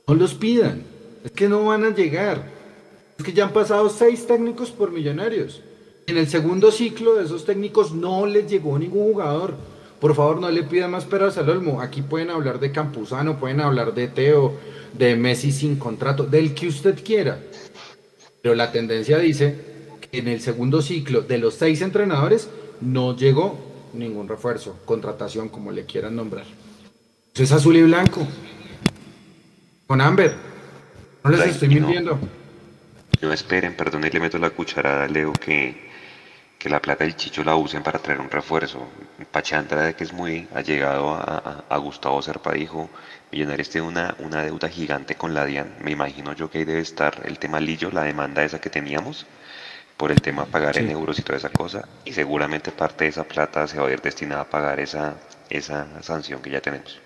[0.08, 0.82] No los pidan.
[1.24, 2.44] Es que no van a llegar.
[3.18, 5.60] Es que ya han pasado seis técnicos por millonarios.
[6.06, 9.54] En el segundo ciclo de esos técnicos no les llegó ningún jugador.
[10.00, 11.80] Por favor, no le pidan más peras al olmo.
[11.80, 14.58] Aquí pueden hablar de Campuzano, pueden hablar de Teo,
[14.94, 17.38] de Messi sin contrato, del que usted quiera.
[18.42, 19.56] Pero la tendencia dice
[20.00, 22.48] que en el segundo ciclo de los seis entrenadores
[22.80, 23.58] no llegó
[23.92, 26.46] ningún refuerzo, contratación, como le quieran nombrar.
[27.34, 28.26] Eso es azul y blanco.
[29.86, 30.34] Con Amber.
[31.22, 32.18] No les estoy mintiendo.
[33.20, 35.89] No esperen, perdón, y le meto la cucharada a Leo que
[36.60, 38.86] que la plata del Chicho la usen para traer un refuerzo.
[39.32, 42.90] Pachantra, de que es muy allegado a, a, a Gustavo Serpa, dijo,
[43.32, 45.76] Millonarios tiene una, una deuda gigante con la DIAN.
[45.80, 49.24] Me imagino yo que ahí debe estar el tema Lillo, la demanda esa que teníamos,
[49.96, 50.80] por el tema pagar sí.
[50.80, 51.88] en euros y toda esa cosa.
[52.04, 55.14] Y seguramente parte de esa plata se va a ir destinada a pagar esa,
[55.48, 57.00] esa sanción que ya tenemos.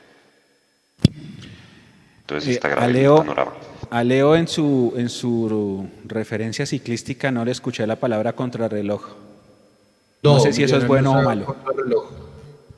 [2.23, 3.53] Entonces está grave Leo, el panorama.
[3.91, 9.23] A Leo en su, en su referencia ciclística no le escuché la palabra contrarreloj.
[10.25, 11.57] No, no sé si eso es bueno no o malo.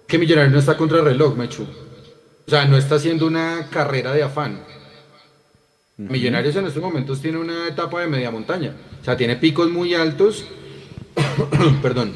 [0.08, 1.62] Que Millonario no está contra el reloj, Mechu.
[1.62, 4.62] O sea, no está haciendo una carrera de afán.
[5.96, 6.10] Uh -huh.
[6.10, 8.74] Millonarios en estos momentos tiene una etapa de media montaña.
[9.00, 10.44] O sea, tiene picos muy altos.
[11.82, 12.14] Perdón.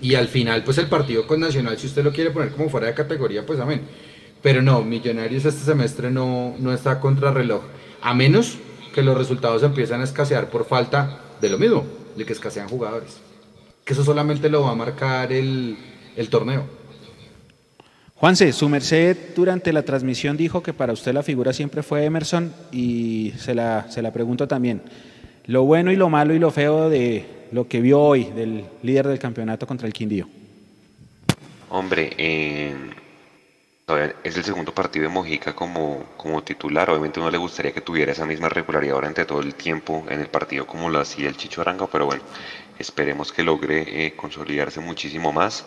[0.00, 2.86] Y al final, pues el partido con Nacional, si usted lo quiere poner como fuera
[2.86, 3.82] de categoría, pues amén.
[4.40, 7.62] Pero no, Millonarios este semestre no, no está contra reloj.
[8.00, 8.56] A menos
[8.94, 11.84] que los resultados empiezan a escasear por falta de lo mismo,
[12.16, 13.20] de que escasean jugadores
[13.84, 15.76] que eso solamente lo va a marcar el,
[16.16, 16.64] el torneo.
[18.14, 22.52] Juanse, su merced durante la transmisión dijo que para usted la figura siempre fue Emerson
[22.70, 24.82] y se la, se la pregunto también.
[25.46, 29.08] Lo bueno y lo malo y lo feo de lo que vio hoy del líder
[29.08, 30.28] del campeonato contra el Quindío.
[31.68, 32.74] Hombre, eh,
[34.22, 36.90] es el segundo partido de Mojica como, como titular.
[36.90, 40.28] Obviamente uno le gustaría que tuviera esa misma regularidad durante todo el tiempo en el
[40.28, 42.22] partido como lo hacía el Chicho Aranga, pero bueno,
[42.82, 45.64] esperemos que logre eh, consolidarse muchísimo más.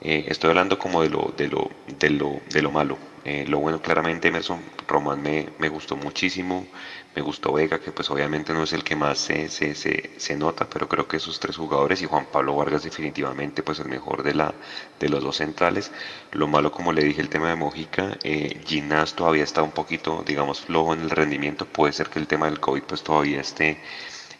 [0.00, 2.98] Eh, estoy hablando como de lo, de lo, de lo, de lo malo.
[3.24, 6.66] Eh, lo bueno, claramente, Emerson Román me, me, gustó muchísimo.
[7.14, 10.36] Me gustó Vega, que pues obviamente no es el que más se, se, se, se,
[10.36, 14.22] nota, pero creo que esos tres jugadores y Juan Pablo Vargas definitivamente pues el mejor
[14.22, 14.54] de, la,
[15.00, 15.90] de los dos centrales.
[16.32, 18.16] Lo malo, como le dije, el tema de Mojica.
[18.22, 21.66] Eh, Ginás todavía está un poquito, digamos, flojo en el rendimiento.
[21.66, 23.80] Puede ser que el tema del COVID pues todavía esté,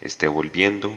[0.00, 0.96] esté volviendo.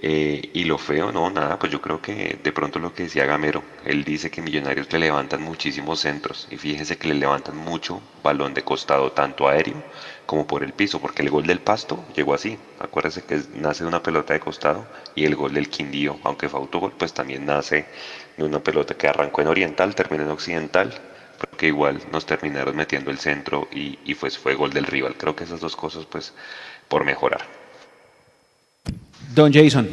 [0.00, 3.24] Eh, y lo feo, no, nada, pues yo creo que de pronto lo que decía
[3.26, 8.00] Gamero, él dice que Millonarios le levantan muchísimos centros y fíjense que le levantan mucho
[8.22, 9.82] balón de costado, tanto aéreo
[10.24, 13.88] como por el piso, porque el gol del Pasto llegó así, acuérdense que nace de
[13.88, 14.86] una pelota de costado
[15.16, 17.88] y el gol del Quindío, aunque fue autogol, pues también nace
[18.36, 20.94] de una pelota que arrancó en oriental, terminó en occidental,
[21.38, 25.16] pero que igual nos terminaron metiendo el centro y, y pues fue gol del rival,
[25.16, 26.34] creo que esas dos cosas pues
[26.88, 27.67] por mejorar.
[29.34, 29.88] Don Jason.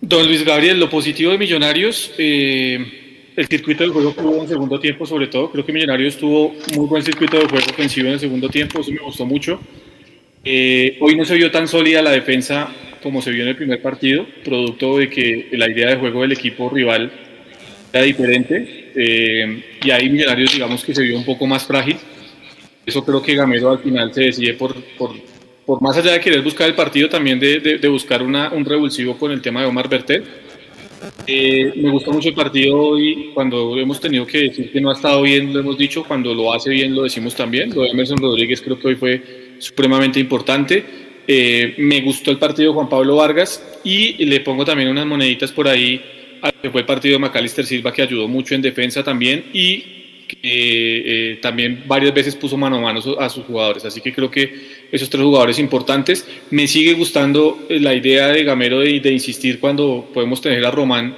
[0.00, 4.48] Don Luis Gabriel, lo positivo de Millonarios, eh, el circuito del juego que hubo en
[4.48, 8.14] segundo tiempo, sobre todo, creo que Millonarios tuvo muy buen circuito de juego ofensivo en
[8.14, 9.60] el segundo tiempo, eso me gustó mucho.
[10.44, 12.68] Eh, hoy no se vio tan sólida la defensa
[13.02, 16.32] como se vio en el primer partido, producto de que la idea de juego del
[16.32, 17.12] equipo rival
[17.92, 21.96] era diferente eh, y ahí Millonarios digamos que se vio un poco más frágil.
[22.84, 25.14] Eso creo que Gamero al final se decide por, por
[25.66, 29.16] por más allá de querer buscar el partido, también de, de, buscar una, un revulsivo
[29.16, 30.24] con el tema de Omar Bertel.
[31.26, 34.94] Eh, me gustó mucho el partido hoy, cuando hemos tenido que decir que no ha
[34.94, 37.74] estado bien, lo hemos dicho, cuando lo hace bien lo decimos también.
[37.74, 39.22] Lo de Emerson Rodríguez creo que hoy fue
[39.58, 40.84] supremamente importante.
[41.26, 45.52] Eh, me gustó el partido de Juan Pablo Vargas y le pongo también unas moneditas
[45.52, 46.00] por ahí
[46.40, 50.01] al que fue el partido de Macalister Silva que ayudó mucho en defensa también y
[50.44, 53.84] eh, también varias veces puso mano a mano a sus jugadores.
[53.84, 56.26] Así que creo que esos tres jugadores importantes.
[56.50, 61.16] Me sigue gustando eh, la idea de Gamero de, insistir cuando podemos tener a Román,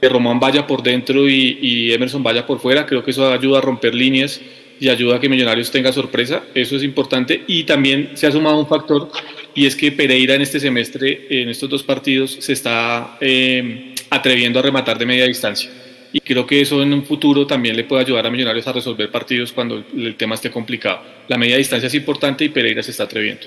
[0.00, 2.84] que Román vaya por dentro y, Emerson vaya por fuera.
[2.84, 4.40] Creo que eso ayuda a romper líneas
[4.80, 6.44] y ayuda a que Millonarios tenga sorpresa.
[6.54, 7.42] Eso es importante.
[7.46, 9.10] Y también se ha sumado un factor
[9.54, 14.58] y es que Pereira en este semestre, en estos dos partidos, se está eh, atreviendo
[14.58, 15.70] a rematar de media distancia
[16.12, 19.10] y creo que eso en un futuro también le puede ayudar a Millonarios a resolver
[19.10, 21.00] partidos cuando el tema esté complicado.
[21.28, 23.46] La media distancia es importante y Pereira se está atreviendo.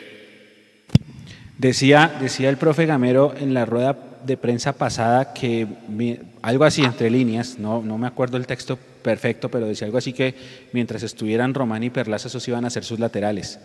[1.58, 5.68] Decía, decía el profe Gamero en la rueda de prensa pasada que
[6.42, 10.14] algo así entre líneas, no, no me acuerdo el texto perfecto, pero decía algo así
[10.14, 10.36] que
[10.74, 13.60] mientras estuvieran Román y Perlaza, esos iban a ser sus laterales.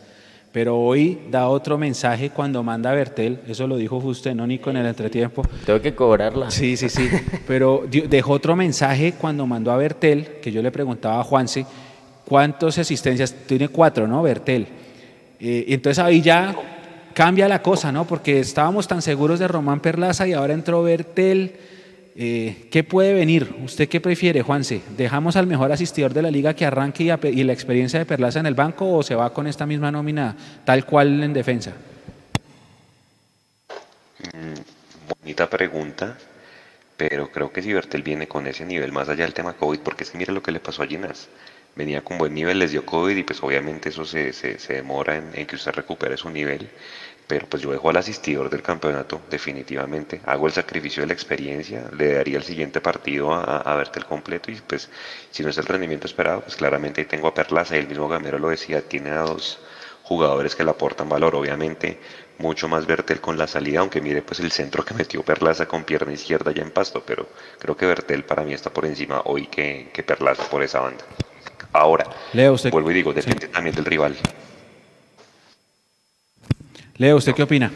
[0.57, 4.71] Pero hoy da otro mensaje cuando manda a Bertel, eso lo dijo usted, no Nico,
[4.71, 5.43] en el entretiempo.
[5.67, 6.51] Tengo que cobrarla.
[6.51, 7.11] Sí, sí, sí.
[7.47, 11.67] Pero dejó otro mensaje cuando mandó a Bertel, que yo le preguntaba a Juanse,
[12.25, 13.35] ¿cuántas asistencias?
[13.47, 14.23] Tiene cuatro, ¿no?
[14.23, 14.67] Bertel.
[15.41, 16.57] Eh, entonces ahí ya
[17.13, 18.07] cambia la cosa, ¿no?
[18.07, 21.53] Porque estábamos tan seguros de Román Perlaza y ahora entró Bertel
[22.19, 23.55] eh, ¿Qué puede venir?
[23.63, 24.81] ¿Usted qué prefiere, Juanse?
[24.97, 28.47] ¿Dejamos al mejor asistidor de la liga que arranque y, la experiencia de Perlaza en
[28.47, 31.75] el banco o se va con esta misma nómina tal cual en defensa?
[34.33, 36.17] Mm, bonita pregunta,
[36.97, 40.05] pero creo que si Bertel viene con ese nivel más allá del tema COVID, porque
[40.05, 41.29] es que mira lo que le pasó a Ginas.
[41.75, 44.33] Venía con buen nivel, les dio COVID y pues obviamente eso se,
[44.71, 46.71] demora en, en que usted recupere su nivel
[47.27, 51.91] pero pues yo dejo al asistidor del campeonato definitivamente, hago el sacrificio de la experiencia,
[51.97, 54.89] le daría el siguiente partido a, a el completo y pues
[55.31, 58.09] si no es el rendimiento esperado, pues claramente ahí tengo a Perlaza y el mismo
[58.09, 59.59] Gamero lo decía, tiene a dos
[60.03, 61.99] jugadores que le aportan valor, obviamente
[62.39, 65.85] mucho más Bertel con la salida, aunque mire pues el centro que metió Perlaza con
[65.85, 69.47] pierna izquierda ya en pasto, pero creo que Bertel para mí está por encima hoy
[69.47, 71.05] que, que Perlaza por esa banda.
[71.73, 72.07] Ahora,
[72.71, 74.17] vuelvo y digo, depende también del rival.
[76.99, 77.71] Leo, ¿usted qué opina?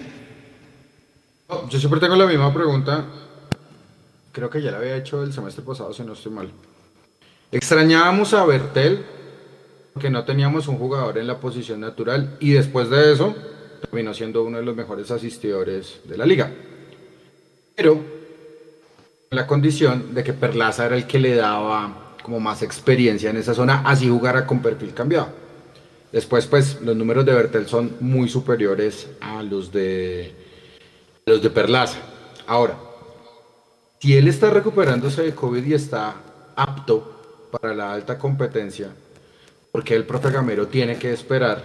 [1.69, 3.05] yo siempre tengo la misma pregunta.
[4.33, 6.51] Creo que ya la había hecho el semestre pasado, si no estoy mal.
[7.53, 9.05] Extrañábamos a Bertel
[9.93, 13.35] porque no teníamos un jugador en la posición natural y después de eso
[13.81, 16.51] terminó siendo uno de los mejores asistidores de la liga.
[17.75, 18.01] Pero
[19.31, 23.55] la condición de que Perlaza era el que le daba como más experiencia en esa
[23.55, 25.40] zona, así jugara con perfil cambiado.
[26.13, 30.35] Después, pues, los números de Bertel son muy superiores a los de,
[31.25, 31.99] los de Perlaza.
[32.47, 32.77] Ahora,
[34.01, 36.17] si él está recuperándose de COVID y está
[36.57, 38.89] apto para la alta competencia,
[39.71, 41.65] porque el profe Gamero tiene que esperar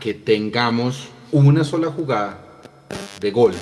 [0.00, 2.60] que tengamos una sola jugada
[3.20, 3.52] de gol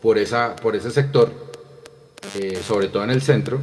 [0.00, 1.30] por, esa, por ese sector,
[2.40, 3.60] eh, sobre todo en el centro,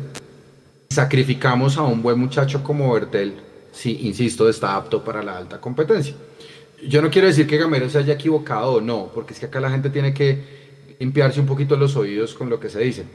[0.89, 3.49] sacrificamos a un buen muchacho como Bertel
[3.80, 6.13] si, insisto, está apto para la alta competencia.
[6.86, 9.61] Yo no quiero decir que Gamero se haya equivocado o no, porque es que acá
[9.61, 13.05] la gente tiene que limpiarse un poquito los oídos con lo que se dice.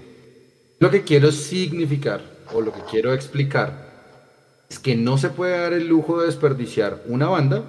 [0.78, 2.22] Lo que quiero significar
[2.54, 3.92] o lo que quiero explicar,
[4.70, 7.64] es que no se puede dar el lujo de desperdiciar una banda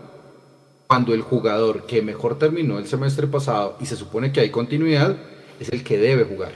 [0.87, 5.17] cuando el jugador que mejor terminó el semestre pasado y se supone que hay continuidad
[5.59, 6.53] es el que debe jugar.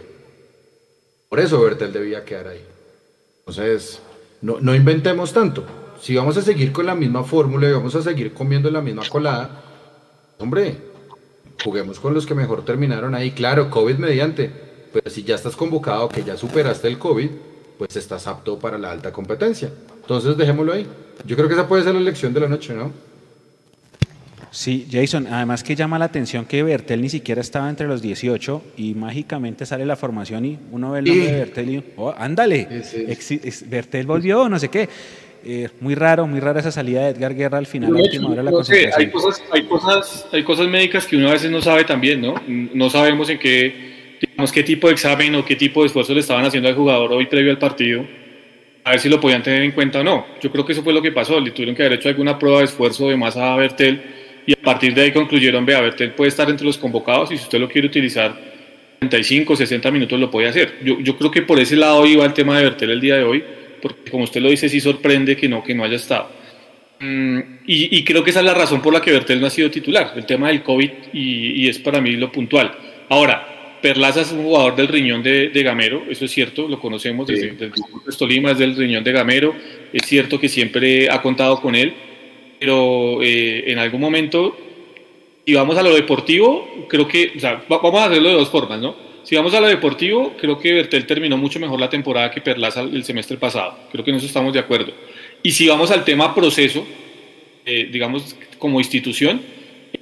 [1.27, 2.63] Por eso Bertel debía quedar ahí.
[3.39, 3.99] Entonces,
[4.41, 5.65] no, no inventemos tanto.
[6.02, 9.04] Si vamos a seguir con la misma fórmula y vamos a seguir comiendo la misma
[9.10, 9.50] colada,
[10.38, 10.78] hombre,
[11.64, 13.32] juguemos con los que mejor terminaron ahí.
[13.32, 14.50] Claro, COVID mediante,
[14.93, 17.30] pero si ya estás convocado, que ya superaste el COVID,
[17.78, 19.72] pues estás apto para la alta competencia.
[20.02, 20.88] Entonces dejémoslo ahí.
[21.26, 22.91] Yo creo que esa puede ser la elección de la noche, ¿no?
[24.52, 28.64] Sí, Jason, además que llama la atención que Bertel ni siquiera estaba entre los 18
[28.78, 32.84] y mágicamente sale la formación y uno ve el nombre de Bertel y, oh, ándale,
[33.68, 34.89] Bertel volvió, no sé qué.
[35.45, 38.43] Eh, muy raro, muy rara esa salida de Edgar Guerra al final, la última hora
[38.43, 38.53] la hay,
[39.09, 42.35] cosas, hay, cosas, hay cosas médicas que uno a veces no sabe también, ¿no?
[42.45, 46.19] No sabemos en qué, digamos, qué tipo de examen o qué tipo de esfuerzo le
[46.19, 48.05] estaban haciendo al jugador hoy previo al partido,
[48.83, 50.25] a ver si lo podían tener en cuenta o no.
[50.41, 52.59] Yo creo que eso fue lo que pasó, le tuvieron que haber hecho alguna prueba
[52.59, 54.01] de esfuerzo de masa a Bertel
[54.45, 57.43] y a partir de ahí concluyeron, vea, Bertel puede estar entre los convocados y si
[57.43, 58.35] usted lo quiere utilizar
[58.99, 60.79] 35, 60 minutos lo puede hacer.
[60.83, 63.23] Yo, yo creo que por ese lado iba el tema de Bertel el día de
[63.23, 63.43] hoy
[63.82, 66.30] porque como usted lo dice, sí sorprende que no, que no haya estado.
[66.99, 69.71] Mm, y, creo que esa es la razón por la que Bertel no ha sido
[69.71, 72.73] titular, el tema del COVID, y, es para mí lo puntual.
[73.07, 77.49] Ahora, Perlaza es un jugador del riñón de, Gamero, eso es cierto, lo conocemos desde,
[77.49, 77.71] el
[78.17, 79.55] Tolima, es del riñón de Gamero,
[79.93, 81.93] es cierto que siempre ha contado con él,
[82.59, 84.57] pero eh, en algún momento,
[85.45, 88.82] si vamos a lo deportivo, creo que, o sea, vamos a hacerlo de dos formas,
[88.82, 89.09] ¿no?
[89.30, 92.82] Si vamos a lo deportivo, creo que Bertel terminó mucho mejor la temporada que Perlaza
[92.82, 93.77] el semestre pasado.
[93.91, 94.91] Creo que en eso estamos de acuerdo.
[95.43, 96.84] Y si vamos al tema proceso,
[97.63, 99.39] eh, digamos, como institución,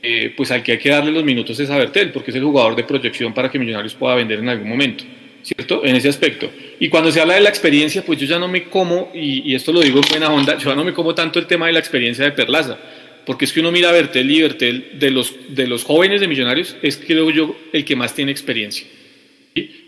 [0.01, 2.43] eh, pues al que hay que darle los minutos es a Bertel, porque es el
[2.45, 5.03] jugador de proyección para que Millonarios pueda vender en algún momento.
[5.43, 5.83] ¿Cierto?
[5.83, 6.49] En ese aspecto.
[6.79, 9.73] Y cuando se habla de la experiencia, pues yo ya no me como, y, esto
[9.73, 11.79] lo digo en buena onda, yo ya no me como tanto el tema de la
[11.79, 12.79] experiencia de Perlaza
[13.25, 16.29] porque es que uno mira a Bertel y Bertel de los, de los jóvenes de
[16.29, 18.87] Millonarios es creo yo el que más tiene experiencia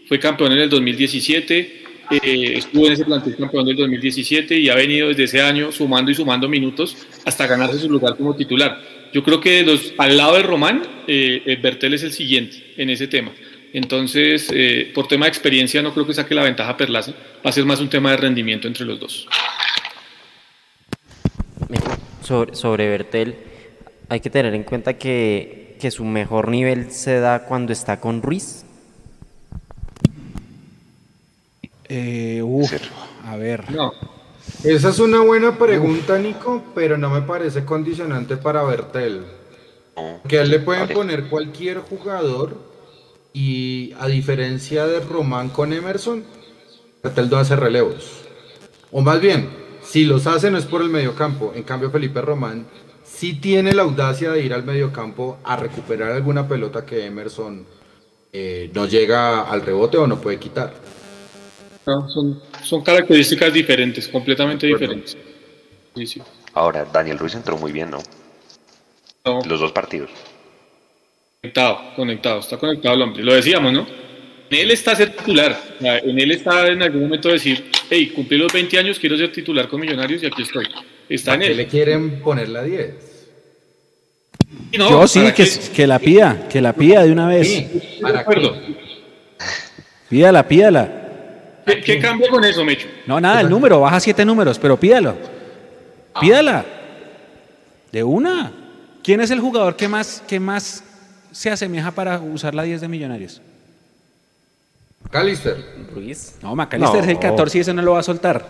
[0.10, 4.74] fue campeón en el 2017, eh, estuvo en ese plantel campeón del 2017 y ha
[4.74, 8.82] venido desde ese año sumando y sumando minutos hasta ganarse su lugar como titular.
[9.14, 13.08] Yo creo que los, al lado de Román, eh, Bertel es el siguiente en ese
[13.08, 13.32] tema.
[13.72, 17.12] Entonces, eh, por tema de experiencia, no creo que saque la ventaja Perlaza.
[17.46, 19.28] Va a ser más un tema de rendimiento entre los dos.
[22.54, 23.36] Sobre, Bertel,
[24.10, 28.66] hay que tener en cuenta que su mejor nivel se da cuando está con Ruiz
[31.90, 32.44] Eh,
[33.26, 33.66] a ver.
[34.64, 39.26] Esa es una buena pregunta, Nico, pero no me parece condicionante para Bertel.
[40.28, 42.56] Que a él le pueden poner cualquier jugador
[43.34, 46.24] y a diferencia de Román con Emerson,
[47.04, 48.22] Bertel no hace relevos.
[48.92, 49.50] O más bien,
[49.84, 51.52] si los hace no es por el mediocampo.
[51.56, 52.66] En cambio, Felipe Román
[53.04, 57.66] sí tiene la audacia de ir al mediocampo a recuperar alguna pelota que Emerson
[58.32, 60.74] eh, no llega al rebote o no puede quitar.
[62.08, 65.18] Son, son características diferentes, completamente diferentes.
[66.54, 68.00] Ahora, Daniel Ruiz entró muy bien, ¿no?
[69.46, 70.10] Los dos partidos.
[71.42, 73.24] Conectado, conectado, está conectado el hombre.
[73.24, 73.88] Lo decíamos, ¿no?
[74.50, 75.58] En él está ser titular.
[75.80, 79.68] En él está en algún momento decir, hey, cumplí los 20 años, quiero ser titular
[79.68, 80.68] con Millonarios y aquí estoy.
[81.08, 81.58] Está en él.
[81.58, 83.10] le quieren poner la 10?
[84.72, 87.48] Yo sí, que, que, la pida, que la pida de una vez.
[87.48, 88.58] Sí, para acuerdo.
[90.10, 90.99] Pídala, pídala.
[91.84, 92.88] ¿Qué, cambia con eso, Mecho?
[93.06, 95.16] No, nada, el número, baja siete números, pero pídalo.
[96.14, 96.20] Ah.
[96.20, 96.66] Pídala.
[97.92, 98.52] De una.
[99.04, 100.84] ¿Quién es el jugador que más, que más
[101.32, 103.42] se asemeja para usar la 10 de Millonarios?
[105.04, 105.58] Macalister.
[105.94, 106.36] Ruiz.
[106.42, 108.46] No, Macalister es el 14 y ese no lo va a soltar.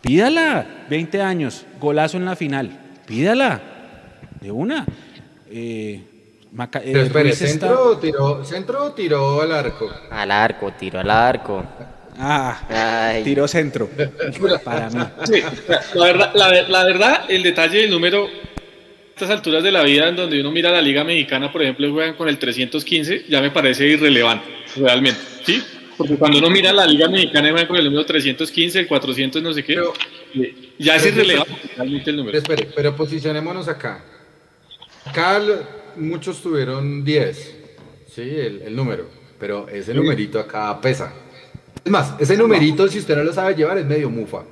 [0.00, 0.66] Pídala.
[0.88, 2.78] 20 años, golazo en la final.
[3.06, 3.60] Pídala.
[4.40, 4.86] De una.
[5.50, 6.02] Eh,
[6.84, 9.90] eh, ¿centro, o tiró, ¿centro tiró al arco?
[10.10, 11.64] Al arco, tiró al arco.
[12.16, 13.88] Ah, tiró centro.
[14.64, 14.98] Para mí.
[15.94, 16.32] la, verdad,
[16.68, 18.30] la, verdad, el detalle del número, a
[19.10, 22.14] estas alturas de la vida, en donde uno mira la Liga Mexicana, por ejemplo, juegan
[22.14, 25.20] con el 315, ya me parece irrelevante, realmente.
[25.44, 25.60] ¿Sí?
[25.96, 29.42] Porque cuando uno mira la Liga Mexicana y juegan con el número 315, el 400,
[29.42, 29.76] no sé qué,
[30.78, 32.38] ya es irrelevante realmente el número.
[32.38, 34.04] Espere, pero posicionémonos acá.
[35.04, 35.40] Acá
[35.96, 37.56] muchos tuvieron 10,
[38.14, 38.22] ¿sí?
[38.22, 39.08] El, número,
[39.38, 41.12] pero ese numerito acá pesa.
[41.84, 44.44] Es más, ese numerito, si usted no lo sabe llevar, es medio mufa.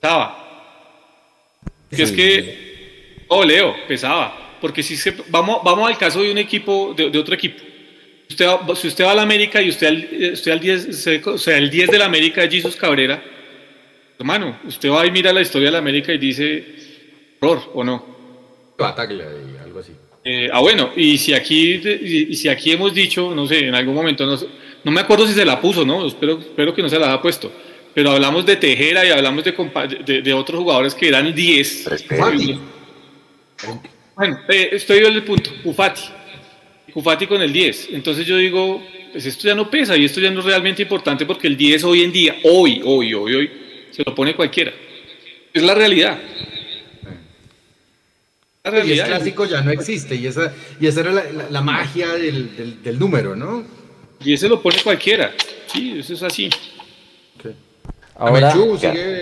[0.00, 0.38] Pesaba.
[1.90, 4.56] Que es que, oh, Leo, pesaba.
[4.60, 7.62] Porque si se, vamos, vamos al caso de un equipo, de, otro equipo.
[8.28, 11.58] Usted si usted va a la América y usted al, usted al 10, o sea,
[11.58, 13.22] el 10 de la América es Jesus Cabrera,
[14.18, 16.64] hermano, usted va y mira la historia de la América y dice,
[17.40, 18.04] error o no.
[18.78, 19.26] Bataglia.
[20.24, 23.94] Eh, ah, bueno, y si aquí y si aquí hemos dicho, no sé, en algún
[23.94, 24.38] momento, no,
[24.84, 26.06] no me acuerdo si se la puso, ¿no?
[26.06, 27.50] Espero, espero que no se la haya puesto.
[27.94, 29.52] Pero hablamos de Tejera y hablamos de,
[30.06, 31.84] de, de otros jugadores que eran 10.
[34.14, 35.50] Bueno, eh, estoy en el punto.
[35.64, 36.02] Ufati.
[36.94, 37.90] Ufati con el 10.
[37.92, 38.82] Entonces yo digo,
[39.12, 41.84] pues esto ya no pesa y esto ya no es realmente importante porque el 10
[41.84, 43.50] hoy en día, hoy, hoy, hoy, hoy,
[43.90, 44.72] se lo pone cualquiera.
[45.52, 46.18] Es la realidad.
[48.64, 52.56] Y el clásico ya no existe y esa, y esa era la, la, magia del,
[52.56, 53.64] del, del número, ¿no?
[54.24, 55.32] Y ese lo pone cualquiera.
[55.66, 56.48] Sí, eso es así.
[58.22, 58.54] Ahora,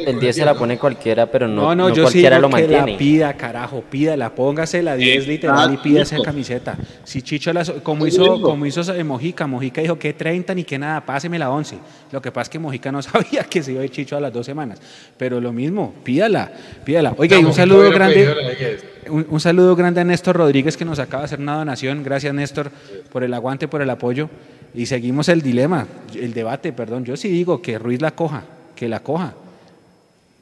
[0.07, 2.49] el 10 se la pone cualquiera, pero no, no, no, no yo cualquiera sí lo
[2.49, 2.93] que mantiene.
[2.93, 6.77] la pida, carajo, pídala, póngase la 10 literal y pídase esa camiseta.
[7.05, 11.01] Si Chicho, la, como hizo, como hizo Mojica, Mojica dijo que 30 ni que nada,
[11.01, 11.79] páseme la 11.
[12.13, 14.21] Lo que pasa es que Mojica no sabía que se iba a ir Chicho a
[14.21, 14.79] las dos semanas.
[15.17, 16.53] Pero lo mismo, pídala,
[16.85, 17.15] pídala.
[17.17, 18.79] Oiga, y un saludo grande.
[19.09, 22.05] Un, un, saludo grande a Néstor Rodríguez que nos acaba de hacer una donación.
[22.05, 22.71] Gracias, Néstor,
[23.11, 24.29] por el aguante, por el apoyo.
[24.75, 27.05] Y seguimos el dilema, el debate, perdón.
[27.05, 28.45] Yo sí digo que Ruiz la coja,
[28.81, 29.35] que la coja.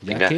[0.02, 0.28] ¿Ya Mira,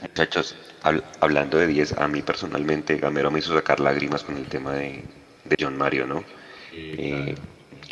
[0.00, 0.54] muchachos,
[0.84, 4.74] hab- hablando de 10, a mí personalmente Gamero me hizo sacar lágrimas con el tema
[4.74, 5.02] de,
[5.44, 6.22] de John Mario, ¿no?
[6.72, 7.34] Eh,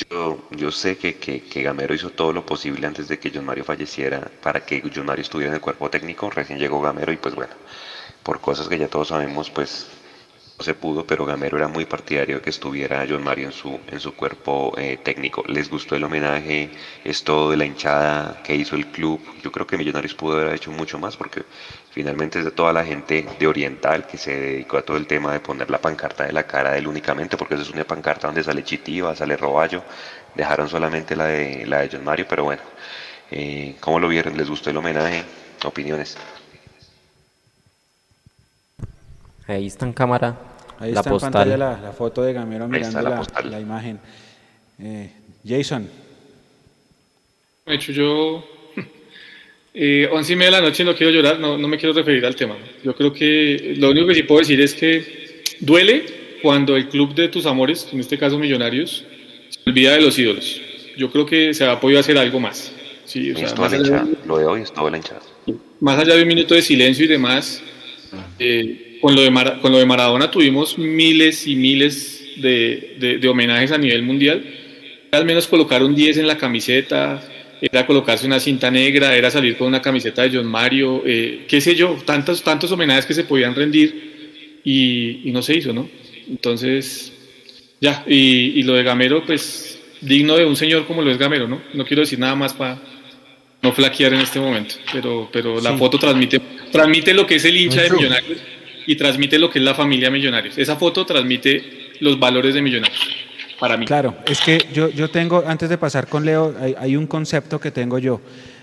[0.09, 3.44] yo, yo sé que, que, que Gamero hizo todo lo posible antes de que John
[3.44, 7.16] Mario falleciera para que John Mario estuviera en el cuerpo técnico, recién llegó Gamero y
[7.16, 7.52] pues bueno,
[8.22, 9.88] por cosas que ya todos sabemos, pues
[10.58, 13.78] no se pudo, pero Gamero era muy partidario de que estuviera John Mario en su,
[13.88, 15.44] en su cuerpo eh, técnico.
[15.48, 16.70] Les gustó el homenaje,
[17.04, 19.20] es todo de la hinchada que hizo el club.
[19.42, 21.42] Yo creo que Millonarios pudo haber hecho mucho más porque
[21.90, 25.32] finalmente es de toda la gente de Oriental que se dedicó a todo el tema
[25.32, 28.26] de poner la pancarta de la cara de él únicamente, porque eso es una pancarta
[28.28, 29.82] donde sale Chitiva, sale Roballo.
[30.34, 32.62] Dejaron solamente la de, la de John Mario, pero bueno,
[33.30, 34.36] eh, ¿cómo lo vieron?
[34.36, 35.24] ¿Les gustó el homenaje?
[35.64, 36.16] Opiniones.
[39.47, 40.36] Ahí está en cámara
[40.78, 41.32] Ahí la está en postal.
[41.32, 43.98] pantalla la, la foto de Gamero Ahí mirando la la, la imagen.
[44.78, 45.10] Eh,
[45.47, 45.89] Jason,
[47.64, 48.44] De hecho, yo,
[49.74, 52.24] eh, once y media de la noche no quiero llorar, no, no me quiero referir
[52.27, 52.56] al tema.
[52.85, 56.05] Yo creo que lo único que sí puedo decir es que duele
[56.43, 59.05] cuando el club de tus amores, en este caso Millonarios,
[59.48, 60.60] se olvida de los ídolos.
[60.97, 62.73] Yo creo que se ha podido hacer algo más.
[63.05, 64.06] Sí, o sea, más, la allá.
[64.27, 65.20] Lo de hoy es toda la hinchada.
[65.81, 67.62] más allá de un minuto de silencio y demás,
[68.39, 73.18] eh, con, lo de Mara- con lo de Maradona tuvimos miles y miles de, de-
[73.18, 74.44] de homenajes a nivel mundial.
[75.12, 77.23] Al menos colocar un 10 en la camiseta,
[77.60, 81.60] era colocarse una cinta negra, era salir con una camiseta de John Mario, eh, qué
[81.60, 85.89] sé yo, tantos, tantos homenajes que se podían rendir y, y no se hizo, ¿no?
[86.28, 87.12] Entonces,
[87.81, 91.48] ya, y, y lo de Gamero, pues digno de un señor como lo es Gamero,
[91.48, 91.62] ¿no?
[91.73, 92.78] No quiero decir nada más para
[93.62, 95.78] no flaquear en este momento, pero, pero la Sí.
[95.78, 96.40] foto transmite,
[96.70, 97.90] transmite lo que es el hincha de.
[97.90, 98.39] Millonarios
[98.86, 100.56] y transmite lo que es la familia Millonarios.
[100.58, 101.62] Esa foto transmite
[102.00, 102.98] los valores de Millonarios,
[103.58, 103.86] para mí.
[103.86, 107.60] Claro, es que yo, yo tengo, antes de pasar con Leo, hay, hay un concepto
[107.60, 108.20] que tengo yo.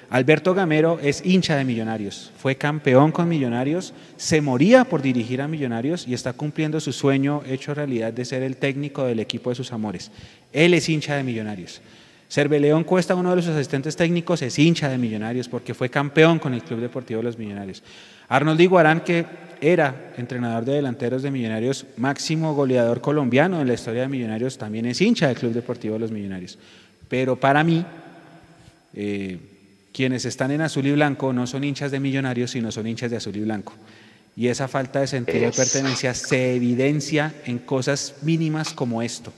[0.10, 5.48] Alberto Gamero es hincha de Millonarios, fue campeón con Millonarios, se moría por dirigir a
[5.48, 9.56] Millonarios y está cumpliendo su sueño hecho realidad de ser el técnico del equipo de
[9.56, 10.12] sus amores.
[10.52, 11.82] Él es hincha de Millonarios.
[12.34, 16.56] Cerveleón Cuesta, uno de los asistentes técnicos, es hincha de Millonarios porque fue campeón con
[16.56, 17.84] el Club Deportivo de los Millonarios.
[18.28, 19.24] Arnold Iguarán, que
[19.62, 24.88] era entrenador de delanteros de Millonarios, máximo goleador colombiano en la historia de Millonarios, también
[24.88, 26.58] es hincha del Club Deportivo de los Millonarios.
[27.08, 27.86] Pero para mí,
[28.96, 29.38] eh,
[29.94, 33.18] quienes están en azul y blanco no son hinchas de Millonarios, sino son hinchas de
[33.18, 33.74] azul y blanco.
[34.36, 39.32] Y esa falta de sentido de pertenencia se evidencia en cosas mínimas como esto,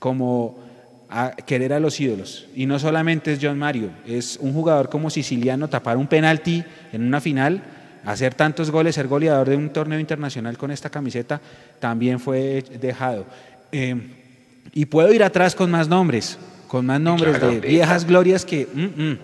[0.00, 0.71] como
[1.14, 2.46] a querer a los ídolos.
[2.56, 7.02] Y no solamente es John Mario, es un jugador como siciliano tapar un penalti en
[7.02, 7.62] una final,
[8.06, 11.38] hacer tantos goles, ser goleador de un torneo internacional con esta camiseta,
[11.80, 13.26] también fue dejado.
[13.72, 13.94] Eh,
[14.72, 18.66] y puedo ir atrás con más nombres, con más nombres Claro, de viejas glorias que
[18.72, 19.18] mm, mm,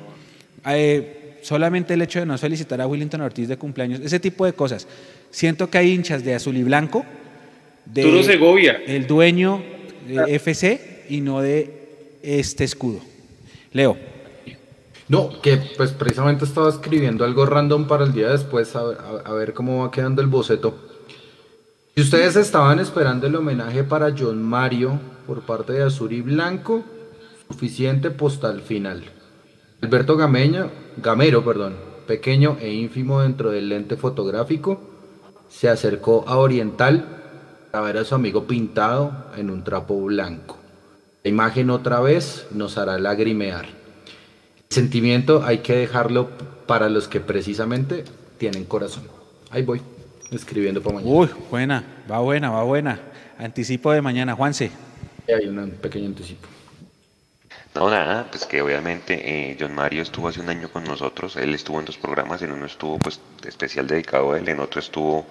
[0.67, 4.53] eh, solamente el hecho de no felicitar a Willington Ortiz de cumpleaños, ese tipo de
[4.53, 4.87] cosas.
[5.31, 7.07] Siento que hay hinchas de azul y blanco,
[7.87, 8.79] de Arturo Segovia.
[8.87, 9.63] el dueño
[10.07, 11.78] de FC y no de
[12.29, 13.01] este escudo.
[13.73, 13.97] Leo.
[15.09, 19.83] No, que pues precisamente estaba escribiendo algo random para el día después, a, ver cómo
[19.83, 20.75] va quedando el boceto.
[21.95, 26.85] Si ustedes estaban esperando el homenaje para John Mario por parte de Azul y Blanco,
[27.49, 29.05] suficiente postal final.
[29.81, 30.69] Alberto Gameña,
[30.99, 31.77] Gamero, perdón,
[32.07, 34.81] pequeño e ínfimo dentro del lente fotográfico,
[35.49, 37.07] se acercó a Oriental
[37.73, 40.58] a ver a su amigo pintado en un trapo blanco.
[41.25, 43.67] La imagen otra vez nos hará lagrimear.
[43.67, 46.31] El sentimiento hay que dejarlo
[46.67, 48.05] para los que precisamente
[48.39, 49.05] tienen corazón.
[49.51, 49.81] Ahí voy,
[50.31, 51.15] escribiendo para mañana.
[51.15, 53.01] Uy, buena, va buena, va buena.
[53.39, 54.71] Anticipo de mañana, Juanse.
[55.29, 56.47] Hay un pequeño anticipo.
[57.75, 61.55] No, nada, pues que obviamente eh, John Mario estuvo hace un año con nosotros, él
[61.55, 65.27] estuvo en dos programas, en uno estuvo pues especial dedicado a él, en otro estuvo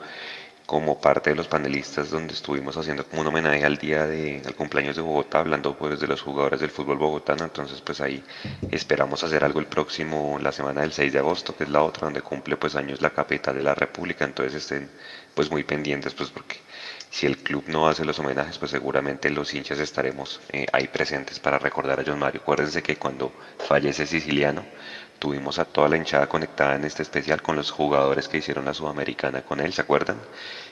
[0.67, 4.97] como parte de los panelistas donde estuvimos haciendo un homenaje al día de al cumpleaños
[4.97, 8.21] de Bogotá, hablando pues de los jugadores del fútbol bogotano, entonces pues ahí
[8.69, 12.03] esperamos hacer algo el próximo, la semana del 6 de agosto, que es la otra,
[12.03, 14.89] donde cumple pues años la capital de la República, entonces estén
[15.33, 16.57] pues muy pendientes pues porque
[17.09, 21.39] si el club no hace los homenajes, pues seguramente los hinchas estaremos eh, ahí presentes
[21.39, 22.41] para recordar a John Mario.
[22.41, 24.65] Acuérdense que cuando fallece Siciliano,
[25.19, 28.73] tuvimos a toda la hinchada conectada en este especial con los jugadores que hicieron la
[28.73, 30.17] Sudamericana con él, ¿se acuerdan?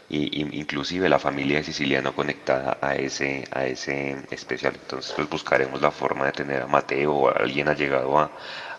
[0.10, 4.74] Y, inclusive la familia de Siciliano conectada a ese, a ese especial.
[4.76, 8.32] Entonces pues buscaremos la forma de tener a Mateo o a alguien ha llegado a,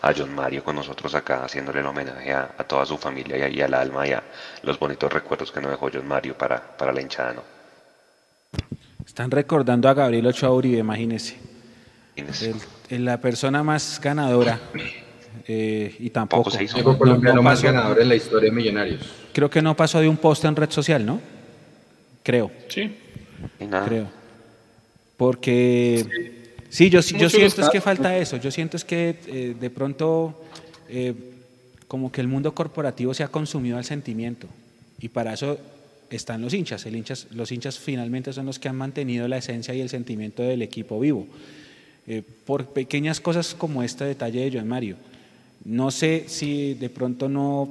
[0.03, 3.75] a John Mario con nosotros acá haciéndole el homenaje a, toda su familia y, al
[3.75, 4.23] alma y a
[4.63, 7.33] los bonitos recuerdos que nos dejó John Mario para, para la hinchada.
[7.35, 7.43] ¿no?
[9.05, 11.37] Están recordando a Gabriel Ochoa Uribe, imagínese.
[12.91, 14.61] la persona más ganadora
[15.49, 16.51] eh, y tampoco.
[16.51, 19.03] Se hizo colombiano más ganador en la historia de Millonarios.
[19.33, 21.21] Creo que no pasó de un post en red social, ¿no?
[22.23, 22.51] Creo.
[22.69, 22.97] Sí.
[23.59, 24.09] Creo.
[25.17, 26.05] Porque
[26.69, 28.39] sí, yo, yo siento es que falta eso.
[28.39, 30.43] Yo siento es que eh, de pronto
[30.89, 31.15] eh,
[31.87, 34.49] como que el mundo corporativo se ha consumido al sentimiento
[35.01, 35.59] y para eso
[36.11, 36.85] están los hinchas.
[36.87, 37.29] El hinchas.
[37.31, 40.99] Los hinchas finalmente son los que han mantenido la esencia y el sentimiento del equipo
[40.99, 41.29] vivo.
[42.45, 44.97] por pequeñas cosas como este detalle de Joan Mario.
[45.67, 47.69] No sé si de pronto no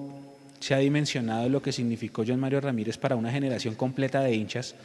[0.60, 4.76] se ha dimensionado lo que significó John Mario Ramírez para una generación completa de hinchas,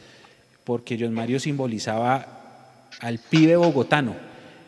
[0.63, 4.15] porque John Mario simbolizaba al pibe bogotano,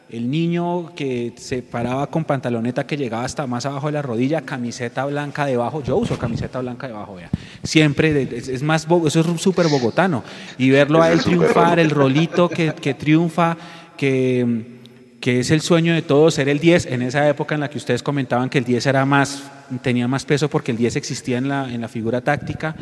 [0.09, 4.41] el niño que se paraba con pantaloneta que llegaba hasta más abajo de la rodilla,
[4.41, 7.29] camiseta blanca debajo, yo uso camiseta blanca debajo, vea.
[7.63, 10.21] siempre, es, más, eso es súper bogotano,
[10.57, 13.55] y verlo a él triunfar, el rolito que, que triunfa,
[13.95, 14.81] que
[15.23, 17.77] que es el sueño de todos ser el 10, en esa época en la que
[17.77, 19.41] ustedes comentaban que el 10 era más,
[19.81, 22.75] tenía más peso porque el 10 existía en la, en la figura táctica.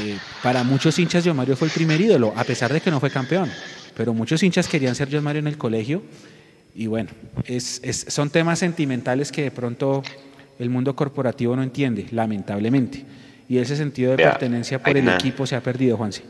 [0.00, 3.00] Eh, para muchos hinchas, John Mario fue el primer ídolo, a pesar de que no
[3.00, 3.50] fue campeón.
[3.96, 6.02] Pero muchos hinchas querían ser John Mario en el colegio.
[6.74, 7.08] Y bueno,
[7.46, 10.02] es, son temas sentimentales que de pronto
[10.58, 13.06] el mundo corporativo no entiende, lamentablemente.
[13.48, 16.22] Y ese sentido de pertenencia por el equipo se ha perdido, Juanse.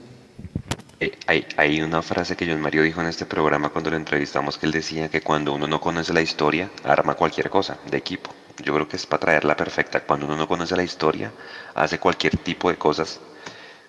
[0.98, 4.64] Eh, hay, una frase que John Mario dijo en este programa cuando lo entrevistamos que
[4.64, 8.30] él decía que cuando uno no conoce la historia, arma cualquier cosa de equipo.
[8.64, 10.00] Yo creo que es para traerla perfecta.
[10.00, 11.30] Cuando uno no conoce la historia,
[11.74, 13.20] hace cualquier tipo de cosas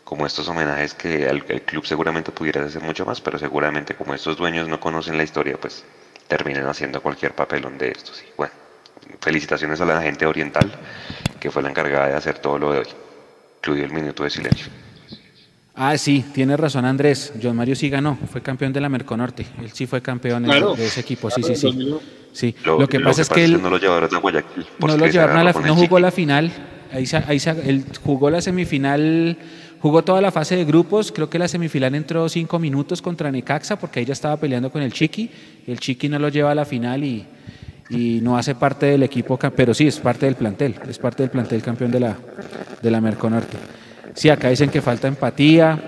[0.04, 4.36] como estos homenajes que el, club seguramente pudiera hacer mucho más, pero seguramente como estos
[4.36, 5.86] dueños no conocen la historia, pues
[6.28, 8.22] terminan haciendo cualquier papelón de estos.
[8.22, 8.54] Y bueno,
[9.22, 10.70] felicitaciones a la gente oriental
[11.40, 12.88] que fue la encargada de hacer todo lo de hoy,
[13.60, 14.68] incluido el minuto de silencio.
[15.80, 17.32] Ah, sí, tiene razón Andrés.
[17.42, 19.46] John Mario sí ganó, fue campeón de la Merconorte.
[19.62, 21.96] Él sí fue campeón de ese equipo, sí, sí, sí.
[22.34, 22.56] sí.
[22.66, 24.66] Lo, que pasa es que él no lo llevaron a Guayaquil.
[24.80, 26.52] No lo llevaron a la no jugó la final.
[26.92, 29.38] Ahí, ahí él jugó la semifinal,
[29.80, 31.12] jugó toda la fase de grupos.
[31.12, 34.82] Creo que la semifinal entró cinco minutos contra Necaxa porque ahí ya estaba peleando con
[34.82, 35.30] el Chiqui.
[35.68, 37.24] El Chiqui no lo lleva a la final y,
[37.92, 41.30] y no hace parte del equipo, pero sí es parte del plantel, es parte del
[41.30, 42.18] plantel campeón de la,
[42.82, 43.58] de la Merconorte.
[44.18, 45.80] Sí, acá dicen que falta empatía.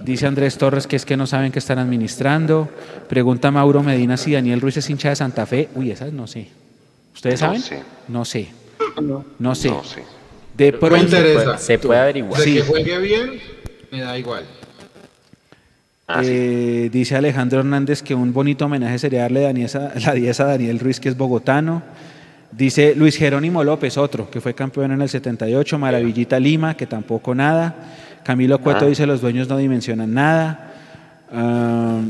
[0.00, 2.68] Dice Andrés Torres que es que no saben qué están administrando.
[3.08, 5.68] Pregunta Mauro Medina si Daniel Ruiz es hincha de Santa Fe.
[5.74, 6.46] Uy, esas no sé.
[7.12, 7.60] ¿Ustedes saben?
[8.06, 8.48] No sé.
[9.40, 9.72] No sé.
[10.56, 11.58] De pronto.
[11.58, 12.40] Se puede averiguar.
[12.40, 13.40] Si que juegue bien,
[13.90, 14.44] me da igual.
[16.06, 20.78] Ah, eh, dice Alejandro Hernández que un bonito homenaje sería darle la 10 a Daniel
[20.78, 21.82] Ruiz, que es bogotano.
[22.56, 27.34] Dice Luis Jerónimo López, otro, que fue campeón en el 78, Maravillita Lima, que tampoco
[27.34, 27.74] nada.
[28.22, 28.88] Camilo Cueto ah.
[28.88, 30.72] dice los dueños no dimensionan nada.
[31.32, 32.00] Ah,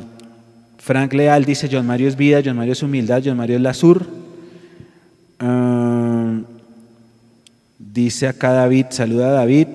[0.79, 3.73] Frank Leal dice John Mario es vida, John Mario es humildad, John Mario es la
[3.73, 4.05] sur.
[5.41, 6.41] Ah,
[7.79, 9.69] dice acá David, saluda a David.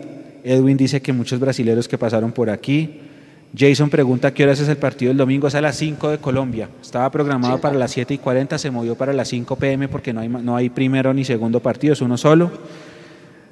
[0.43, 3.08] Edwin dice que muchos brasileños que pasaron por aquí.
[3.57, 6.69] Jason pregunta qué horas es el partido del domingo, es a las 5 de Colombia.
[6.81, 10.21] Estaba programado para las 7 y 40, se movió para las 5 pm porque no
[10.21, 12.51] hay, no hay primero ni segundo partido, es uno solo.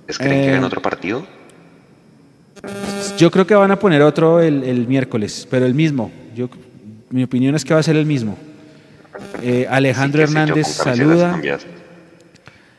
[0.08, 1.26] ¿Es creen que hay eh, otro partido?
[3.18, 6.12] Yo creo que van a poner otro el, miércoles, pero el mismo.
[6.36, 6.50] Yo,
[7.10, 8.38] mi opinión es que va a ser el mismo.
[9.42, 11.40] Eh, Alejandro Hernández saluda.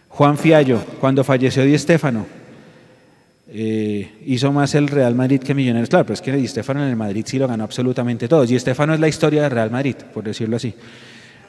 [0.08, 2.26] Juan Fiallo, cuando falleció Di Estefano.
[3.50, 5.88] Eh, hizo más el Real Madrid que Millonarios.
[5.88, 8.44] Claro, pero es que Di Stefano en el Madrid sí lo ganó absolutamente todo.
[8.44, 10.74] Di Stefano es la historia del Real Madrid, por decirlo así.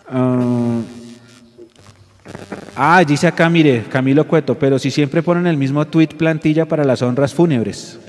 [0.07, 0.81] Ah,
[2.75, 6.85] ah, dice acá, mire, Camilo Cueto, pero si siempre ponen el mismo tweet plantilla para
[6.85, 7.99] las honras fúnebres.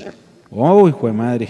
[0.51, 1.49] Uy, hijo de madre.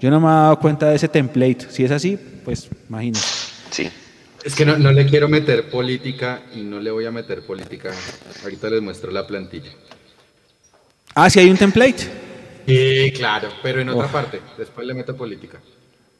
[0.00, 1.66] Yo no me he dado cuenta de ese template.
[1.68, 3.26] Si es así, pues imagínese.
[3.70, 3.88] Sí.
[4.42, 7.90] Es que no, no le quiero meter política y no le voy a meter política.
[8.42, 9.70] Ahorita les muestro la plantilla.
[11.14, 12.08] Ah, sí hay un template.
[12.66, 14.12] Sí, claro, pero en otra Oh.
[14.12, 14.40] parte.
[14.56, 15.58] Después le meto política.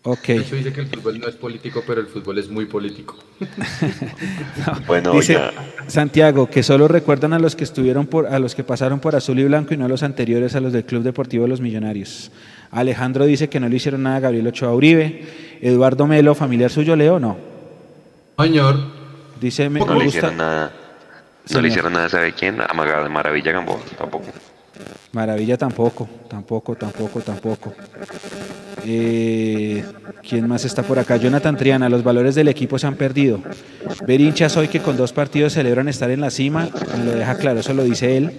[0.05, 0.27] Ok.
[0.27, 3.17] De hecho dice que el fútbol no es político, pero el fútbol es muy político.
[4.87, 5.53] Bueno, Dice ya.
[5.87, 9.39] Santiago que solo recuerdan a los que estuvieron por, a los que pasaron por azul
[9.39, 12.31] y blanco y no a los anteriores a los del Club Deportivo Los Millonarios.
[12.73, 15.25] Alejandro dice que no le hicieron nada a Gabriel Ochoa Uribe.
[15.61, 17.37] Eduardo Melo, familiar suyo, Leo, no.
[18.39, 18.77] Señor,
[19.41, 20.19] Dice, me, No me le gusta.
[20.19, 20.73] hicieron nada.
[21.45, 21.63] No Señor.
[21.63, 22.61] le hicieron nada, ¿sabe quién?
[22.61, 24.27] A Maga- Maravilla Gamboa, tampoco.
[25.13, 27.75] Maravilla tampoco, tampoco, tampoco, tampoco.
[28.87, 29.85] Eh,
[30.27, 31.17] ¿Quién más está por acá?
[31.17, 33.41] Jonathan Triana, los valores del equipo se han perdido.
[34.07, 36.69] Ver hinchas hoy que con dos partidos celebran estar en la cima,
[37.05, 38.33] lo deja claro, eso lo dice él.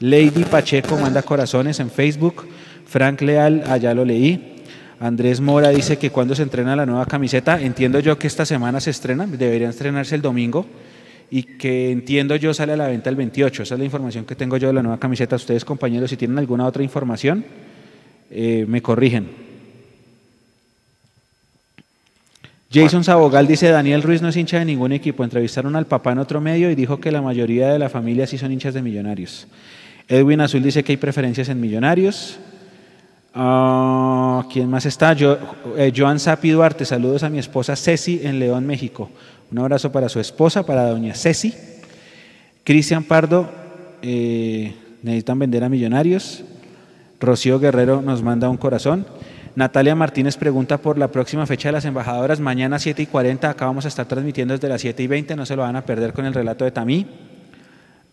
[0.00, 2.44] Lady Pacheco manda corazones en Facebook.
[2.86, 4.56] Frank Leal, allá lo leí.
[4.98, 8.80] Andrés Mora dice que cuando se entrena la nueva camiseta, entiendo yo que esta semana
[8.80, 10.66] se estrena, debería estrenarse el domingo
[11.30, 13.62] y que entiendo yo sale a la venta el 28.
[13.62, 15.36] Esa es la información que tengo yo de la nueva camiseta.
[15.36, 17.44] Ustedes, compañeros, si tienen alguna otra información,
[18.30, 19.28] eh, me corrigen.
[22.72, 25.24] Jason Sabogal dice, Daniel Ruiz no es hincha de ningún equipo.
[25.24, 28.38] Entrevistaron al papá en otro medio y dijo que la mayoría de la familia sí
[28.38, 29.46] son hinchas de millonarios.
[30.08, 32.38] Edwin Azul dice que hay preferencias en millonarios.
[33.34, 35.12] Ah, ¿Quién más está?
[35.12, 35.38] Yo,
[35.76, 39.10] eh, Joan Sapi Duarte, saludos a mi esposa Ceci en León, México.
[39.50, 41.54] Un abrazo para su esposa, para doña Ceci.
[42.62, 43.50] Cristian Pardo,
[44.00, 46.44] eh, necesitan vender a millonarios.
[47.18, 49.06] Rocío Guerrero nos manda un corazón.
[49.56, 52.38] Natalia Martínez pregunta por la próxima fecha de las embajadoras.
[52.38, 55.44] Mañana 7 y 40, acá vamos a estar transmitiendo desde las 7 y 20, no
[55.44, 57.06] se lo van a perder con el relato de Tamí.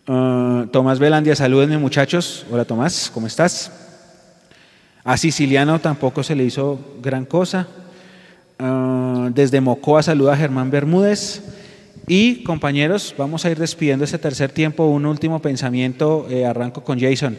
[0.08, 2.46] Ah, Tomás Velandia, salúdenme muchachos.
[2.50, 3.70] Hola Tomás, ¿cómo estás?
[5.04, 7.68] A Siciliano tampoco se le hizo gran cosa.
[8.58, 11.42] Ah, desde Mocoa saluda Germán Bermúdez.
[12.06, 14.86] Y compañeros, vamos a ir despidiendo este tercer tiempo.
[14.86, 17.38] Un último pensamiento, eh, arranco con Jason.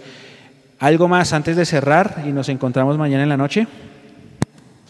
[0.78, 3.68] ¿Algo más antes de cerrar y nos encontramos mañana en la noche?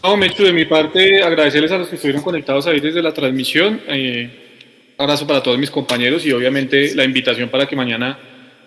[0.02, 3.80] No, Mechu, de mi parte, agradecerles a los que estuvieron conectados ahí desde la transmisión.
[3.88, 8.18] Eh, abrazo para todos mis compañeros y obviamente la invitación para que mañana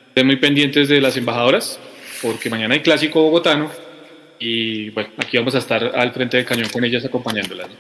[0.07, 1.80] estén muy pendientes de las embajadoras,
[2.22, 3.69] porque mañana hay clásico bogotano
[4.43, 7.69] y bueno, aquí vamos a estar al frente del cañón con ellas acompañándolas.
[7.69, 7.75] ¿no?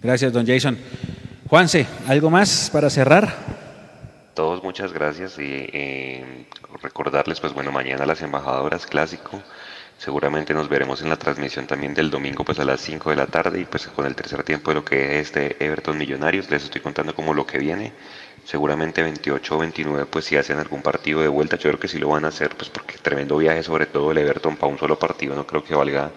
[0.00, 0.78] Gracias, don Jason.
[1.48, 3.34] Juanse, ¿algo más para cerrar?
[4.34, 6.46] Todos muchas gracias y eh,
[6.80, 9.42] recordarles, pues bueno, mañana las embajadoras clásico.
[9.98, 13.26] Seguramente nos veremos en la transmisión también del domingo pues a las 5 de la
[13.26, 16.48] tarde y pues con el tercer tiempo de lo que es este Everton Millonarios.
[16.48, 17.92] Les estoy contando como lo que viene.
[18.44, 21.98] Seguramente 28 o 29 pues si hacen algún partido de vuelta, yo creo que sí
[21.98, 24.98] lo van a hacer pues porque tremendo viaje sobre todo el Everton para un solo
[24.98, 26.10] partido no creo que valga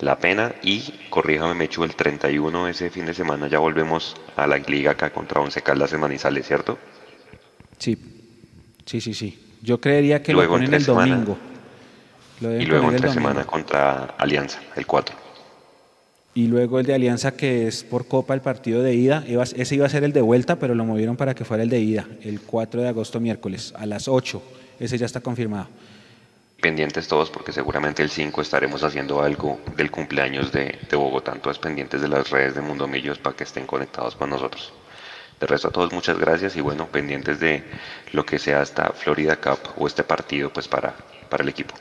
[0.00, 0.80] la pena y
[1.10, 5.40] corríjame Mechu el 31 ese fin de semana ya volvemos a la liga acá contra
[5.40, 6.78] Once Caldas en Manizales, ¿cierto?
[7.78, 7.96] Sí,
[8.84, 9.38] sí, sí, sí.
[9.62, 11.14] Yo creería que Luego lo ponen el semana.
[11.14, 11.38] domingo.
[12.40, 15.14] Lo Y luego entre semana contra Alianza, el 4.
[16.34, 19.22] Y luego el de Alianza, que es por Copa, el partido de ida.
[19.54, 21.80] Ese iba a ser el de vuelta, pero lo movieron para que fuera el de
[21.80, 24.42] ida, el 4 de agosto, miércoles, a las 8.
[24.80, 25.68] Ese ya está confirmado.
[26.62, 31.32] Pendientes todos porque seguramente el 5 estaremos haciendo algo del cumpleaños de, Bogotá.
[31.34, 34.72] Entonces pendientes de las redes de Mundo Millos para que estén conectados con nosotros.
[35.40, 37.64] De resto a todos muchas gracias y bueno, pendientes de
[38.12, 40.94] lo que sea esta Florida Cup o este partido pues para,
[41.28, 41.74] para el equipo.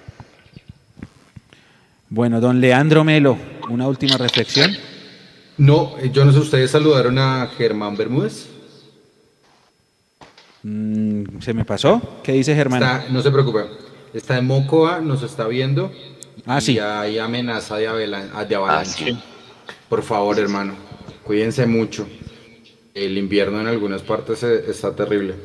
[2.13, 3.37] Bueno, don Leandro Melo,
[3.69, 4.75] una última reflexión.
[5.57, 8.49] no, eh, yo no sé, ¿ustedes saludaron a Germán Bermúdez?
[10.63, 12.19] Mm, ¿Se me pasó?
[12.21, 12.83] ¿Qué dice Germán?
[12.83, 13.61] Está- no se preocupe.
[14.13, 15.89] Está en Mocoa, nos está viendo.
[16.45, 16.79] Ah, y sí.
[16.79, 19.05] hay amenaza de, Ah, avalancha.
[19.05, 19.17] sí.
[19.87, 20.73] Por favor, hermano,
[21.23, 22.05] cuídense mucho.
[22.93, 25.35] El invierno en algunas partes eh, está terrible.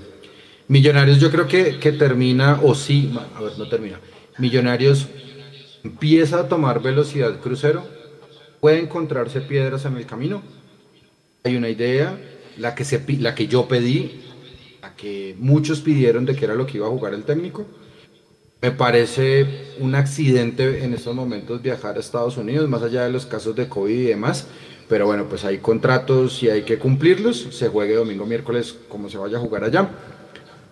[0.66, 4.01] Millonarios yo creo que, que termina, o sí, a ver, no termina.
[4.38, 5.06] Millonarios
[5.86, 7.84] empieza a tomar velocidad crucero.
[8.60, 10.42] Puede encontrarse piedras en el camino.
[11.44, 12.18] Hay una idea,
[12.58, 14.22] la que, se, la que yo pedí,
[14.82, 17.66] la que muchos pidieron de que era lo que iba a jugar el técnico.
[18.62, 19.46] Me parece
[19.78, 23.68] un accidente en estos momentos viajar a Estados Unidos, más allá de los casos de
[23.68, 24.48] COVID y demás.
[24.88, 27.48] Pero bueno, pues hay contratos y hay que cumplirlos.
[27.50, 29.88] Se juegue domingo, miércoles, como se vaya a jugar allá.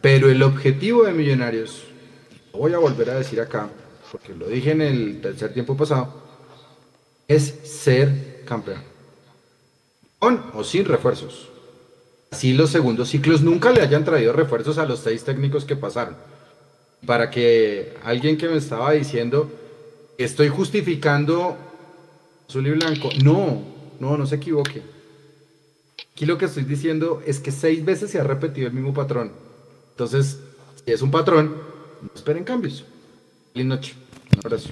[0.01, 1.85] Pero el objetivo de Millonarios,
[2.53, 3.69] voy a volver a decir acá,
[4.15, 6.09] porque lo dije en el tercer tiempo pasado,
[7.27, 8.81] es ser campeón.
[10.21, 11.49] Con o sin refuerzos.
[12.31, 16.17] Así los segundos ciclos nunca le hayan traído refuerzos a los seis técnicos que pasaron.
[17.05, 19.51] Para que alguien que me estaba diciendo,
[20.17, 21.57] estoy justificando
[22.49, 23.09] azul y blanco.
[23.25, 23.65] No,
[23.99, 24.81] no, no se equivoque.
[26.13, 29.33] Aquí lo que estoy diciendo es que seis veces se ha repetido el mismo patrón.
[29.91, 30.39] Entonces,
[30.85, 31.57] si es un patrón,
[32.01, 32.85] no esperen cambios.
[33.53, 34.04] Feliz noche.
[34.35, 34.71] Un abrazo.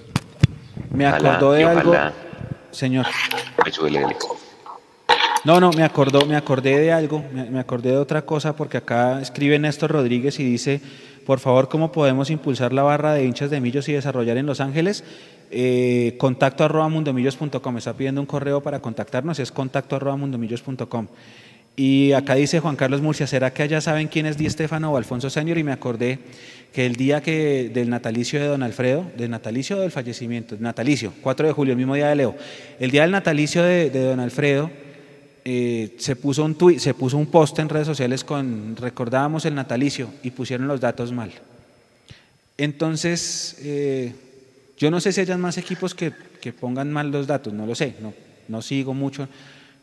[0.90, 1.94] Me acordó de algo.
[2.70, 3.06] Señor.
[5.44, 8.76] No, no, me acordó, me acordé de algo, me, me, acordé de otra cosa porque
[8.76, 10.80] acá escribe Néstor Rodríguez y dice,
[11.26, 14.60] por favor, ¿cómo podemos impulsar la barra de hinchas de millos y desarrollar en Los
[14.60, 15.02] Ángeles?
[15.50, 21.08] Eh, contacto arroba mundomillos.com, está pidiendo un correo para contactarnos, es contacto arroba mundomillos.com.
[21.74, 24.96] Y acá dice Juan Carlos Murcia, ¿será que allá saben quién es Di Stefano o
[24.96, 25.58] Alfonso Senior?
[25.58, 26.18] Y me acordé
[26.72, 31.46] que el día que del natalicio de don Alfredo, del natalicio del fallecimiento, natalicio, 4
[31.48, 32.36] de julio, el mismo día de Leo,
[32.80, 34.70] el día del natalicio de, de don Alfredo,
[35.44, 39.56] eh, se puso un tweet, se puso un post en redes sociales con recordábamos el
[39.56, 41.32] natalicio y pusieron los datos mal.
[42.56, 44.14] Entonces, eh,
[44.78, 47.74] yo no sé si hayan más equipos que, que, pongan mal los datos, no lo
[47.74, 48.14] sé, no,
[48.46, 49.28] no sigo mucho,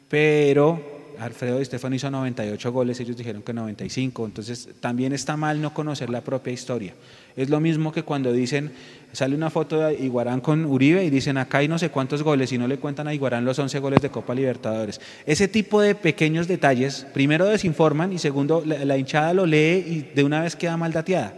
[0.08, 0.89] pero
[1.20, 5.74] Alfredo Di Stefano hizo 98 goles, ellos dijeron que 95, entonces también está mal no
[5.74, 6.94] conocer la propia historia.
[7.36, 8.72] Es lo mismo que cuando dicen,
[9.12, 12.52] sale una foto de Iguarán con Uribe y dicen acá hay no sé cuántos goles
[12.52, 15.02] y no le cuentan a Iguarán los 11 goles de Copa Libertadores.
[15.26, 20.12] Ese tipo de pequeños detalles, primero desinforman y segundo, la, la hinchada lo lee y
[20.16, 21.34] de una vez queda mal dateada.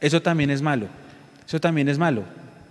[0.00, 0.86] Eso también es malo,
[1.46, 2.22] eso también es malo.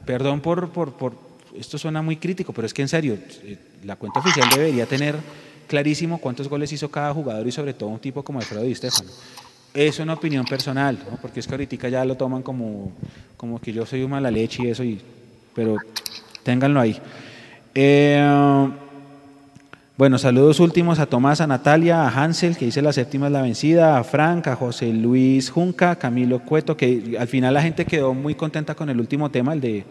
[0.06, 1.14] Perdón por, por, por,
[1.58, 5.16] esto suena muy crítico, pero es que en serio, eh, la cuenta oficial debería tener
[5.68, 9.10] clarísimo cuántos goles hizo cada jugador y sobre todo un tipo como Alfredo Di Stefano.
[9.74, 12.92] Es una opinión personal, porque es que ahorita ya lo toman como,
[13.36, 15.00] como que yo soy un mala leche y eso, y,
[15.54, 15.78] pero
[16.44, 17.00] ténganlo ahí.
[17.76, 18.68] Eh,
[19.98, 23.42] bueno, saludos últimos a Tomás, a Natalia, a Hansel, que dice la séptima es la
[23.42, 28.14] vencida, a Frank, a José Luis Junca, Camilo Cueto, que al final la gente quedó
[28.14, 29.86] muy contenta con el último tema, el de,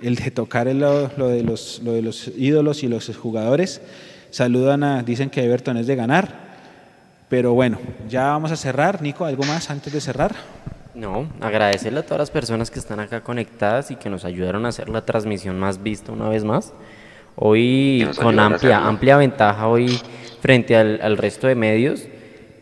[0.00, 3.80] el de tocar el, lo, de los, lo de los ídolos y los jugadores.
[4.30, 6.48] Saludan a, dicen que Everton es de ganar.
[7.28, 7.78] Pero bueno,
[8.08, 9.02] ya vamos a cerrar.
[9.02, 10.34] Nico, ¿algo más antes de cerrar?
[10.94, 14.70] No, agradecerle a todas las personas que están acá conectadas y que nos ayudaron a
[14.70, 16.72] hacer la transmisión más vista una vez más.
[17.36, 20.00] Hoy con amplia, amplia ventaja hoy
[20.40, 22.08] frente al, al resto de medios.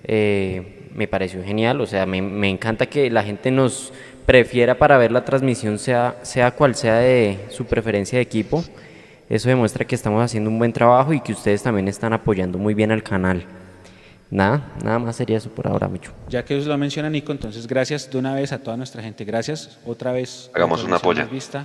[0.04, 3.92] Eh, me pareció genial, o sea, me, me, encanta que la gente nos
[4.24, 8.64] prefiera para ver la transmisión, sea, sea cual sea de su preferencia de equipo.
[9.28, 12.74] Eso demuestra que estamos haciendo un buen trabajo y que ustedes también están apoyando muy
[12.74, 13.44] bien al canal.
[14.30, 16.12] Nada, nada más sería eso por ahora, Micho.
[16.28, 19.24] Ya que os lo menciona Nico, entonces gracias de una vez a toda nuestra gente.
[19.24, 20.50] Gracias otra vez.
[20.54, 21.24] Hagamos una polla.
[21.26, 21.64] Vista,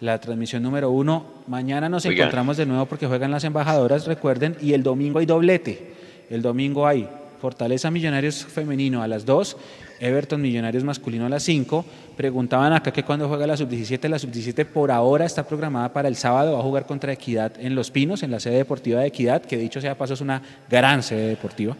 [0.00, 1.26] la transmisión número uno.
[1.46, 2.24] Mañana nos Oigan.
[2.24, 5.94] encontramos de nuevo porque juegan las embajadoras, recuerden, y el domingo hay doblete.
[6.30, 7.08] El domingo hay
[7.40, 9.56] Fortaleza Millonarios Femenino a las 2,
[10.00, 11.84] Everton Millonarios Masculino a las 5.
[12.16, 16.16] Preguntaban acá que cuando juega la sub-17, la sub-17 por ahora está programada para el
[16.16, 19.42] sábado, va a jugar contra Equidad en Los Pinos, en la sede deportiva de Equidad,
[19.42, 21.76] que dicho sea paso es una gran sede deportiva.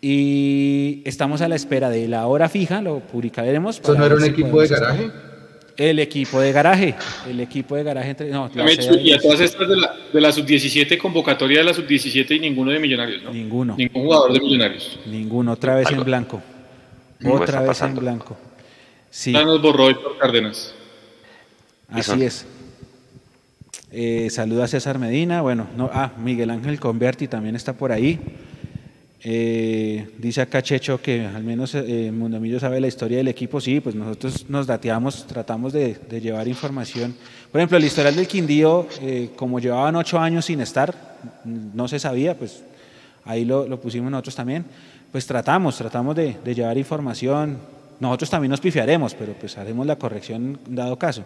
[0.00, 3.78] Y estamos a la espera de la hora fija, lo publicaremos.
[3.78, 5.10] ¿Eso no era un equipo de garaje?
[5.76, 6.94] El equipo de garaje,
[7.28, 8.30] el equipo de garaje entre...
[8.30, 12.40] No, y a todas estas de la, de la sub-17, convocatoria de la sub-17 y
[12.40, 13.32] ninguno de Millonarios, ¿no?
[13.32, 13.76] Ninguno.
[13.76, 14.98] Ningún jugador de Millonarios.
[15.06, 16.42] Ninguno, otra vez en blanco.
[17.24, 18.00] Otra vez pasando.
[18.00, 18.36] en blanco.
[19.10, 19.32] Sí.
[19.32, 20.74] Ya nos borró por Cárdenas.
[21.88, 22.46] Así es.
[23.90, 25.42] Eh, saluda a César Medina.
[25.42, 28.18] Bueno, no, ah, Miguel Ángel Converti también está por ahí.
[29.24, 33.60] Eh, dice acá Checho que al menos eh, Mundomillo sabe la historia del equipo.
[33.60, 37.14] Sí, pues nosotros nos dateamos, tratamos de, de llevar información.
[37.52, 41.98] Por ejemplo, el historial del Quindío, eh, como llevaban ocho años sin estar, no se
[41.98, 42.64] sabía, pues
[43.24, 44.64] ahí lo, lo pusimos nosotros también.
[45.12, 47.58] Pues tratamos, tratamos de, de, llevar información.
[48.00, 51.22] Nosotros también nos pifiaremos, pero pues haremos la corrección dado caso.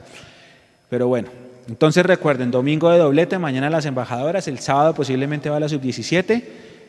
[0.91, 1.29] Pero bueno,
[1.69, 6.43] entonces recuerden, domingo de doblete, mañana las embajadoras, el sábado posiblemente va a la sub-17.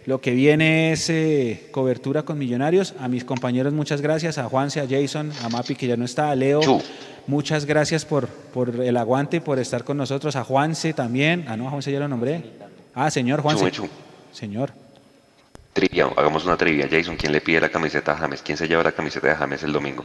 [0.08, 2.94] Lo que viene es eh, cobertura con millonarios.
[3.00, 4.38] A mis compañeros, muchas gracias.
[4.38, 6.62] A Juanse, a Jason, a Mapi, que ya no está, a Leo.
[7.28, 10.38] Muchas gracias por, por el aguante, por estar con nosotros.
[10.38, 11.44] A Juanse también.
[11.50, 12.42] Ah, no, a Juanse ya lo nombré.
[12.96, 13.70] Ah, señor Juanse.
[13.70, 13.90] Chu.
[14.32, 14.72] Señor.
[15.78, 16.88] Trivia, hagamos una trivia.
[16.90, 18.42] Jason, ¿quién le pide la camiseta a James?
[18.42, 20.04] ¿Quién se lleva la camiseta de James el domingo?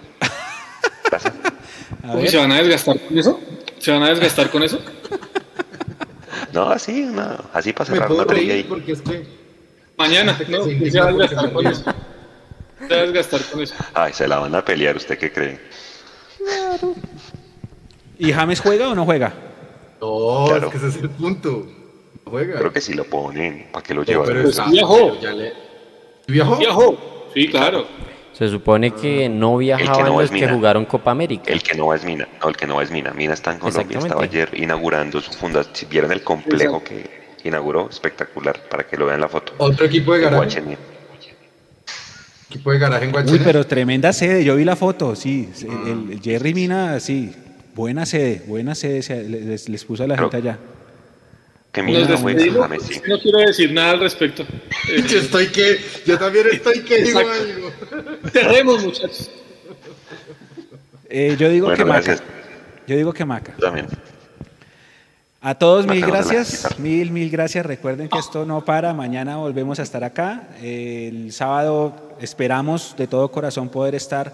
[2.15, 3.40] Uy, ¿Se van a desgastar con eso?
[3.78, 4.78] ¿Se van a desgastar con eso?
[6.53, 8.65] No, así, no, así para cerrar una trivia ahí.
[8.65, 9.27] Porque es que
[9.97, 11.82] Mañana, no, se va a desgastar con eso.
[12.86, 13.74] Se va a desgastar con eso.
[13.94, 15.59] Ay, se la van a pelear, ¿usted qué cree?
[18.19, 19.32] ¿Y James juega o no juega?
[19.99, 20.66] No, Claro.
[20.66, 21.66] es que ese es el punto.
[22.33, 22.59] No Juega.
[22.59, 23.67] Creo que sí lo ponen.
[23.71, 24.37] ¿Para qué lo Pero, llevan?
[24.39, 25.19] pero está- viajó.
[25.21, 25.53] le-
[26.27, 26.57] ¿Viajó?
[26.57, 27.29] Viajó.
[27.35, 27.87] Sí, claro.
[28.33, 31.53] Se supone que no viajaban no los es que jugaron Copa América.
[31.53, 32.27] El que no va es Mina.
[32.41, 33.13] No, el que no va es Mina.
[33.13, 33.99] Mina está en Colombia.
[33.99, 35.75] Estaba ayer inaugurando su fundación.
[35.77, 37.05] Si vieron el complejo que
[37.45, 38.59] inauguró, espectacular.
[38.71, 39.53] Para que lo vean la foto.
[39.59, 40.63] Otro equipo de garaje.
[42.49, 43.39] Equipo de garaje en Uy, Guachani.
[43.45, 45.51] pero tremenda sede, yo vi la foto, sí.
[45.87, 47.31] El, el Jerry Mina, sí.
[47.75, 50.59] Buena sede, buena sede se- les, les puso a la Pero- gente allá.
[51.73, 52.69] Que Nos fue despedimos.
[52.69, 53.01] James, sí.
[53.09, 54.44] No quiero decir nada al respecto.
[55.09, 55.81] Yo estoy que.
[56.07, 57.73] Yo también estoy que digo algo.
[58.31, 59.31] cerremos, muchachos.
[61.09, 62.16] Eh, yo digo Bueno, que Maca.
[62.86, 63.55] Yo digo que Maca.
[63.61, 63.86] También.
[65.43, 67.66] A todos mil no gracias, mil, mil gracias.
[67.66, 70.49] Recuerden que esto no para, mañana volvemos a estar acá.
[70.62, 74.32] Eh, El sábado esperamos de todo corazón poder estar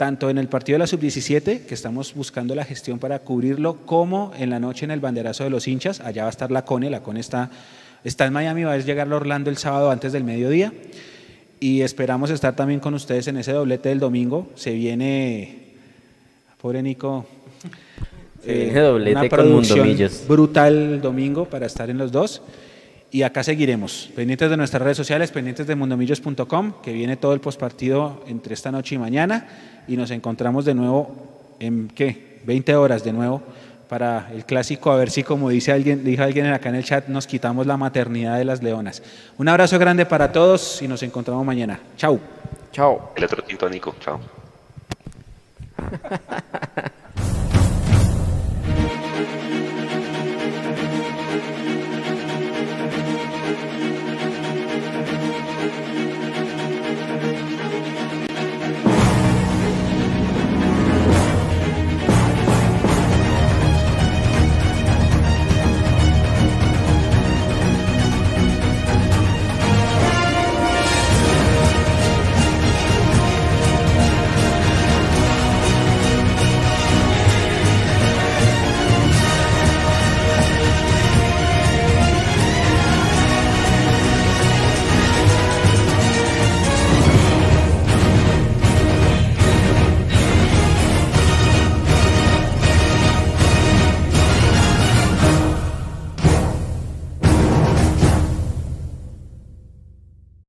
[0.00, 4.32] tanto en el partido de la sub-17, que estamos buscando la gestión para cubrirlo, como
[4.34, 6.00] en la noche en el banderazo de los hinchas.
[6.00, 7.50] Allá va a estar la CONE, la CONE está,
[8.02, 10.72] está en Miami, va a llegar a Orlando el sábado antes del mediodía.
[11.60, 14.48] Y esperamos estar también con ustedes en ese doblete del domingo.
[14.54, 15.74] Se viene,
[16.62, 17.26] pobre Nico,
[18.42, 20.24] Se viene doblete una con producción Mundomillos.
[20.26, 22.40] brutal el domingo para estar en los dos.
[23.12, 27.40] Y acá seguiremos, pendientes de nuestras redes sociales, pendientes de mundomillos.com, que viene todo el
[27.40, 29.48] postpartido entre esta noche y mañana.
[29.88, 32.40] Y nos encontramos de nuevo en, ¿qué?
[32.44, 33.42] 20 horas de nuevo
[33.88, 37.08] para el clásico, a ver si, como dice alguien, dijo alguien acá en el chat,
[37.08, 39.02] nos quitamos la maternidad de las leonas.
[39.36, 41.80] Un abrazo grande para todos y nos encontramos mañana.
[41.96, 42.20] Chau.
[42.70, 43.12] Chao.
[43.16, 43.96] El otro tinto Nico.
[43.98, 44.20] Chao.